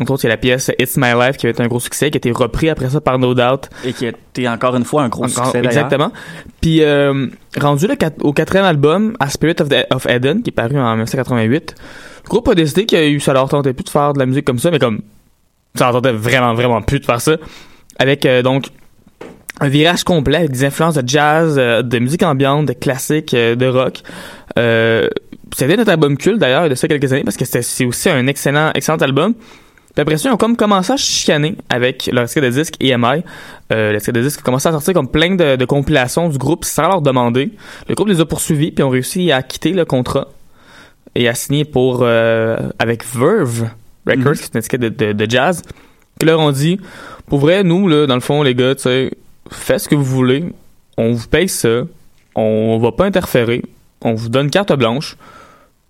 Entre 0.00 0.10
autres, 0.12 0.24
il 0.24 0.28
y 0.28 0.30
a 0.30 0.34
la 0.34 0.38
pièce 0.38 0.70
It's 0.78 0.96
My 0.96 1.12
Life 1.12 1.36
qui 1.36 1.46
avait 1.46 1.52
été 1.52 1.62
un 1.62 1.66
gros 1.68 1.78
succès, 1.80 2.10
qui 2.10 2.16
a 2.16 2.18
été 2.18 2.32
repris 2.32 2.70
après 2.70 2.88
ça 2.88 3.00
par 3.00 3.18
No 3.18 3.34
Doubt. 3.34 3.68
Et 3.84 3.92
qui 3.92 4.06
était 4.06 4.48
encore 4.48 4.74
une 4.76 4.84
fois 4.84 5.02
un 5.02 5.08
gros 5.08 5.24
Encore- 5.24 5.46
succès. 5.46 5.58
Exactement. 5.64 6.10
Puis 6.60 6.82
euh, 6.82 7.26
rendu 7.60 7.86
le 7.86 7.94
au 8.22 8.32
quatrième 8.32 8.64
album, 8.64 9.14
A 9.20 9.28
Spirit 9.28 9.56
of, 9.60 9.68
the- 9.68 9.86
of 9.92 10.06
Eden, 10.06 10.42
qui 10.42 10.50
est 10.50 10.52
paru 10.52 10.78
en 10.78 10.92
1988, 10.92 11.74
le 12.24 12.28
groupe 12.28 12.48
a 12.48 12.54
décidé 12.54 12.86
que 12.86 13.18
ça 13.18 13.32
leur 13.32 13.48
tentait 13.48 13.72
plus 13.74 13.84
de 13.84 13.90
faire 13.90 14.12
de 14.14 14.18
la 14.18 14.26
musique 14.26 14.44
comme 14.46 14.58
ça, 14.58 14.70
mais 14.70 14.78
comme 14.78 15.00
ça 15.74 15.84
leur 15.84 15.94
tentait 15.94 16.12
vraiment, 16.12 16.54
vraiment 16.54 16.80
plus 16.82 17.00
de 17.00 17.04
faire 17.04 17.20
ça. 17.20 17.36
Avec 17.98 18.24
euh, 18.24 18.40
donc 18.42 18.68
un 19.60 19.68
virage 19.68 20.04
complet 20.04 20.38
avec 20.38 20.52
des 20.52 20.64
influences 20.64 20.94
de 20.94 21.06
jazz, 21.06 21.56
euh, 21.58 21.82
de 21.82 21.98
musique 21.98 22.22
ambiante, 22.22 22.64
de 22.66 22.72
classique, 22.72 23.34
euh, 23.34 23.54
de 23.54 23.66
rock. 23.66 24.00
Euh, 24.58 25.08
c'était 25.54 25.76
notre 25.76 25.90
album 25.90 26.16
culte 26.16 26.38
d'ailleurs 26.38 26.68
de 26.68 26.74
ça 26.74 26.88
quelques 26.88 27.12
années 27.12 27.24
parce 27.24 27.36
que 27.36 27.44
c'est 27.44 27.84
aussi 27.84 28.08
un 28.08 28.26
excellent, 28.26 28.70
excellent 28.74 28.96
album. 28.98 29.34
Puis 29.94 30.02
après 30.02 30.16
ça, 30.18 30.28
ils 30.28 30.32
ont 30.32 30.36
comme 30.36 30.56
commencé 30.56 30.92
à 30.92 30.96
chicaner 30.96 31.56
avec 31.68 32.08
leur 32.12 32.24
disque 32.24 32.40
de 32.40 32.48
disque 32.48 32.74
EMI. 32.80 33.22
Euh, 33.72 33.92
le 33.92 33.98
disque 33.98 34.12
de 34.12 34.20
disque 34.22 34.40
a 34.40 34.42
commencé 34.42 34.68
à 34.68 34.72
sortir 34.72 34.94
comme 34.94 35.08
plein 35.08 35.34
de, 35.34 35.56
de 35.56 35.64
compilations 35.64 36.28
du 36.28 36.38
groupe 36.38 36.64
sans 36.64 36.88
leur 36.88 37.02
demander. 37.02 37.50
Le 37.88 37.94
groupe 37.94 38.08
les 38.08 38.20
a 38.20 38.24
poursuivis 38.24 38.70
puis 38.70 38.84
ont 38.84 38.90
réussi 38.90 39.32
à 39.32 39.42
quitter 39.42 39.72
le 39.72 39.84
contrat 39.84 40.28
et 41.16 41.28
à 41.28 41.34
signer 41.34 41.64
pour 41.64 42.00
euh, 42.02 42.56
avec 42.78 43.04
Verve 43.04 43.68
Records, 44.06 44.32
Mhm. 44.32 44.36
qui 44.36 44.42
est 44.44 44.54
une 44.54 44.58
étiquette 44.58 44.80
de, 44.80 44.88
de, 44.88 45.12
de 45.12 45.30
jazz. 45.30 45.62
Qui 46.18 46.26
leur 46.26 46.38
ont 46.40 46.52
dit, 46.52 46.78
pour 47.26 47.38
vrai, 47.40 47.64
nous 47.64 47.88
là, 47.88 48.06
dans 48.06 48.14
le 48.14 48.20
fond, 48.20 48.42
les 48.42 48.54
gars, 48.54 48.74
tu 48.74 48.82
sais, 48.82 49.10
faites 49.50 49.80
ce 49.80 49.88
que 49.88 49.94
vous 49.94 50.04
voulez, 50.04 50.44
on 50.98 51.12
vous 51.12 51.26
paye 51.26 51.48
ça, 51.48 51.82
on 52.34 52.78
va 52.78 52.92
pas 52.92 53.06
interférer, 53.06 53.62
on 54.02 54.14
vous 54.14 54.28
donne 54.28 54.50
carte 54.50 54.72
blanche, 54.74 55.16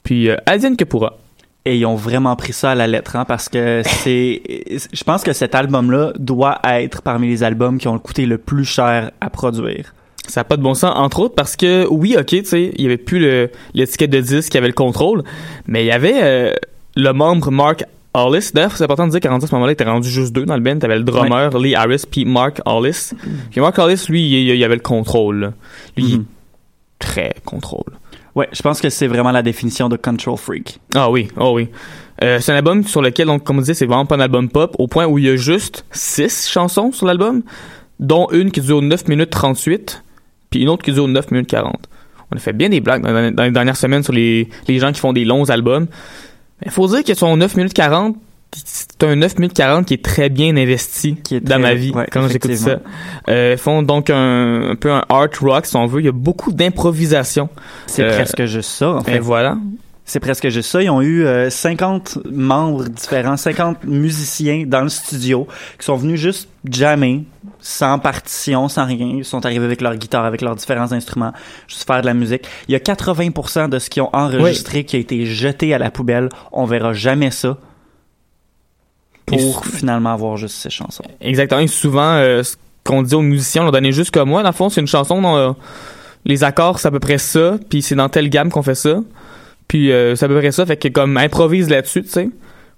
puis 0.05 0.31
euh, 0.31 0.37
advienne 0.47 0.77
que 0.77 0.85
pourra. 0.85 1.19
Et 1.67 1.77
ils 1.77 1.85
ont 1.87 1.95
vraiment 1.95 2.37
pris 2.37 2.53
ça 2.55 2.71
à 2.71 2.75
la 2.75 2.87
lettre, 2.87 3.17
hein, 3.17 3.25
parce 3.27 3.49
que 3.49 3.83
c'est, 3.85 4.41
je 4.93 5.05
pense 5.05 5.23
que 5.23 5.33
cet 5.33 5.55
album-là 5.55 6.13
doit 6.19 6.59
être 6.65 7.03
parmi 7.03 7.29
les 7.29 7.43
albums 7.43 7.79
qui 7.79 7.89
ont 7.89 7.99
coûté 7.99 8.27
le 8.27 8.39
plus 8.39 8.65
cher 8.65 9.11
à 9.21 9.31
produire. 9.31 9.95
Ça 10.27 10.41
n'a 10.41 10.45
pas 10.45 10.57
de 10.57 10.63
bon 10.63 10.75
sens, 10.75 10.93
entre 10.97 11.21
autres 11.21 11.35
parce 11.35 11.57
que, 11.57 11.87
oui, 11.91 12.17
ok, 12.19 12.27
tu 12.27 12.45
sais, 12.45 12.73
il 12.77 12.83
y 12.83 12.87
avait 12.87 12.97
plus 12.97 13.49
l'étiquette 13.75 14.11
de 14.11 14.21
disque 14.21 14.53
qui 14.53 14.59
avait 14.59 14.69
le 14.69 14.73
contrôle, 14.73 15.23
mais 15.67 15.83
il 15.83 15.89
y 15.89 15.93
avait 15.93 16.21
euh, 16.23 16.55
le 16.95 17.13
membre 17.13 17.51
Mark 17.51 17.85
Hollis. 18.15 18.51
D'ailleurs, 18.55 18.77
c'est 18.77 18.85
important 18.85 19.07
de 19.07 19.13
dire 19.13 19.21
qu'à 19.21 19.29
ce 19.29 19.55
moment-là, 19.55 19.73
il 19.73 19.75
était 19.75 19.85
rendu 19.85 20.09
juste 20.09 20.33
deux 20.33 20.45
dans 20.45 20.55
le 20.57 20.63
band. 20.63 20.79
T'avais 20.79 20.99
le 20.99 21.05
drummer 21.05 21.57
Lee 21.59 21.75
Harris 21.75 22.05
puis 22.11 22.25
Mark 22.25 22.61
Hollis. 22.65 23.11
Puis 23.51 23.61
Mark 23.61 23.77
Hollis, 23.79 24.05
lui, 24.09 24.23
il, 24.23 24.55
il 24.55 24.65
avait 24.65 24.77
le 24.77 24.81
contrôle. 24.81 25.41
là. 25.41 25.53
Lui, 25.97 26.05
il 26.05 26.15
est 26.15 26.21
très 26.99 27.35
contrôle. 27.45 27.93
Ouais, 28.41 28.49
je 28.55 28.63
pense 28.63 28.81
que 28.81 28.89
c'est 28.89 29.07
vraiment 29.07 29.33
la 29.33 29.43
définition 29.43 29.91
de 29.91 29.99
control 29.99 30.39
freak. 30.39 30.79
Ah 30.95 31.11
oui, 31.11 31.29
oh 31.37 31.53
oui. 31.55 31.69
Euh, 32.25 32.39
c'est 32.41 32.53
un 32.53 32.55
album 32.55 32.85
sur 32.85 33.03
lequel, 33.03 33.27
donc, 33.27 33.45
comme 33.45 33.59
on 33.59 33.61
disait, 33.61 33.75
c'est 33.75 33.85
vraiment 33.85 34.07
pas 34.07 34.17
un 34.17 34.21
album 34.21 34.49
pop, 34.49 34.75
au 34.79 34.87
point 34.87 35.05
où 35.05 35.19
il 35.19 35.27
y 35.27 35.29
a 35.29 35.37
juste 35.37 35.85
6 35.91 36.49
chansons 36.49 36.91
sur 36.91 37.05
l'album, 37.05 37.43
dont 37.99 38.29
une 38.33 38.51
qui 38.51 38.63
dure 38.63 38.81
9 38.81 39.09
minutes 39.09 39.29
38, 39.29 40.03
puis 40.49 40.63
une 40.63 40.71
autre 40.71 40.83
qui 40.83 40.93
dure 40.93 41.07
9 41.07 41.33
minutes 41.33 41.51
40. 41.51 41.87
On 42.33 42.37
a 42.39 42.41
fait 42.41 42.55
bien 42.55 42.71
des 42.71 42.81
blagues 42.81 43.03
dans, 43.03 43.45
les 43.45 43.51
dernières 43.51 43.77
semaines 43.77 44.03
sur 44.03 44.15
les, 44.15 44.49
les 44.69 44.79
gens 44.79 44.91
qui 44.91 45.01
font 45.01 45.13
des 45.13 45.27
longs 45.27 45.51
albums. 45.51 45.87
Il 46.65 46.71
faut 46.71 46.87
dire 46.87 47.05
que 47.05 47.13
son 47.13 47.37
9 47.37 47.57
minutes 47.57 47.75
40, 47.75 48.17
c'est 48.55 49.03
un 49.05 49.17
9 49.17 49.37
minutes 49.39 49.55
40 49.55 49.87
qui 49.87 49.95
est 49.95 50.05
très 50.05 50.29
bien 50.29 50.57
investi 50.57 51.17
dans 51.31 51.41
très- 51.41 51.59
ma 51.59 51.75
vie 51.75 51.93
ouais, 51.93 52.07
quand 52.11 52.27
j'écoute 52.29 52.55
ça. 52.55 52.71
effectivement. 52.73 52.93
Euh, 53.29 53.53
ils 53.57 53.59
font 53.61 53.83
donc 53.83 54.11
un, 54.11 54.71
un 54.71 54.77
peu 54.77 54.91
un 54.91 55.05
art 55.09 55.29
rock, 55.41 55.67
si 55.67 55.77
on 55.77 55.87
veut. 55.87 56.01
Il 56.01 56.07
y 56.07 56.09
a 56.09 56.13
beaucoup 56.13 56.53
d'improvisation. 56.53 57.49
C'est 57.87 58.03
Euh, 58.03 58.15
presque 58.17 58.45
juste 58.47 58.71
ça, 58.71 58.91
en 58.91 59.01
fait. 59.03 59.17
Et 59.17 59.19
voilà. 59.19 59.57
C'est 60.05 60.19
presque 60.19 60.49
juste 60.49 60.69
ça. 60.69 60.83
Ils 60.83 60.91
ont 60.91 61.01
eu 61.03 61.25
euh, 61.25 61.51
50 61.51 62.19
membres 62.33 62.85
différents, 62.89 63.37
50 63.37 63.85
musiciens 63.85 64.65
dans 64.67 64.81
le 64.83 64.89
studio 64.89 65.47
qui 65.79 65.85
sont 65.85 65.95
venus 65.95 66.19
juste 66.19 66.49
jammer, 66.69 67.23
sans 67.61 68.01
partition, 68.01 68.69
sans 68.69 68.87
rien. 68.87 69.15
Ils 69.19 69.25
sont 69.25 69.47
arrivés 69.47 69.65
avec 69.67 69.81
leur 69.81 69.95
guitare, 69.95 70.25
avec 70.25 70.43
leurs 70.43 70.57
différents 70.57 70.91
instruments, 70.91 71.33
juste 71.69 71.87
faire 71.87 72.01
de 72.01 72.07
la 72.07 72.15
musique. 72.15 72.43
Il 72.67 72.73
y 72.73 72.75
a 72.75 72.81
80% 72.81 73.69
de 73.69 73.79
ce 73.79 73.89
qu'ils 73.89 74.03
ont 74.03 74.11
enregistré 74.13 74.83
qui 74.83 74.97
a 74.97 74.99
été 74.99 75.25
jeté 75.27 75.73
à 75.75 75.79
la 75.79 75.93
poubelle. 75.93 76.29
On 76.51 76.65
verra 76.65 76.93
jamais 76.93 77.31
ça 77.31 77.57
pour 79.39 79.65
finalement 79.65 80.13
avoir 80.13 80.37
juste 80.37 80.57
ces 80.57 80.71
chansons. 80.71 81.05
Exactement. 81.21 81.61
Et 81.61 81.67
souvent, 81.67 82.13
euh, 82.15 82.43
ce 82.43 82.57
qu'on 82.85 83.03
dit 83.03 83.15
aux 83.15 83.23
musiciens, 83.23 83.63
on 83.63 83.65
leur 83.65 83.73
donnait 83.73 83.93
juste 83.93 84.11
comme 84.11 84.29
moi. 84.31 84.43
Dans 84.43 84.49
le 84.51 84.55
fond, 84.55 84.69
c'est 84.69 84.81
une 84.81 84.87
chanson 84.87 85.21
dont 85.21 85.37
euh, 85.37 85.53
les 86.25 86.45
accords, 86.45 86.79
c'est 86.79 86.89
à 86.89 86.91
peu 86.91 87.01
près 87.01 87.19
ça. 87.19 87.59
Puis 87.69 87.83
c'est 87.83 87.95
dans 87.95 88.09
telle 88.09 88.29
gamme 88.29 88.51
qu'on 88.51 88.63
fait 88.63 88.75
ça. 88.75 89.01
Puis 89.69 89.93
euh, 89.93 90.17
c'est 90.17 90.25
à 90.25 90.29
peu 90.29 90.39
près 90.39 90.53
ça. 90.53 90.67
Fait 90.67 90.77
que 90.77 90.89
comme 90.89 91.17
improvise 91.17 91.69
là-dessus, 91.71 92.03
tu 92.03 92.09
sais. 92.11 92.29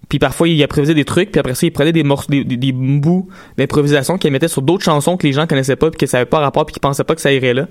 Puis 0.08 0.18
parfois, 0.18 0.48
il 0.48 0.62
improvisait 0.62 0.94
des 0.94 1.04
trucs. 1.04 1.30
Puis 1.30 1.38
après 1.40 1.54
ça, 1.54 1.64
il 1.66 1.70
prenait 1.72 1.92
des 1.92 2.02
morceaux, 2.02 2.26
des, 2.30 2.44
des- 2.44 2.56
des 2.56 2.72
bouts 2.72 3.28
d'improvisation 3.56 4.18
qu'il 4.18 4.30
mettait 4.32 4.48
sur 4.48 4.60
d'autres 4.60 4.84
chansons 4.84 5.16
que 5.16 5.26
les 5.26 5.32
gens 5.32 5.46
connaissaient 5.46 5.76
pas. 5.76 5.90
Puis 5.90 5.98
que 5.98 6.06
ça 6.06 6.18
avait 6.18 6.26
pas 6.26 6.40
rapport. 6.40 6.66
Puis 6.66 6.74
qu'ils 6.74 6.80
pensaient 6.82 7.04
pas 7.04 7.14
que 7.14 7.20
ça 7.20 7.32
irait 7.32 7.54
là. 7.54 7.66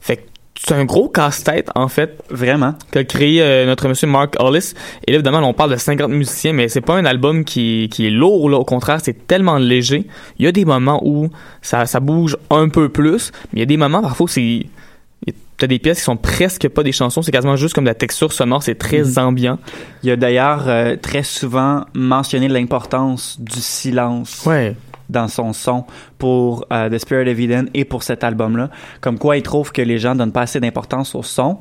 Fait 0.00 0.16
que 0.18 0.22
c'est 0.60 0.74
un 0.74 0.84
gros 0.84 1.08
casse-tête, 1.08 1.70
en 1.74 1.88
fait. 1.88 2.20
Vraiment. 2.30 2.74
Qu'a 2.90 3.04
créé 3.04 3.40
euh, 3.42 3.64
notre 3.66 3.88
monsieur 3.88 4.06
Mark 4.08 4.34
Hollis. 4.40 4.74
Et 5.06 5.12
là, 5.12 5.18
évidemment, 5.18 5.38
on 5.48 5.54
parle 5.54 5.70
de 5.70 5.76
50 5.76 6.10
musiciens, 6.10 6.52
mais 6.52 6.68
c'est 6.68 6.80
pas 6.80 6.96
un 6.96 7.04
album 7.04 7.44
qui, 7.44 7.88
qui 7.90 8.06
est 8.06 8.10
lourd, 8.10 8.50
là. 8.50 8.56
Au 8.58 8.64
contraire, 8.64 8.98
c'est 9.02 9.26
tellement 9.26 9.56
léger. 9.58 10.06
Il 10.38 10.44
y 10.44 10.48
a 10.48 10.52
des 10.52 10.64
moments 10.64 11.00
où 11.04 11.30
ça, 11.62 11.86
ça 11.86 12.00
bouge 12.00 12.36
un 12.50 12.68
peu 12.68 12.88
plus, 12.88 13.30
mais 13.52 13.58
il 13.58 13.60
y 13.60 13.62
a 13.62 13.66
des 13.66 13.76
moments, 13.76 14.02
parfois, 14.02 14.24
où 14.24 14.28
c'est, 14.28 14.66
t'as 15.56 15.66
des 15.66 15.78
pièces 15.78 15.98
qui 15.98 16.04
sont 16.04 16.16
presque 16.16 16.68
pas 16.68 16.82
des 16.82 16.92
chansons, 16.92 17.22
c'est 17.22 17.32
quasiment 17.32 17.56
juste 17.56 17.74
comme 17.74 17.84
de 17.84 17.90
la 17.90 17.94
texture 17.94 18.32
sonore, 18.32 18.62
c'est 18.62 18.76
très 18.76 19.02
Mhm. 19.02 19.18
ambiant. 19.18 19.58
Il 20.02 20.08
y 20.08 20.12
a 20.12 20.16
d'ailleurs 20.16 20.64
euh, 20.68 20.96
très 20.96 21.22
souvent 21.24 21.84
mentionné 21.94 22.48
l'importance 22.48 23.36
du 23.40 23.60
silence 23.60 24.44
Ouais. 24.46 24.76
Dans 25.08 25.28
son 25.28 25.52
son 25.52 25.84
pour 26.18 26.66
euh, 26.72 26.88
The 26.90 26.98
Spirit 26.98 27.30
of 27.30 27.38
Eden 27.38 27.70
et 27.74 27.84
pour 27.84 28.02
cet 28.02 28.24
album-là. 28.24 28.70
Comme 29.00 29.18
quoi, 29.18 29.36
il 29.36 29.42
trouve 29.42 29.72
que 29.72 29.82
les 29.82 29.98
gens 29.98 30.14
donnent 30.14 30.32
pas 30.32 30.42
assez 30.42 30.60
d'importance 30.60 31.14
au 31.14 31.22
son, 31.22 31.58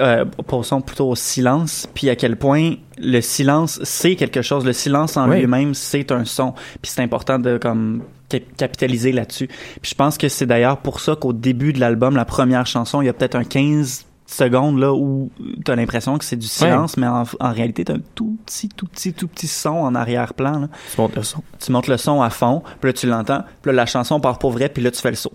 euh, 0.00 0.24
au 0.50 0.62
son, 0.62 0.80
plutôt 0.80 1.08
au 1.10 1.14
silence, 1.16 1.88
puis 1.94 2.08
à 2.10 2.16
quel 2.16 2.36
point 2.36 2.74
le 2.98 3.20
silence, 3.20 3.80
c'est 3.82 4.16
quelque 4.16 4.42
chose. 4.42 4.64
Le 4.64 4.72
silence 4.72 5.16
en 5.16 5.26
lui-même, 5.40 5.74
c'est 5.74 6.12
un 6.12 6.24
son. 6.24 6.52
Puis 6.82 6.92
c'est 6.94 7.02
important 7.02 7.38
de 7.38 7.58
comme 7.58 8.02
cap- 8.28 8.42
capitaliser 8.56 9.12
là-dessus. 9.12 9.46
Puis 9.46 9.90
je 9.90 9.94
pense 9.94 10.16
que 10.18 10.28
c'est 10.28 10.46
d'ailleurs 10.46 10.78
pour 10.78 11.00
ça 11.00 11.16
qu'au 11.16 11.32
début 11.32 11.72
de 11.72 11.80
l'album, 11.80 12.16
la 12.16 12.24
première 12.24 12.66
chanson, 12.66 13.02
il 13.02 13.06
y 13.06 13.08
a 13.08 13.12
peut-être 13.12 13.34
un 13.36 13.44
15 13.44 14.06
secondes 14.32 14.78
là 14.78 14.92
où 14.92 15.30
tu 15.64 15.70
as 15.70 15.76
l'impression 15.76 16.18
que 16.18 16.24
c'est 16.24 16.36
du 16.36 16.46
silence, 16.46 16.96
mais 16.96 17.06
en, 17.06 17.24
en 17.40 17.52
réalité, 17.52 17.84
tu 17.84 17.92
un 17.92 17.98
tout 18.14 18.36
petit, 18.46 18.68
tout 18.68 18.86
petit, 18.86 19.12
tout 19.12 19.28
petit 19.28 19.46
son 19.46 19.70
en 19.70 19.94
arrière-plan. 19.94 20.60
là. 20.60 20.68
Tu 20.94 21.00
montes 21.00 21.16
le 21.16 21.22
son. 21.22 21.42
Tu 21.58 21.72
montes 21.72 21.88
le 21.88 21.96
son 21.96 22.22
à 22.22 22.30
fond, 22.30 22.62
puis 22.80 22.88
là, 22.88 22.92
tu 22.92 23.06
l'entends, 23.06 23.42
puis 23.62 23.70
là, 23.70 23.76
la 23.76 23.86
chanson 23.86 24.20
part 24.20 24.38
pour 24.38 24.52
vrai, 24.52 24.68
puis 24.68 24.82
là, 24.82 24.90
tu 24.90 25.00
fais 25.00 25.10
le 25.10 25.16
saut. 25.16 25.32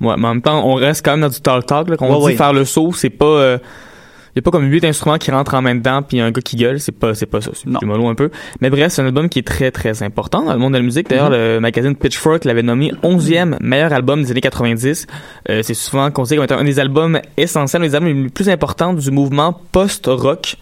Ouais, 0.00 0.14
mais 0.16 0.26
en 0.28 0.34
même 0.34 0.42
temps, 0.42 0.64
on 0.66 0.74
reste 0.74 1.04
quand 1.04 1.12
même 1.12 1.20
dans 1.20 1.28
du 1.28 1.40
talk 1.40 1.66
talk, 1.66 1.88
là. 1.88 1.96
Quand 1.96 2.06
on 2.06 2.12
Ouais, 2.14 2.18
dit 2.18 2.24
ouais. 2.26 2.36
faire 2.36 2.52
le 2.52 2.64
saut, 2.64 2.92
c'est 2.92 3.10
pas, 3.10 3.24
euh, 3.26 3.58
y 4.36 4.38
a 4.38 4.42
pas 4.42 4.50
comme 4.50 4.70
huit 4.70 4.84
instruments 4.84 5.18
qui 5.18 5.30
rentrent 5.30 5.54
en 5.54 5.62
même 5.62 5.82
temps 5.82 6.02
puis 6.02 6.20
un 6.20 6.30
gars 6.30 6.40
qui 6.40 6.56
gueule, 6.56 6.78
c'est 6.78 6.92
pas, 6.92 7.14
c'est 7.14 7.26
pas 7.26 7.40
ça. 7.40 7.50
C'est 7.54 7.68
du 7.68 7.84
mollo 7.84 8.08
un 8.08 8.14
peu. 8.14 8.30
Mais 8.60 8.70
bref, 8.70 8.92
c'est 8.92 9.02
un 9.02 9.06
album 9.06 9.28
qui 9.28 9.40
est 9.40 9.46
très, 9.46 9.70
très 9.70 10.02
important 10.02 10.44
dans 10.44 10.52
le 10.52 10.58
monde 10.58 10.72
de 10.72 10.78
la 10.78 10.84
musique. 10.84 11.08
D'ailleurs, 11.08 11.32
Mm-hmm. 11.32 11.54
le 11.54 11.60
magazine 11.60 11.96
Pitchfork 11.96 12.44
l'avait 12.44 12.62
nommé 12.62 12.92
11e 13.02 13.56
meilleur 13.60 13.92
album 13.92 14.22
des 14.22 14.30
années 14.30 14.40
90. 14.40 15.06
Euh, 15.48 15.60
c'est 15.62 15.74
souvent 15.74 16.10
considéré 16.10 16.38
comme 16.38 16.56
étant 16.56 16.62
un 16.62 16.64
des 16.64 16.80
albums 16.80 17.20
essentiels, 17.36 17.82
un 17.82 17.86
des 17.86 17.94
albums 17.94 18.24
les 18.24 18.28
plus 18.28 18.48
importants 18.48 18.92
du 18.94 19.10
mouvement 19.10 19.60
post-rock 19.72 20.56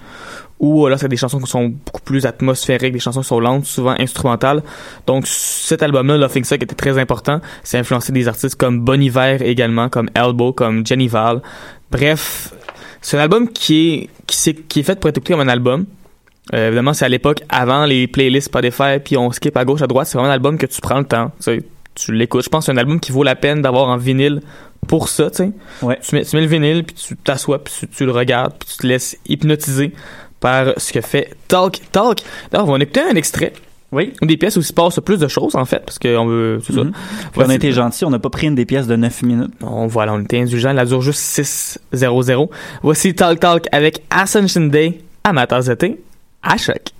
ou 0.60 0.84
alors 0.84 0.98
c'est 0.98 1.08
des 1.08 1.16
chansons 1.16 1.40
qui 1.40 1.50
sont 1.50 1.68
beaucoup 1.68 2.02
plus 2.02 2.26
atmosphériques, 2.26 2.92
des 2.92 2.98
chansons 2.98 3.22
qui 3.22 3.28
sont 3.28 3.40
lentes, 3.40 3.64
souvent 3.64 3.94
instrumentales. 3.98 4.62
Donc 5.06 5.26
cet 5.26 5.82
album-là, 5.82 6.18
Loving 6.18 6.44
Suck, 6.44 6.62
était 6.62 6.74
très 6.74 6.98
important. 6.98 7.40
C'est 7.64 7.78
influencé 7.78 8.12
des 8.12 8.28
artistes 8.28 8.56
comme 8.56 8.80
Bon 8.80 9.00
Iver 9.00 9.38
également, 9.40 9.88
comme 9.88 10.10
Elbow, 10.14 10.52
comme 10.52 10.86
Jenny 10.86 11.08
Val. 11.08 11.40
Bref, 11.90 12.52
c'est 13.00 13.16
un 13.16 13.20
album 13.20 13.48
qui 13.48 13.88
est 13.88 14.08
qui, 14.26 14.50
est, 14.50 14.54
qui 14.68 14.80
est 14.80 14.82
fait 14.82 14.98
pour 14.98 15.08
être 15.08 15.18
écouté 15.18 15.32
comme 15.32 15.42
un 15.42 15.48
album. 15.48 15.86
Euh, 16.54 16.68
évidemment, 16.68 16.94
c'est 16.94 17.04
à 17.04 17.08
l'époque 17.08 17.42
avant 17.48 17.84
les 17.84 18.06
playlists 18.06 18.46
Spotify, 18.46 18.98
puis 19.04 19.16
on 19.16 19.30
skip 19.30 19.56
à 19.56 19.64
gauche, 19.64 19.82
à 19.82 19.86
droite. 19.86 20.06
C'est 20.08 20.18
vraiment 20.18 20.30
un 20.30 20.34
album 20.34 20.58
que 20.58 20.66
tu 20.66 20.80
prends 20.80 20.98
le 20.98 21.04
temps. 21.04 21.30
Tu, 21.42 21.62
tu 21.94 22.12
l'écoutes. 22.12 22.44
Je 22.44 22.48
pense 22.48 22.66
que 22.66 22.72
c'est 22.72 22.72
un 22.72 22.80
album 22.80 23.00
qui 23.00 23.12
vaut 23.12 23.22
la 23.22 23.36
peine 23.36 23.62
d'avoir 23.62 23.88
en 23.88 23.96
vinyle 23.96 24.40
pour 24.88 25.08
ça, 25.08 25.30
tu 25.30 25.36
sais. 25.36 25.52
Ouais. 25.82 25.98
Tu 26.02 26.14
mets, 26.14 26.24
tu 26.24 26.36
mets 26.36 26.42
le 26.42 26.48
vinyle, 26.48 26.84
puis 26.84 26.94
tu 26.94 27.16
t'assois, 27.16 27.62
puis 27.62 27.72
tu, 27.78 27.88
tu 27.88 28.04
le 28.04 28.12
regardes, 28.12 28.54
puis 28.58 28.68
tu 28.68 28.76
te 28.78 28.86
laisses 28.86 29.16
hypnotiser 29.28 29.92
par 30.40 30.72
ce 30.78 30.92
que 30.92 31.00
fait 31.00 31.34
Talk 31.48 31.80
Talk. 31.92 32.18
D'ailleurs, 32.50 32.66
on 32.66 32.70
va 32.70 32.76
en 32.76 32.80
écouter 32.80 33.02
un 33.02 33.14
extrait. 33.14 33.52
Oui. 33.92 34.12
Des 34.22 34.36
pièces 34.36 34.56
où 34.56 34.60
il 34.60 34.64
se 34.64 34.72
passe 34.72 35.00
plus 35.00 35.18
de 35.18 35.26
choses, 35.26 35.56
en 35.56 35.64
fait, 35.64 35.80
parce 35.84 35.98
qu'on 35.98 36.26
veut, 36.26 36.60
c'est 36.64 36.72
ça. 36.72 36.84
Mhm. 36.84 36.92
Puis 37.32 37.42
on 37.44 37.48
a 37.48 37.54
été 37.54 37.72
gentil, 37.72 38.04
on 38.04 38.10
n'a 38.10 38.18
pas 38.18 38.30
pris 38.30 38.46
une 38.46 38.54
des 38.54 38.64
pièces 38.64 38.86
de 38.86 38.96
9 38.96 39.22
minutes. 39.22 39.52
On, 39.62 39.86
voilà, 39.86 40.14
on 40.14 40.20
était 40.20 40.38
indulgent, 40.38 40.76
elle 40.76 40.86
dure 40.86 41.02
juste 41.02 41.20
6-0-0. 41.92 42.50
Voici 42.82 43.14
Talk 43.14 43.40
Talk 43.40 43.66
avec 43.72 44.02
Ascension 44.10 44.66
Day, 44.66 45.00
amateurs 45.24 45.64
d'été, 45.64 46.00
à 46.42 46.56
choc. 46.56 46.92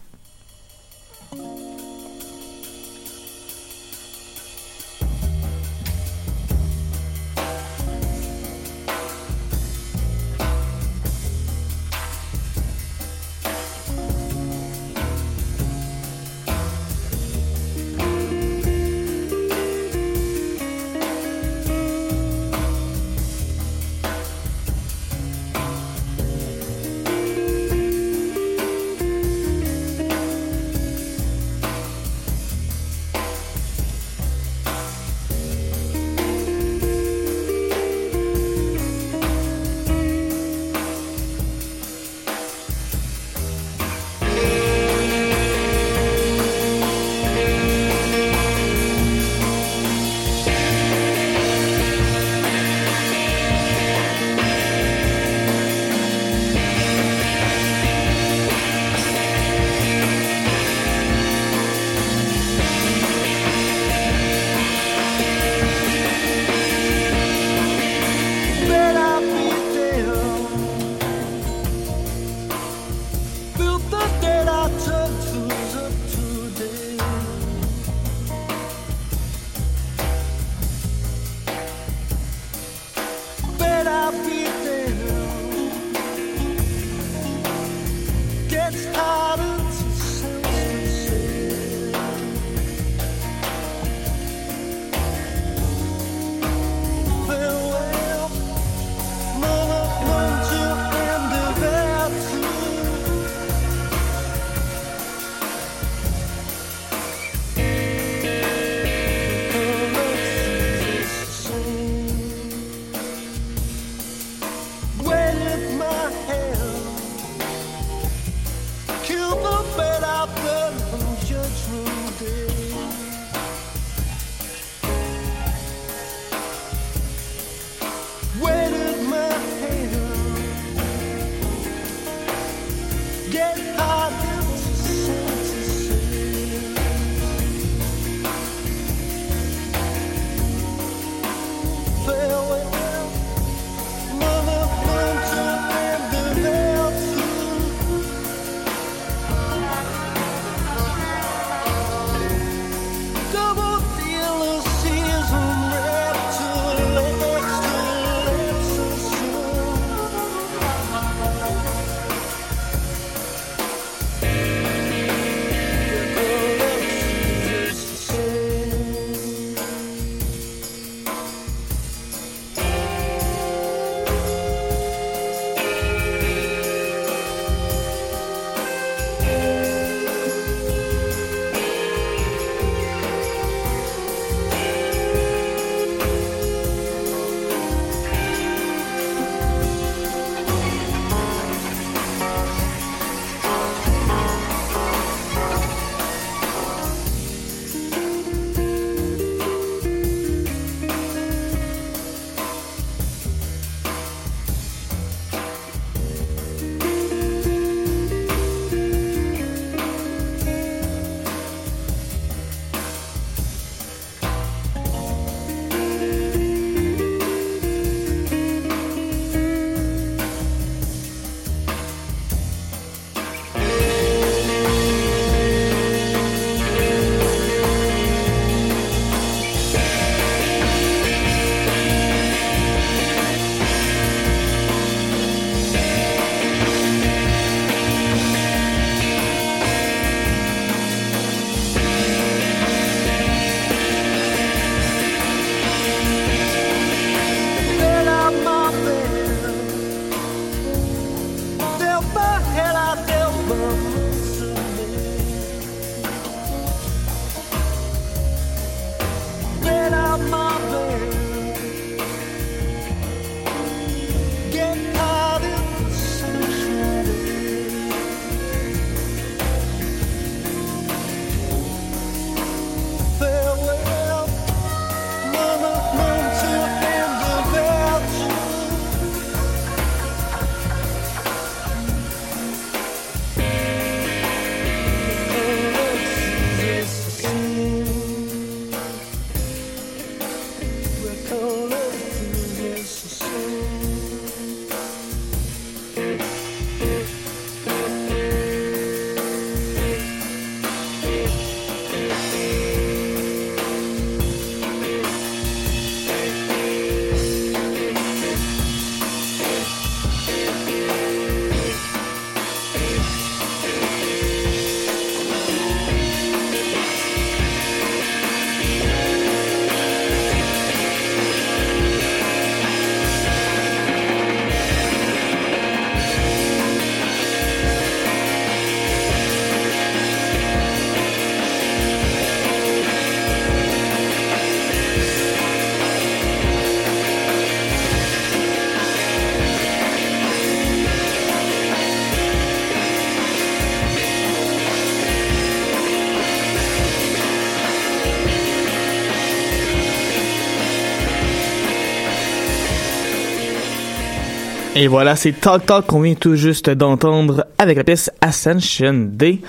Et 354.82 354.88
voilà, 354.88 355.14
c'est 355.14 355.32
Talk 355.32 355.66
Talk 355.66 355.84
qu'on 355.86 356.00
vient 356.00 356.14
tout 356.14 356.36
juste 356.36 356.70
d'entendre 356.70 357.44
avec 357.58 357.76
la 357.76 357.84
pièce 357.84 358.10
Ascension 358.22 358.94
D. 359.12 359.42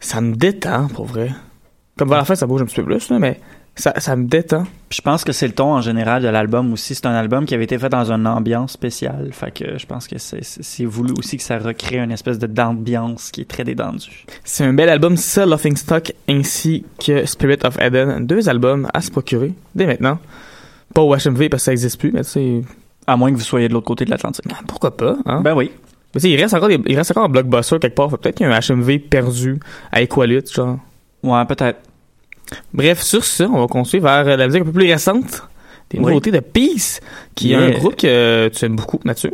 Ça 0.00 0.20
me 0.20 0.34
détend, 0.34 0.88
pour 0.88 1.04
vrai. 1.06 1.30
Comme 1.96 2.08
vers 2.08 2.18
la 2.18 2.24
fin, 2.24 2.34
ça 2.34 2.48
bouge 2.48 2.62
un 2.62 2.64
petit 2.64 2.74
peu 2.74 2.82
plus, 2.84 3.08
là, 3.10 3.20
mais 3.20 3.38
ça, 3.76 3.92
ça 3.98 4.16
me 4.16 4.24
détend. 4.24 4.64
Puis 4.88 4.96
je 4.96 5.02
pense 5.02 5.22
que 5.22 5.30
c'est 5.30 5.46
le 5.46 5.52
ton 5.52 5.72
en 5.74 5.80
général 5.82 6.20
de 6.20 6.26
l'album 6.26 6.72
aussi. 6.72 6.96
C'est 6.96 7.06
un 7.06 7.14
album 7.14 7.44
qui 7.46 7.54
avait 7.54 7.62
été 7.62 7.78
fait 7.78 7.88
dans 7.90 8.10
une 8.10 8.26
ambiance 8.26 8.72
spéciale. 8.72 9.28
Fait 9.30 9.52
que 9.52 9.78
je 9.78 9.86
pense 9.86 10.08
que 10.08 10.18
c'est- 10.18 10.42
c'est 10.42 10.64
c'est 10.64 10.84
voulu 10.84 11.12
aussi 11.16 11.36
que 11.36 11.44
ça 11.44 11.58
recrée 11.58 11.98
une 11.98 12.10
espèce 12.10 12.40
de 12.40 12.48
d'ambiance 12.48 13.30
qui 13.30 13.42
est 13.42 13.48
très 13.48 13.62
détendue. 13.62 14.24
C'est 14.42 14.64
un 14.64 14.72
bel 14.72 14.88
album, 14.88 15.16
ça, 15.16 15.46
Laughing 15.46 15.76
Stock, 15.76 16.12
ainsi 16.28 16.84
que 16.98 17.24
Spirit 17.24 17.58
of 17.64 17.78
Eden. 17.80 18.26
Deux 18.26 18.48
albums 18.48 18.88
à 18.92 19.00
se 19.00 19.12
procurer 19.12 19.54
dès 19.76 19.86
maintenant. 19.86 20.18
Pas 20.92 21.02
au 21.02 21.14
HMV 21.14 21.48
parce 21.50 21.62
que 21.62 21.66
ça 21.66 21.72
existe 21.72 22.00
plus, 22.00 22.10
mais 22.10 22.24
tu 22.24 22.30
sais. 22.30 22.62
À 23.06 23.16
moins 23.16 23.30
que 23.30 23.36
vous 23.36 23.42
soyez 23.42 23.68
de 23.68 23.72
l'autre 23.72 23.86
côté 23.86 24.04
de 24.04 24.10
l'Atlantique. 24.10 24.44
Pourquoi 24.66 24.96
pas, 24.96 25.16
hein? 25.26 25.40
Ben 25.42 25.54
oui. 25.54 25.70
Mais 26.14 26.20
il 26.22 26.40
reste 26.40 26.54
encore 26.54 26.68
des, 26.68 26.80
il 26.86 26.96
reste 26.96 27.10
encore 27.12 27.24
un 27.24 27.28
blockbuster 27.28 27.78
quelque 27.78 27.94
part. 27.94 28.08
Peut-être 28.08 28.36
qu'il 28.36 28.46
y 28.46 28.50
a 28.50 28.54
un 28.56 28.58
HMV 28.60 28.98
perdu 29.00 29.60
à 29.92 30.00
Equalit, 30.02 30.40
genre. 30.52 30.78
Ouais, 31.22 31.44
peut-être. 31.44 31.78
Bref, 32.72 33.00
sur 33.02 33.24
ça, 33.24 33.46
on 33.52 33.60
va 33.60 33.66
continuer 33.66 34.02
vers 34.02 34.26
euh, 34.26 34.36
la 34.36 34.46
musique 34.46 34.62
un 34.62 34.64
peu 34.64 34.72
plus 34.72 34.90
récente. 34.90 35.42
Des 35.90 35.98
Oui. 35.98 36.06
nouveautés 36.06 36.32
de 36.32 36.40
Peace, 36.40 37.00
qui 37.36 37.52
est 37.52 37.56
un 37.56 37.70
groupe 37.70 37.94
que 37.96 38.48
tu 38.52 38.64
aimes 38.64 38.74
beaucoup, 38.76 38.98
Mathieu. 39.04 39.32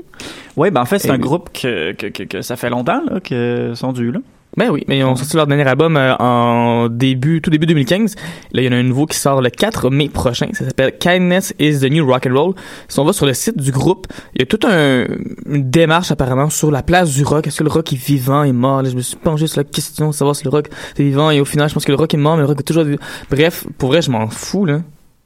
Oui, 0.57 0.71
ben 0.71 0.83
en 0.83 0.85
fait, 0.85 0.99
c'est 0.99 1.11
un 1.11 1.19
groupe 1.19 1.51
que, 1.53 1.93
que, 1.93 2.09
que, 2.09 2.25
que 2.25 2.43
ça 2.43 2.57
fait 2.57 2.69
longtemps 2.69 3.01
là, 3.11 3.21
que 3.21 3.73
sont 3.75 3.93
dus 3.95 4.13
là. 4.13 4.19
Ben 4.57 4.69
oui, 4.71 4.85
mais 4.87 4.99
ils 4.99 5.05
ont 5.05 5.17
sorti 5.17 5.35
leur 5.37 5.47
dernier 5.47 5.67
album 5.67 5.97
euh, 5.97 6.15
en 6.19 6.89
début, 6.91 7.41
tout 7.41 7.49
début 7.49 7.65
2015. 7.65 8.17
Là, 8.53 8.61
il 8.61 8.67
y 8.67 8.69
en 8.69 8.73
a 8.73 8.77
un 8.77 8.83
nouveau 8.83 9.07
qui 9.07 9.17
sort 9.17 9.41
le 9.41 9.49
4 9.49 9.89
mai 9.89 10.11
prochain. 10.11 10.49
Ça 10.53 10.67
s'appelle 10.67 10.99
Kindness 10.99 11.55
is 11.59 11.81
the 11.81 11.91
New 11.91 12.07
Rock 12.07 12.27
and 12.27 12.35
Roll. 12.35 12.55
Si 12.89 12.99
on 12.99 13.05
va 13.05 13.15
sur 13.15 13.25
le 13.25 13.33
site 13.33 13.57
du 13.57 13.73
groupe, 13.73 14.07
il 14.35 14.41
y 14.41 14.43
a 14.43 14.47
toute 14.47 14.67
un, 14.67 15.07
une 15.47 15.71
démarche 15.71 16.11
apparemment 16.11 16.51
sur 16.51 16.71
la 16.71 16.83
place 16.83 17.15
du 17.15 17.25
rock. 17.25 17.47
Est-ce 17.47 17.59
que 17.59 17.65
le 17.65 17.71
rock 17.71 17.95
est 17.95 17.97
vivant, 17.97 18.45
est 18.45 18.53
mort? 18.53 18.83
Là, 18.83 18.91
je 18.91 18.97
me 18.97 19.01
suis 19.01 19.17
penché 19.17 19.47
sur 19.47 19.61
la 19.61 19.65
question 19.65 20.11
de 20.11 20.15
savoir 20.15 20.37
si 20.37 20.45
le 20.45 20.51
rock 20.51 20.69
est 20.99 21.03
vivant 21.03 21.31
et 21.31 21.41
au 21.41 21.47
final, 21.47 21.71
je 21.71 21.75
pense 21.75 21.87
que 21.87 21.93
le 21.93 21.97
rock 21.97 22.13
est 22.13 22.19
mort, 22.19 22.37
mais 22.37 22.43
le 22.43 22.49
rock 22.49 22.61
est 22.61 22.65
toujours 22.65 22.85
vivant. 22.85 23.03
Bref, 23.31 23.67
pour 23.79 23.89
vrai, 23.89 24.03
je 24.03 24.11
m'en 24.11 24.29
fous, 24.29 24.67
là. 24.67 24.81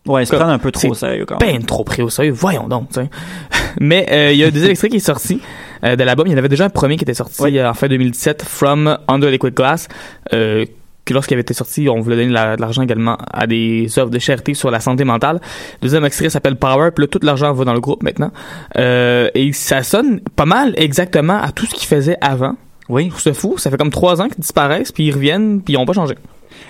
Ouais, 0.06 0.22
ils 0.22 0.26
se 0.26 0.34
prennent 0.34 0.48
un 0.48 0.58
peu 0.58 0.70
trop 0.70 0.90
au 0.90 0.94
sérieux 0.94 1.24
quand 1.26 1.40
même. 1.40 1.56
Ben 1.58 1.64
trop 1.64 1.82
pris 1.82 2.02
au 2.02 2.08
sérieux, 2.08 2.32
voyons 2.32 2.68
donc. 2.68 2.90
t'sais. 2.90 3.10
Mais 3.80 4.06
euh, 4.10 4.32
il 4.32 4.38
y 4.38 4.44
a 4.44 4.50
des 4.50 4.66
extraits 4.66 4.90
qui 4.90 4.98
est 4.98 5.00
sorti 5.00 5.40
euh, 5.40 5.65
de 5.94 6.02
l'album. 6.02 6.26
Il 6.26 6.32
y 6.32 6.34
en 6.34 6.38
avait 6.38 6.48
déjà 6.48 6.64
un 6.64 6.70
premier 6.70 6.96
qui 6.96 7.04
était 7.04 7.14
sorti 7.14 7.58
euh, 7.58 7.70
en 7.70 7.74
fin 7.74 7.86
2017, 7.86 8.42
From 8.42 8.98
Under 9.06 9.30
Liquid 9.30 9.54
Glass. 9.54 9.88
Euh, 10.32 10.64
que 11.04 11.14
lorsqu'il 11.14 11.34
avait 11.34 11.42
été 11.42 11.54
sorti, 11.54 11.88
on 11.88 12.00
voulait 12.00 12.16
donner 12.16 12.30
de 12.30 12.60
l'argent 12.60 12.82
également 12.82 13.16
à 13.32 13.46
des 13.46 13.96
œuvres 13.96 14.10
de 14.10 14.18
charité 14.18 14.54
sur 14.54 14.72
la 14.72 14.80
santé 14.80 15.04
mentale. 15.04 15.40
Le 15.80 15.86
deuxième 15.86 16.04
extrait 16.04 16.30
s'appelle 16.30 16.56
Power, 16.56 16.90
puis 16.90 17.04
là, 17.04 17.08
tout 17.08 17.20
l'argent 17.22 17.52
va 17.52 17.64
dans 17.64 17.74
le 17.74 17.80
groupe 17.80 18.02
maintenant. 18.02 18.32
Euh, 18.76 19.30
et 19.34 19.52
ça 19.52 19.84
sonne 19.84 20.18
pas 20.34 20.46
mal 20.46 20.74
exactement 20.76 21.40
à 21.40 21.52
tout 21.52 21.64
ce 21.66 21.74
qu'ils 21.74 21.86
faisaient 21.86 22.18
avant. 22.20 22.56
Oui. 22.88 23.12
C'est 23.18 23.34
fou, 23.34 23.56
ça 23.56 23.70
fait 23.70 23.76
comme 23.76 23.90
trois 23.90 24.20
ans 24.20 24.28
qu'ils 24.28 24.40
disparaissent, 24.40 24.90
puis 24.90 25.04
ils 25.04 25.12
reviennent, 25.12 25.62
puis 25.62 25.74
ils 25.74 25.76
ont 25.76 25.86
pas 25.86 25.92
changé. 25.92 26.16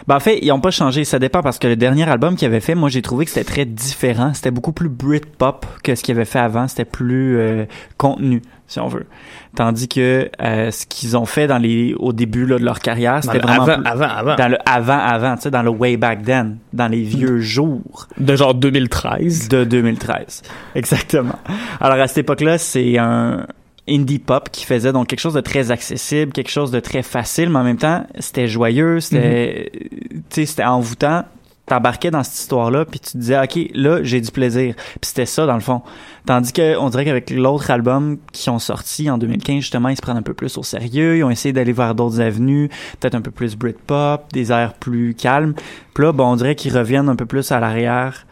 Ben 0.06 0.16
en 0.16 0.20
fait, 0.20 0.38
ils 0.42 0.52
ont 0.52 0.60
pas 0.60 0.70
changé. 0.70 1.04
Ça 1.04 1.18
dépend 1.18 1.42
parce 1.42 1.58
que 1.58 1.66
le 1.66 1.76
dernier 1.76 2.08
album 2.08 2.36
qu'ils 2.36 2.46
avaient 2.46 2.60
fait, 2.60 2.74
moi 2.74 2.88
j'ai 2.88 3.02
trouvé 3.02 3.24
que 3.24 3.30
c'était 3.30 3.50
très 3.50 3.64
différent. 3.64 4.32
C'était 4.34 4.50
beaucoup 4.50 4.72
plus 4.72 4.88
Britpop 4.88 5.66
que 5.82 5.94
ce 5.94 6.02
qu'ils 6.02 6.16
avaient 6.16 6.24
fait 6.24 6.38
avant. 6.38 6.68
C'était 6.68 6.84
plus 6.84 7.38
euh, 7.38 7.64
contenu, 7.96 8.42
si 8.68 8.80
on 8.80 8.88
veut. 8.88 9.06
Tandis 9.54 9.88
que 9.88 10.28
euh, 10.42 10.70
ce 10.70 10.86
qu'ils 10.86 11.16
ont 11.16 11.24
fait 11.24 11.46
dans 11.46 11.58
les 11.58 11.94
au 11.98 12.12
début 12.12 12.46
là, 12.46 12.58
de 12.58 12.64
leur 12.64 12.80
carrière, 12.80 13.22
c'était 13.22 13.38
vraiment 13.38 13.62
avant, 13.62 13.74
plus- 13.82 13.86
avant, 13.86 14.04
avant. 14.08 14.34
dans 14.36 14.48
le 14.48 14.58
avant 14.66 14.98
avant, 14.98 15.36
tu 15.36 15.42
sais, 15.42 15.50
dans 15.50 15.62
le 15.62 15.70
way 15.70 15.96
back 15.96 16.22
then, 16.24 16.58
dans 16.72 16.88
les 16.88 17.02
vieux 17.02 17.38
jours 17.40 18.08
De 18.18 18.34
genre 18.36 18.54
2013. 18.54 19.48
de 19.48 19.64
2013. 19.64 20.42
Exactement. 20.74 21.38
Alors 21.80 21.98
à 22.00 22.06
cette 22.08 22.18
époque-là, 22.18 22.58
c'est 22.58 22.98
un 22.98 23.46
indie 23.88 24.18
pop 24.18 24.48
qui 24.50 24.64
faisait 24.64 24.92
donc 24.92 25.06
quelque 25.06 25.20
chose 25.20 25.34
de 25.34 25.40
très 25.40 25.70
accessible, 25.70 26.32
quelque 26.32 26.50
chose 26.50 26.72
de 26.72 26.80
très 26.80 27.02
facile, 27.02 27.50
mais 27.50 27.60
en 27.60 27.64
même 27.64 27.76
temps, 27.78 28.04
c'était 28.18 28.48
joyeux, 28.48 28.98
c'était 29.00 29.70
tu 29.72 30.22
sais, 30.30 30.46
c'était 30.46 30.64
envoûtant. 30.64 31.24
T'embarquais 31.66 32.12
dans 32.12 32.22
cette 32.22 32.38
histoire-là, 32.38 32.84
puis 32.84 33.00
tu 33.00 33.12
te 33.12 33.18
disais, 33.18 33.38
OK, 33.42 33.58
là, 33.74 34.00
j'ai 34.02 34.20
du 34.20 34.30
plaisir. 34.30 34.74
Puis 34.76 35.00
c'était 35.08 35.26
ça, 35.26 35.46
dans 35.46 35.54
le 35.54 35.60
fond. 35.60 35.82
Tandis 36.24 36.52
que 36.52 36.76
on 36.78 36.88
dirait 36.90 37.04
qu'avec 37.04 37.30
l'autre 37.30 37.70
album 37.72 38.18
qui 38.32 38.48
ont 38.50 38.60
sorti 38.60 39.10
en 39.10 39.18
2015, 39.18 39.62
justement, 39.62 39.88
ils 39.88 39.96
se 39.96 40.02
prennent 40.02 40.16
un 40.16 40.22
peu 40.22 40.34
plus 40.34 40.56
au 40.58 40.62
sérieux. 40.62 41.16
Ils 41.16 41.24
ont 41.24 41.30
essayé 41.30 41.52
d'aller 41.52 41.72
vers 41.72 41.96
d'autres 41.96 42.20
avenues, 42.20 42.68
peut-être 43.00 43.16
un 43.16 43.20
peu 43.20 43.32
plus 43.32 43.56
Britpop, 43.56 44.32
des 44.32 44.52
airs 44.52 44.74
plus 44.74 45.14
calmes. 45.14 45.54
Puis 45.92 46.04
là, 46.04 46.12
bon, 46.12 46.32
on 46.32 46.36
dirait 46.36 46.54
qu'ils 46.54 46.76
reviennent 46.76 47.08
un 47.08 47.16
peu 47.16 47.26
plus 47.26 47.50
à 47.50 47.58
l'arrière 47.58 48.26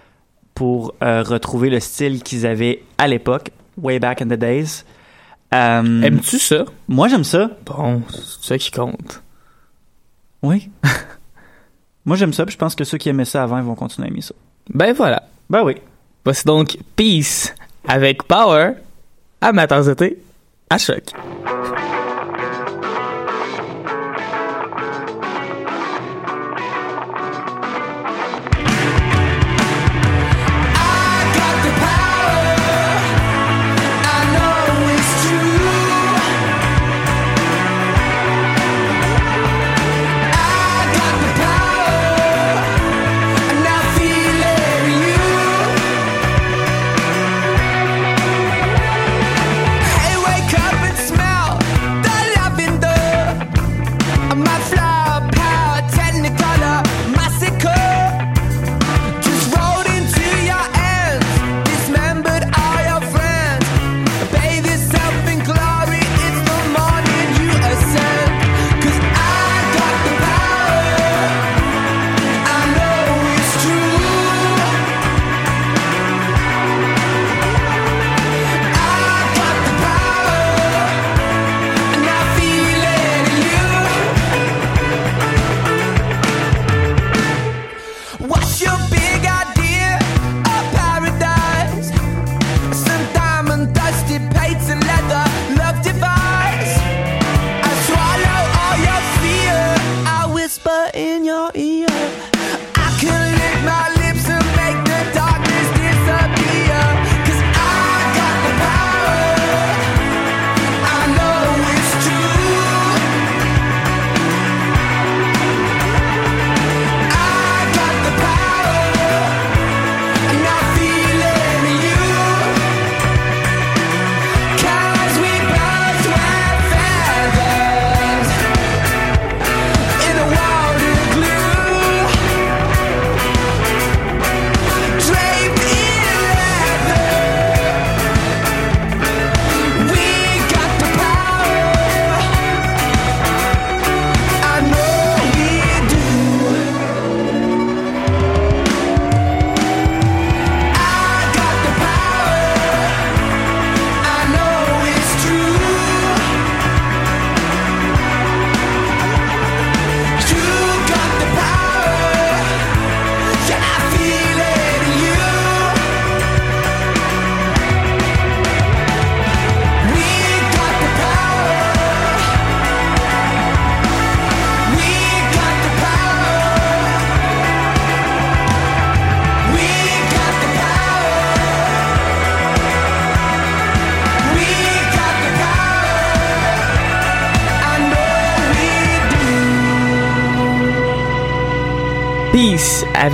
pour 0.55 0.95
euh, 1.03 1.25
retrouver 1.25 1.71
le 1.71 1.81
style 1.81 2.23
qu'ils 2.23 2.47
avaient 2.47 2.83
à 2.99 3.09
l'époque, 3.09 3.51
way 3.77 3.99
back 3.99 4.23
in 4.23 4.27
the 4.27 4.39
days. 4.39 4.85
Euh, 5.53 6.03
Aimes-tu 6.03 6.39
ça? 6.39 6.65
Moi, 6.87 7.09
j'aime 7.09 7.25
ça. 7.25 7.51
Bon, 7.67 8.03
c'est 8.11 8.49
ça 8.49 8.59
qui 8.59 8.71
compte. 8.71 9.23
Oui. 10.43 10.71
Moi, 12.05 12.17
j'aime 12.17 12.33
ça, 12.33 12.45
puis 12.45 12.53
je 12.53 12.59
pense 12.59 12.75
que 12.75 12.85
ceux 12.85 12.99
qui 12.99 13.09
aimaient 13.09 13.25
ça 13.25 13.43
avant, 13.43 13.59
ils 13.59 13.65
vont 13.65 13.75
continuer 13.75 14.09
à 14.09 14.11
aimer 14.11 14.21
ça. 14.21 14.35
Ben 14.73 14.93
voilà. 14.93 15.23
Ben 15.49 15.63
oui. 15.63 15.77
Voici 16.25 16.45
donc 16.45 16.77
Peace 16.97 17.55
avec 17.87 18.23
Power 18.25 18.73
à 19.41 19.53
Matin 19.53 19.83
été 19.83 20.19
à 20.71 20.79
choc. 20.79 21.05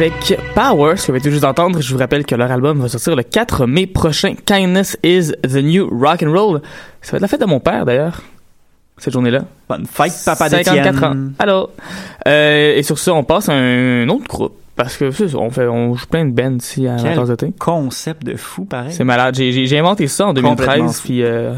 Avec 0.01 0.38
Power, 0.55 0.96
ce 0.96 1.07
que 1.09 1.12
vous 1.12 1.18
avez 1.18 1.30
juste 1.30 1.42
d'entendre. 1.42 1.80
Je 1.82 1.92
vous 1.92 1.98
rappelle 1.98 2.24
que 2.24 2.34
leur 2.34 2.51
album 2.51 2.80
va 2.80 2.88
sortir 2.88 3.14
le 3.16 3.22
4 3.22 3.66
mai 3.66 3.86
prochain. 3.86 4.34
Kindness 4.46 4.96
is 5.03 5.32
the 5.42 5.57
new 5.62 5.88
rock 5.90 6.22
and 6.22 6.32
roll. 6.32 6.62
Ça 7.03 7.12
va 7.12 7.16
être 7.16 7.22
la 7.22 7.28
fête 7.28 7.40
de 7.40 7.46
mon 7.46 7.61
père 7.61 7.84
d'ailleurs. 7.84 8.22
Cette 8.96 9.12
journée-là. 9.12 9.44
Bonne 9.68 9.84
fête, 9.84 10.14
papa 10.24 10.48
54 10.48 11.05
ans. 11.05 11.16
Alors, 11.38 11.70
euh, 12.26 12.76
et 12.76 12.82
sur 12.82 12.98
ce, 12.98 13.11
on 13.11 13.24
passe 13.24 13.51
à 13.51 13.53
un 13.53 14.09
autre 14.09 14.26
groupe. 14.26 14.57
Parce 14.74 14.96
que 14.96 15.11
ça, 15.11 15.24
on 15.36 15.51
fait, 15.51 15.66
on 15.66 15.94
joue 15.94 16.07
plein 16.07 16.24
de 16.24 16.30
bands 16.32 16.57
ici 16.57 16.86
à 16.88 16.96
Quel 16.96 17.14
de 17.14 17.53
concept 17.59 18.24
de 18.24 18.36
fou, 18.36 18.64
pareil. 18.64 18.92
C'est 18.92 19.05
malade. 19.05 19.34
J'ai- 19.34 19.78
inventé 19.78 20.07
ça 20.07 20.24
en 20.24 20.28
Complètement 20.28 20.55
2013, 20.57 20.96
fou. 20.96 21.03
puis 21.05 21.22
euh, 21.22 21.53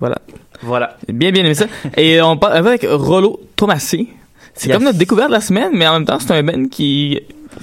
voilà. 0.00 0.16
Voilà. 0.62 0.96
Bien, 1.12 1.30
bien 1.30 1.44
aimé 1.44 1.54
ça. 1.54 1.66
Et 1.98 2.22
on 2.22 2.38
parle 2.38 2.54
avec 2.54 2.86
Rollo 2.88 3.40
Tomassi. 3.56 4.08
C'est 4.54 4.68
Yes. 4.68 4.76
comme 4.76 4.84
notre 4.84 4.98
découverte 4.98 5.28
de 5.28 5.34
la 5.34 5.40
semaine, 5.40 5.70
mais 5.74 5.86
en 5.86 5.94
même 5.94 6.04
temps, 6.04 6.18
c'est 6.20 6.30
un 6.32 6.42
band 6.42 6.66
qui 6.70 7.20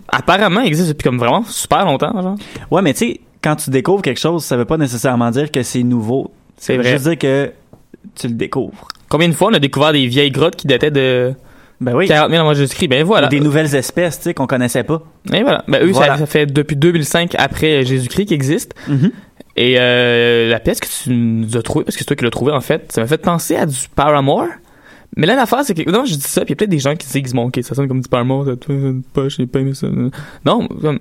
apparemment 0.09 0.61
existe 0.61 0.89
depuis 0.89 1.03
comme 1.03 1.17
vraiment 1.17 1.43
super 1.45 1.85
longtemps. 1.85 2.11
Genre. 2.21 2.35
Ouais, 2.69 2.81
mais 2.81 2.93
tu 2.93 2.99
sais, 2.99 3.19
quand 3.41 3.55
tu 3.55 3.69
découvres 3.69 4.01
quelque 4.01 4.19
chose, 4.19 4.43
ça 4.43 4.57
veut 4.57 4.65
pas 4.65 4.77
nécessairement 4.77 5.31
dire 5.31 5.51
que 5.51 5.63
c'est 5.63 5.83
nouveau. 5.83 6.31
C'est 6.57 6.73
Ça 6.73 6.77
veut 6.77 6.83
vrai. 6.83 6.91
juste 6.93 7.07
dire 7.07 7.17
que 7.17 7.51
tu 8.15 8.27
le 8.27 8.33
découvres. 8.33 8.87
Combien 9.09 9.27
de 9.29 9.33
fois 9.33 9.49
on 9.51 9.53
a 9.53 9.59
découvert 9.59 9.93
des 9.93 10.05
vieilles 10.07 10.31
grottes 10.31 10.55
qui 10.55 10.67
dataient 10.67 10.91
de 10.91 11.33
Ben 11.79 11.95
oui. 11.95 12.07
40 12.07 12.29
000 12.29 12.41
avant 12.41 12.53
Jésus-Christ? 12.53 12.87
Ben 12.87 13.03
voilà. 13.03 13.27
Ou 13.27 13.29
des 13.29 13.39
nouvelles 13.39 13.73
espèces, 13.75 14.17
tu 14.17 14.23
sais, 14.25 14.33
qu'on 14.33 14.47
connaissait 14.47 14.83
pas. 14.83 15.01
Et 15.33 15.41
voilà. 15.41 15.63
Ben 15.67 15.81
eux, 15.83 15.87
ça- 15.93 15.99
Voilà. 15.99 16.17
Ça, 16.17 16.25
fait 16.25 16.45
depuis 16.45 16.75
2005 16.75 17.35
après 17.37 17.83
Jésus-Christ 17.85 18.25
qu'ils 18.27 18.35
existent. 18.35 18.75
Mhm. 18.87 19.11
Et 19.57 19.75
euh, 19.79 20.49
la 20.49 20.59
pièce 20.59 20.79
que 20.79 20.87
tu 20.87 21.09
nous 21.09 21.57
as 21.57 21.61
trouvée, 21.61 21.83
parce 21.83 21.95
que 21.95 21.99
c'est 22.01 22.05
toi 22.05 22.15
qui 22.15 22.23
l'as 22.23 22.29
trouvée 22.29 22.53
en 22.53 22.61
fait, 22.61 22.91
ça 22.91 23.01
m'a 23.01 23.07
fait 23.07 23.17
penser 23.17 23.55
à 23.57 23.65
du 23.65 23.75
Paramore. 23.95 24.47
Mais 25.18 25.28
là, 25.28 25.36
l'affaire, 25.36 25.64
c'est 25.64 25.74
que. 25.74 25.89
Non, 25.91 26.05
je 26.05 26.16
dis 26.16 26.22
ça, 26.22 26.41
puis 26.45 26.49
il 26.49 26.51
y 26.51 26.53
a 26.53 26.55
peut-être 26.57 26.70
des 26.70 26.80
gens 26.80 26.95
qui 26.95 27.05
disent, 27.07 27.34
bon, 27.34 27.47
ok, 27.47 27.59
ça 27.64 27.76
sonne 27.76 27.88
comme 27.88 27.99
du 28.01 28.07
Paramore, 28.07 28.45
ça 28.45 28.51
poche, 29.14 29.38
j'ai 29.38 29.45
pas 29.47 29.59
aimé 29.59 29.74
ça. 29.74 29.88
Non, 30.45 30.68
comme. 30.68 30.99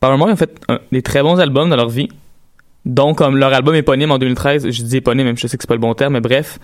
Paramore, 0.00 0.28
ils 0.30 0.32
ont 0.32 0.36
fait 0.36 0.58
un- 0.68 0.80
des 0.92 1.02
très 1.02 1.22
bons 1.22 1.38
albums 1.38 1.68
dans 1.68 1.76
leur 1.76 1.90
vie. 1.90 2.08
Donc, 2.86 3.18
comme 3.18 3.36
leur 3.36 3.52
album 3.52 3.74
éponyme 3.74 4.10
en 4.10 4.18
2013, 4.18 4.70
je 4.70 4.82
dis 4.82 4.96
éponyme, 4.96 5.26
même 5.26 5.36
je 5.36 5.46
sais 5.46 5.58
que 5.58 5.62
c'est 5.62 5.68
pas 5.68 5.74
le 5.74 5.80
bon 5.80 5.92
terme, 5.94 6.14
mais 6.14 6.20
bref. 6.22 6.58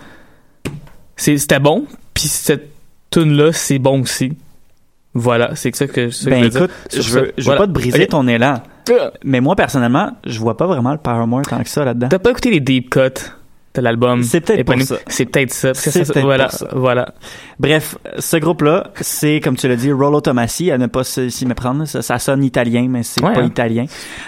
C'était 1.16 1.58
bon, 1.60 1.86
puis 2.14 2.24
cette 2.28 2.68
tune-là, 3.10 3.52
c'est 3.52 3.78
bon 3.78 4.00
aussi. 4.02 4.32
Voilà, 5.14 5.54
c'est 5.54 5.70
que 5.70 5.78
ça 5.78 5.86
que, 5.86 6.10
ça 6.10 6.26
que 6.26 6.30
Ben 6.30 6.38
je 6.40 6.44
veux 6.44 6.50
dire 6.50 6.62
écoute, 6.64 6.70
je 6.94 7.00
ça. 7.02 7.20
veux, 7.20 7.26
je 7.36 7.42
veux 7.42 7.44
Voilà. 7.44 7.60
pas 7.60 7.66
te 7.66 7.72
briser 7.72 8.06
ton 8.06 8.28
élan. 8.28 8.62
Euh. 8.90 9.10
Mais 9.24 9.40
moi, 9.40 9.56
personnellement, 9.56 10.12
je 10.26 10.38
vois 10.38 10.56
pas 10.58 10.66
vraiment 10.66 10.92
le 10.92 10.98
Paramore 10.98 11.42
tant 11.42 11.62
que 11.62 11.68
ça 11.68 11.84
là-dedans. 11.84 12.08
T'as 12.08 12.18
pas 12.18 12.30
écouté 12.30 12.50
les 12.50 12.60
deep 12.60 12.90
cuts? 12.90 13.00
De 13.80 13.84
l'album 13.84 14.22
C'est 14.22 14.40
peut-être 14.40 14.64
pour 14.66 14.80
ça. 14.82 14.96
C'est 15.06 15.26
peut-être 15.26 15.52
ça. 15.52 15.74
C'est 15.74 16.18
voilà, 16.20 16.44
pour 16.48 16.58
ça. 16.58 16.68
voilà. 16.72 17.14
Bref, 17.58 17.96
ce 18.18 18.36
groupe-là, 18.36 18.90
c'est, 19.00 19.40
comme 19.40 19.56
tu 19.56 19.68
l'as 19.68 19.76
dit, 19.76 19.92
Rollo 19.92 20.20
Tomassi, 20.20 20.70
à 20.70 20.78
ne 20.78 20.86
pas 20.86 21.04
s'y 21.04 21.46
méprendre. 21.46 21.84
Ça, 21.86 22.02
ça 22.02 22.18
sonne 22.18 22.44
italien, 22.44 22.86
mais 22.88 23.02
c'est 23.02 23.22
Ouais, 23.24 23.32
pas 23.32 23.40
hein. 23.40 23.46
italien. 23.46 23.86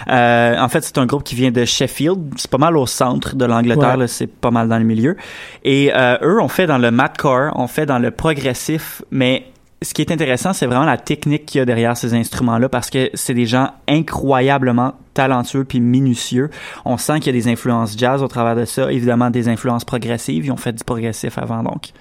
Euh, 0.09 0.57
en 0.59 0.69
fait, 0.69 0.81
c'est 0.83 0.97
un 0.97 1.05
groupe 1.05 1.23
qui 1.23 1.35
vient 1.35 1.51
de 1.51 1.65
Sheffield. 1.65 2.33
C'est 2.37 2.49
pas 2.49 2.57
mal 2.57 2.75
au 2.77 2.85
centre 2.85 3.35
de 3.35 3.45
l'Angleterre, 3.45 3.97
Ouais. 3.97 4.07
c'est 4.07 4.27
pas 4.27 4.51
mal 4.51 4.67
dans 4.67 4.77
le 4.79 4.85
milieu. 4.85 5.15
Et 5.63 5.91
euh, 5.95 6.17
eux, 6.23 6.39
on 6.41 6.47
fait 6.47 6.65
dans 6.67 6.77
le 6.77 6.91
madcore, 6.91 7.51
on 7.55 7.67
fait 7.67 7.85
dans 7.85 7.99
le 7.99 8.11
progressif, 8.11 9.01
mais 9.11 9.43
ce 9.81 9.93
qui 9.93 10.01
est 10.01 10.11
intéressant, 10.11 10.51
c'est 10.51 10.65
vraiment 10.65 10.85
la 10.85 10.97
technique 10.97 11.45
qu'il 11.45 11.59
y 11.59 11.61
a 11.61 11.65
derrière 11.65 11.95
ces 11.95 12.13
instruments-là, 12.13 12.67
parce 12.67 12.89
que 12.89 13.09
c'est 13.13 13.33
des 13.33 13.45
gens 13.45 13.71
incroyablement 13.87 14.95
talentueux 15.13 15.63
puis 15.63 15.79
minutieux. 15.79 16.49
On 16.85 16.97
sent 16.97 17.19
qu'il 17.19 17.27
y 17.27 17.37
a 17.37 17.41
des 17.41 17.47
influences 17.47 17.97
jazz 17.97 18.21
au 18.21 18.27
travers 18.27 18.55
de 18.55 18.65
ça, 18.65 18.91
évidemment 18.91 19.29
des 19.29 19.47
influences 19.47 19.85
progressives. 19.85 20.45
Ils 20.45 20.51
ont 20.51 20.57
fait 20.57 20.73
du 20.73 20.83
progressif 20.83 21.37
avant, 21.37 21.63
donc 21.63 21.91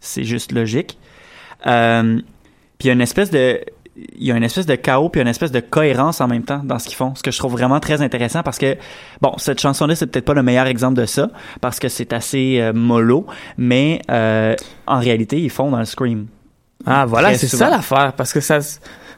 c'est 0.00 0.24
juste 0.24 0.52
logique. 0.52 0.98
Euh, 1.66 2.20
puis 2.78 2.86
il 2.86 2.86
y 2.88 2.90
a 2.90 2.94
une 2.94 3.00
espèce 3.00 3.30
de 3.30 3.60
une 4.18 4.42
espèce 4.42 4.64
de 4.64 4.74
chaos 4.74 5.10
puis 5.10 5.20
une 5.20 5.28
espèce 5.28 5.52
de 5.52 5.60
cohérence 5.60 6.22
en 6.22 6.26
même 6.26 6.44
temps 6.44 6.62
dans 6.64 6.78
ce 6.78 6.88
qu'ils 6.88 6.96
font, 6.96 7.14
ce 7.14 7.22
que 7.22 7.30
je 7.30 7.38
trouve 7.38 7.52
vraiment 7.52 7.78
très 7.78 8.00
intéressant 8.00 8.42
parce 8.42 8.56
que 8.56 8.78
bon, 9.20 9.34
cette 9.36 9.60
chanson-là 9.60 9.94
c'est 9.94 10.06
peut-être 10.06 10.24
pas 10.24 10.32
le 10.32 10.42
meilleur 10.42 10.66
exemple 10.66 10.98
de 10.98 11.04
ça 11.04 11.28
parce 11.60 11.78
que 11.78 11.88
c'est 11.88 12.14
assez 12.14 12.58
euh, 12.58 12.72
mollo, 12.72 13.26
mais 13.58 14.00
euh, 14.10 14.56
en 14.86 14.98
réalité 14.98 15.38
ils 15.40 15.50
font 15.50 15.70
dans 15.70 15.78
le 15.78 15.84
scream. 15.84 16.26
Ah, 16.86 17.06
voilà, 17.06 17.34
c'est 17.34 17.46
ça 17.48 17.70
l'affaire. 17.70 18.12
Parce 18.16 18.32
que 18.32 18.40
ça, 18.40 18.58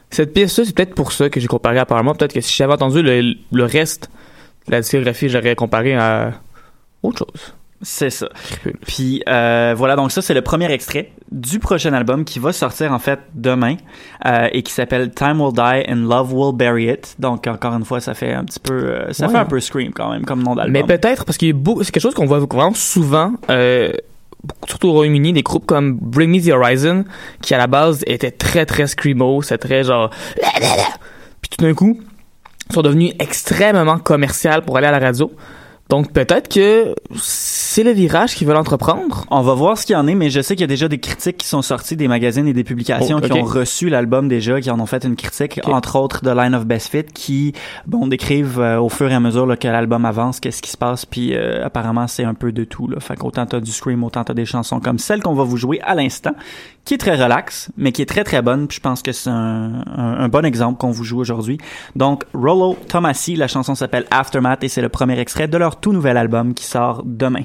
cette 0.09 0.33
pièce-là, 0.33 0.65
c'est 0.65 0.75
peut-être 0.75 0.95
pour 0.95 1.11
ça 1.11 1.29
que 1.29 1.39
j'ai 1.39 1.47
comparé 1.47 1.79
à 1.79 1.85
Paramore. 1.85 2.15
Peut-être 2.17 2.33
que 2.33 2.41
si 2.41 2.53
j'avais 2.55 2.73
entendu 2.73 3.01
le, 3.01 3.33
le 3.51 3.63
reste 3.65 4.09
de 4.67 4.71
la 4.71 4.81
discographie, 4.81 5.29
j'aurais 5.29 5.55
comparé 5.55 5.95
à 5.95 6.33
autre 7.03 7.19
chose. 7.19 7.53
C'est 7.81 8.09
ça. 8.09 8.29
Puis 8.87 9.21
euh, 9.27 9.73
voilà, 9.77 9.95
donc 9.97 10.11
ça 10.11 10.21
c'est 10.21 10.33
le 10.33 10.41
premier 10.41 10.71
extrait 10.71 11.11
du 11.31 11.59
prochain 11.59 11.93
album 11.93 12.23
qui 12.23 12.39
va 12.39 12.53
sortir 12.53 12.93
en 12.93 12.99
fait 12.99 13.19
demain 13.35 13.75
euh, 14.25 14.47
et 14.53 14.63
qui 14.63 14.71
s'appelle 14.71 15.11
Time 15.11 15.41
Will 15.41 15.53
Die 15.53 15.91
and 15.91 16.07
Love 16.09 16.33
Will 16.33 16.55
Bury 16.55 16.85
It. 16.89 17.15
Donc 17.19 17.45
encore 17.47 17.73
une 17.73 17.83
fois, 17.83 17.99
ça 17.99 18.13
fait 18.13 18.33
un 18.33 18.45
petit 18.45 18.61
peu, 18.61 18.73
euh, 18.73 19.11
ça 19.13 19.27
Ouais. 19.27 19.33
fait 19.33 19.37
un 19.39 19.45
peu 19.45 19.59
scream 19.59 19.91
quand 19.93 20.09
même 20.09 20.25
comme 20.25 20.41
nom 20.41 20.55
d'album. 20.55 20.71
Mais 20.71 20.83
peut-être 20.83 21.25
parce 21.25 21.37
beaucoup, 21.53 21.83
c'est 21.83 21.91
quelque 21.91 22.01
chose 22.01 22.15
qu'on 22.15 22.25
voit 22.25 22.39
vraiment 22.39 22.73
souvent, 22.73 23.33
surtout 24.67 24.89
au 24.89 24.93
Royaume-Uni, 24.93 25.33
des 25.33 25.43
groupes 25.43 25.65
comme 25.65 25.97
Bring 25.99 26.31
Me 26.31 26.41
the 26.41 26.51
Horizon, 26.51 27.05
qui 27.41 27.53
à 27.53 27.57
la 27.57 27.67
base 27.67 28.03
étaient 28.07 28.31
très 28.31 28.65
très 28.65 28.87
screamo, 28.87 29.41
c'est 29.41 29.57
très 29.57 29.83
genre, 29.83 30.09
puis 31.41 31.49
tout 31.49 31.63
d'un 31.63 31.73
coup, 31.73 31.99
sont 32.71 32.81
devenus 32.81 33.13
extrêmement 33.19 33.99
commercial 33.99 34.63
pour 34.63 34.77
aller 34.77 34.87
à 34.87 34.91
la 34.91 34.99
radio. 34.99 35.31
Donc 35.87 36.11
peut-être 36.13 36.47
que 36.51 36.95
c'est 37.15 37.83
le 37.83 37.91
virage 37.91 38.33
qu'ils 38.33 38.47
veulent 38.47 38.57
entreprendre. 38.57 39.23
On 39.29 39.41
va 39.43 39.53
voir 39.53 39.77
ce 39.77 39.85
qu'il 39.85 39.93
y 39.93 39.95
en 39.95 40.07
est, 40.07 40.15
mais 40.15 40.31
je 40.31 40.41
sais 40.41 40.55
qu'il 40.55 40.61
y 40.61 40.63
a 40.63 40.67
déjà 40.67 40.87
des 40.87 40.97
critiques 40.97 41.37
qui 41.37 41.47
sont 41.47 41.61
sorties 41.61 41.95
des 41.95 42.07
magazines 42.07 42.47
et 42.47 42.53
des 42.53 42.63
publications 42.63 43.19
Oh, 43.21 43.25
qui 43.25 43.31
ont 43.33 43.43
reçu 43.43 43.87
l'album 43.89 44.27
déjà, 44.27 44.59
qui 44.59 44.71
en 44.71 44.79
ont 44.79 44.87
fait 44.87 45.03
une 45.03 45.15
critique, 45.15 45.59
entre 45.65 45.97
autres 45.99 46.23
de 46.25 46.31
Line 46.31 46.55
of 46.55 46.65
Best 46.65 46.89
Fit, 46.89 47.03
qui 47.03 47.53
bon 47.85 48.07
décrivent 48.07 48.59
euh, 48.59 48.79
au 48.79 48.89
fur 48.89 49.11
et 49.11 49.13
à 49.13 49.19
mesure 49.19 49.45
là, 49.45 49.57
que 49.57 49.67
l'album 49.67 50.05
avance, 50.05 50.39
qu'est-ce 50.39 50.63
qui 50.63 50.71
se 50.71 50.77
passe, 50.77 51.05
puis 51.05 51.35
euh, 51.35 51.63
apparemment 51.63 52.07
c'est 52.07 52.23
un 52.23 52.33
peu 52.33 52.51
de 52.51 52.63
tout. 52.63 52.87
Là. 52.87 52.99
Fait 52.99 53.15
qu'autant 53.15 53.45
t'as 53.45 53.59
du 53.59 53.71
scream, 53.71 54.03
autant 54.03 54.23
t'as 54.23 54.33
des 54.33 54.45
chansons 54.45 54.79
comme 54.79 54.97
celle 54.97 55.21
qu'on 55.21 55.35
va 55.35 55.43
vous 55.43 55.57
jouer 55.57 55.79
à 55.81 55.93
l'instant, 55.93 56.33
qui 56.83 56.95
est 56.95 56.97
très 56.99 57.15
relax, 57.15 57.69
mais 57.77 57.91
qui 57.91 58.01
est 58.01 58.05
très 58.07 58.23
très 58.23 58.41
bonne. 58.41 58.67
Puis 58.67 58.77
je 58.77 58.81
pense 58.81 59.03
que 59.03 59.11
c'est 59.11 59.29
un, 59.29 59.83
un- 59.95 60.17
un 60.19 60.27
bon 60.29 60.45
exemple 60.45 60.79
qu'on 60.79 60.91
vous 60.91 61.03
joue 61.03 61.19
aujourd'hui. 61.19 61.59
Donc 61.95 62.23
Rollo 62.33 62.75
Tomassi, 62.87 63.35
la 63.35 63.47
chanson 63.47 63.75
s'appelle 63.75 64.05
Aftermath 64.09 64.63
et 64.63 64.67
c'est 64.67 64.81
le 64.81 64.89
premier 64.89 65.19
extrait 65.19 65.47
de 65.47 65.57
leur 65.57 65.74
tout 65.81 65.93
nouvel 65.93 66.17
album 66.17 66.53
qui 66.53 66.65
sort 66.65 67.03
demain. 67.05 67.43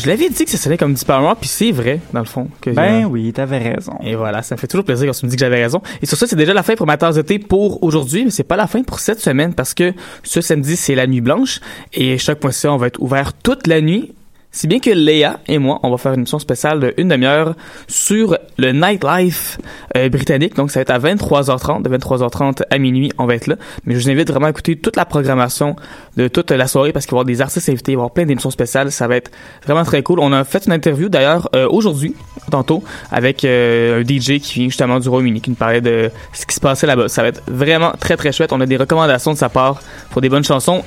Je 0.00 0.06
l'avais 0.06 0.30
dit 0.30 0.44
que 0.46 0.50
ça 0.50 0.56
sonnait 0.56 0.78
comme 0.78 0.94
du 0.94 1.04
Paramore, 1.04 1.36
puis 1.36 1.48
c'est 1.48 1.72
vrai, 1.72 2.00
dans 2.14 2.20
le 2.20 2.26
fond. 2.26 2.48
Que 2.62 2.70
Ben 2.70 3.04
oui, 3.04 3.30
t'avais 3.34 3.58
raison. 3.58 3.92
Et 4.02 4.14
voilà, 4.14 4.40
ça 4.42 4.54
me 4.54 4.60
fait 4.60 4.66
toujours 4.66 4.84
plaisir 4.84 5.06
quand 5.06 5.18
tu 5.18 5.26
me 5.26 5.30
dis 5.30 5.36
que 5.36 5.40
j'avais 5.40 5.62
raison. 5.62 5.82
Et 6.00 6.06
sur 6.06 6.16
ça, 6.16 6.26
c'est 6.26 6.36
déjà 6.36 6.54
la 6.54 6.62
fin 6.62 6.74
pour 6.74 6.86
ma 6.86 6.96
tasse 6.96 7.16
de 7.16 7.22
thé 7.22 7.38
pour 7.38 7.82
aujourd'hui, 7.82 8.24
mais 8.24 8.30
c'est 8.30 8.42
pas 8.42 8.56
la 8.56 8.66
fin 8.66 8.82
pour 8.82 8.98
cette 8.98 9.20
semaine 9.20 9.52
parce 9.52 9.74
que 9.74 9.92
ce 10.22 10.40
samedi, 10.40 10.76
c'est 10.76 10.94
la 10.94 11.06
nuit 11.06 11.20
blanche 11.20 11.60
et 11.92 12.16
choc.ca, 12.16 12.72
on 12.72 12.78
va 12.78 12.86
être 12.86 13.00
ouvert 13.02 13.34
toute 13.34 13.66
la 13.66 13.82
nuit 13.82 14.14
si 14.52 14.66
bien 14.66 14.80
que 14.80 14.90
Léa 14.90 15.38
et 15.46 15.58
moi, 15.58 15.78
on 15.84 15.90
va 15.90 15.96
faire 15.96 16.12
une 16.12 16.20
émission 16.20 16.40
spéciale 16.40 16.80
de 16.80 16.94
une 16.96 17.08
demi-heure 17.08 17.54
sur 17.86 18.36
le 18.58 18.72
nightlife 18.72 19.58
euh, 19.96 20.08
britannique. 20.08 20.56
Donc, 20.56 20.72
ça 20.72 20.80
va 20.80 20.82
être 20.82 20.90
à 20.90 20.98
23h30. 20.98 21.82
De 21.82 21.96
23h30 21.96 22.62
à 22.68 22.78
minuit, 22.78 23.12
on 23.18 23.26
va 23.26 23.36
être 23.36 23.46
là. 23.46 23.54
Mais 23.84 23.94
je 23.94 24.00
vous 24.00 24.10
invite 24.10 24.28
vraiment 24.28 24.46
à 24.46 24.50
écouter 24.50 24.76
toute 24.76 24.96
la 24.96 25.04
programmation 25.04 25.76
de 26.16 26.26
toute 26.26 26.50
la 26.50 26.66
soirée 26.66 26.92
parce 26.92 27.06
qu'il 27.06 27.12
va 27.12 27.18
y 27.18 27.20
avoir 27.20 27.26
des 27.26 27.40
artistes 27.40 27.68
invités, 27.68 27.92
il 27.92 27.94
va 27.94 28.00
y 28.00 28.02
avoir 28.02 28.10
plein 28.10 28.26
d'émissions 28.26 28.50
spéciales. 28.50 28.90
Ça 28.90 29.06
va 29.06 29.16
être 29.16 29.30
vraiment 29.64 29.84
très 29.84 30.02
cool. 30.02 30.18
On 30.18 30.32
a 30.32 30.42
fait 30.42 30.66
une 30.66 30.72
interview 30.72 31.08
d'ailleurs 31.08 31.48
euh, 31.54 31.68
aujourd'hui, 31.70 32.16
tantôt, 32.50 32.82
avec 33.12 33.44
euh, 33.44 34.00
un 34.00 34.02
DJ 34.02 34.40
qui 34.40 34.54
vient 34.58 34.68
justement 34.68 34.98
du 34.98 35.08
Royaume-Uni, 35.08 35.40
qui 35.40 35.50
nous 35.50 35.56
parlait 35.56 35.80
de 35.80 36.10
ce 36.32 36.44
qui 36.44 36.56
se 36.56 36.60
passait 36.60 36.88
là-bas. 36.88 37.08
Ça 37.08 37.22
va 37.22 37.28
être 37.28 37.42
vraiment 37.46 37.92
très 38.00 38.16
très 38.16 38.32
chouette. 38.32 38.52
On 38.52 38.60
a 38.60 38.66
des 38.66 38.76
recommandations 38.76 39.32
de 39.32 39.38
sa 39.38 39.48
part 39.48 39.80
pour 40.10 40.20
des 40.20 40.28
bonnes 40.28 40.44
chansons. 40.44 40.82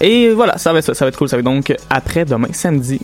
Et 0.00 0.30
voilà, 0.30 0.58
ça 0.58 0.72
va 0.72 0.78
être 0.78 0.94
ça, 0.94 1.04
va 1.04 1.08
être 1.08 1.16
cool. 1.16 1.28
Ça 1.28 1.36
va 1.36 1.40
être 1.40 1.44
donc 1.44 1.74
après 1.90 2.24
demain, 2.24 2.48
samedi, 2.52 3.00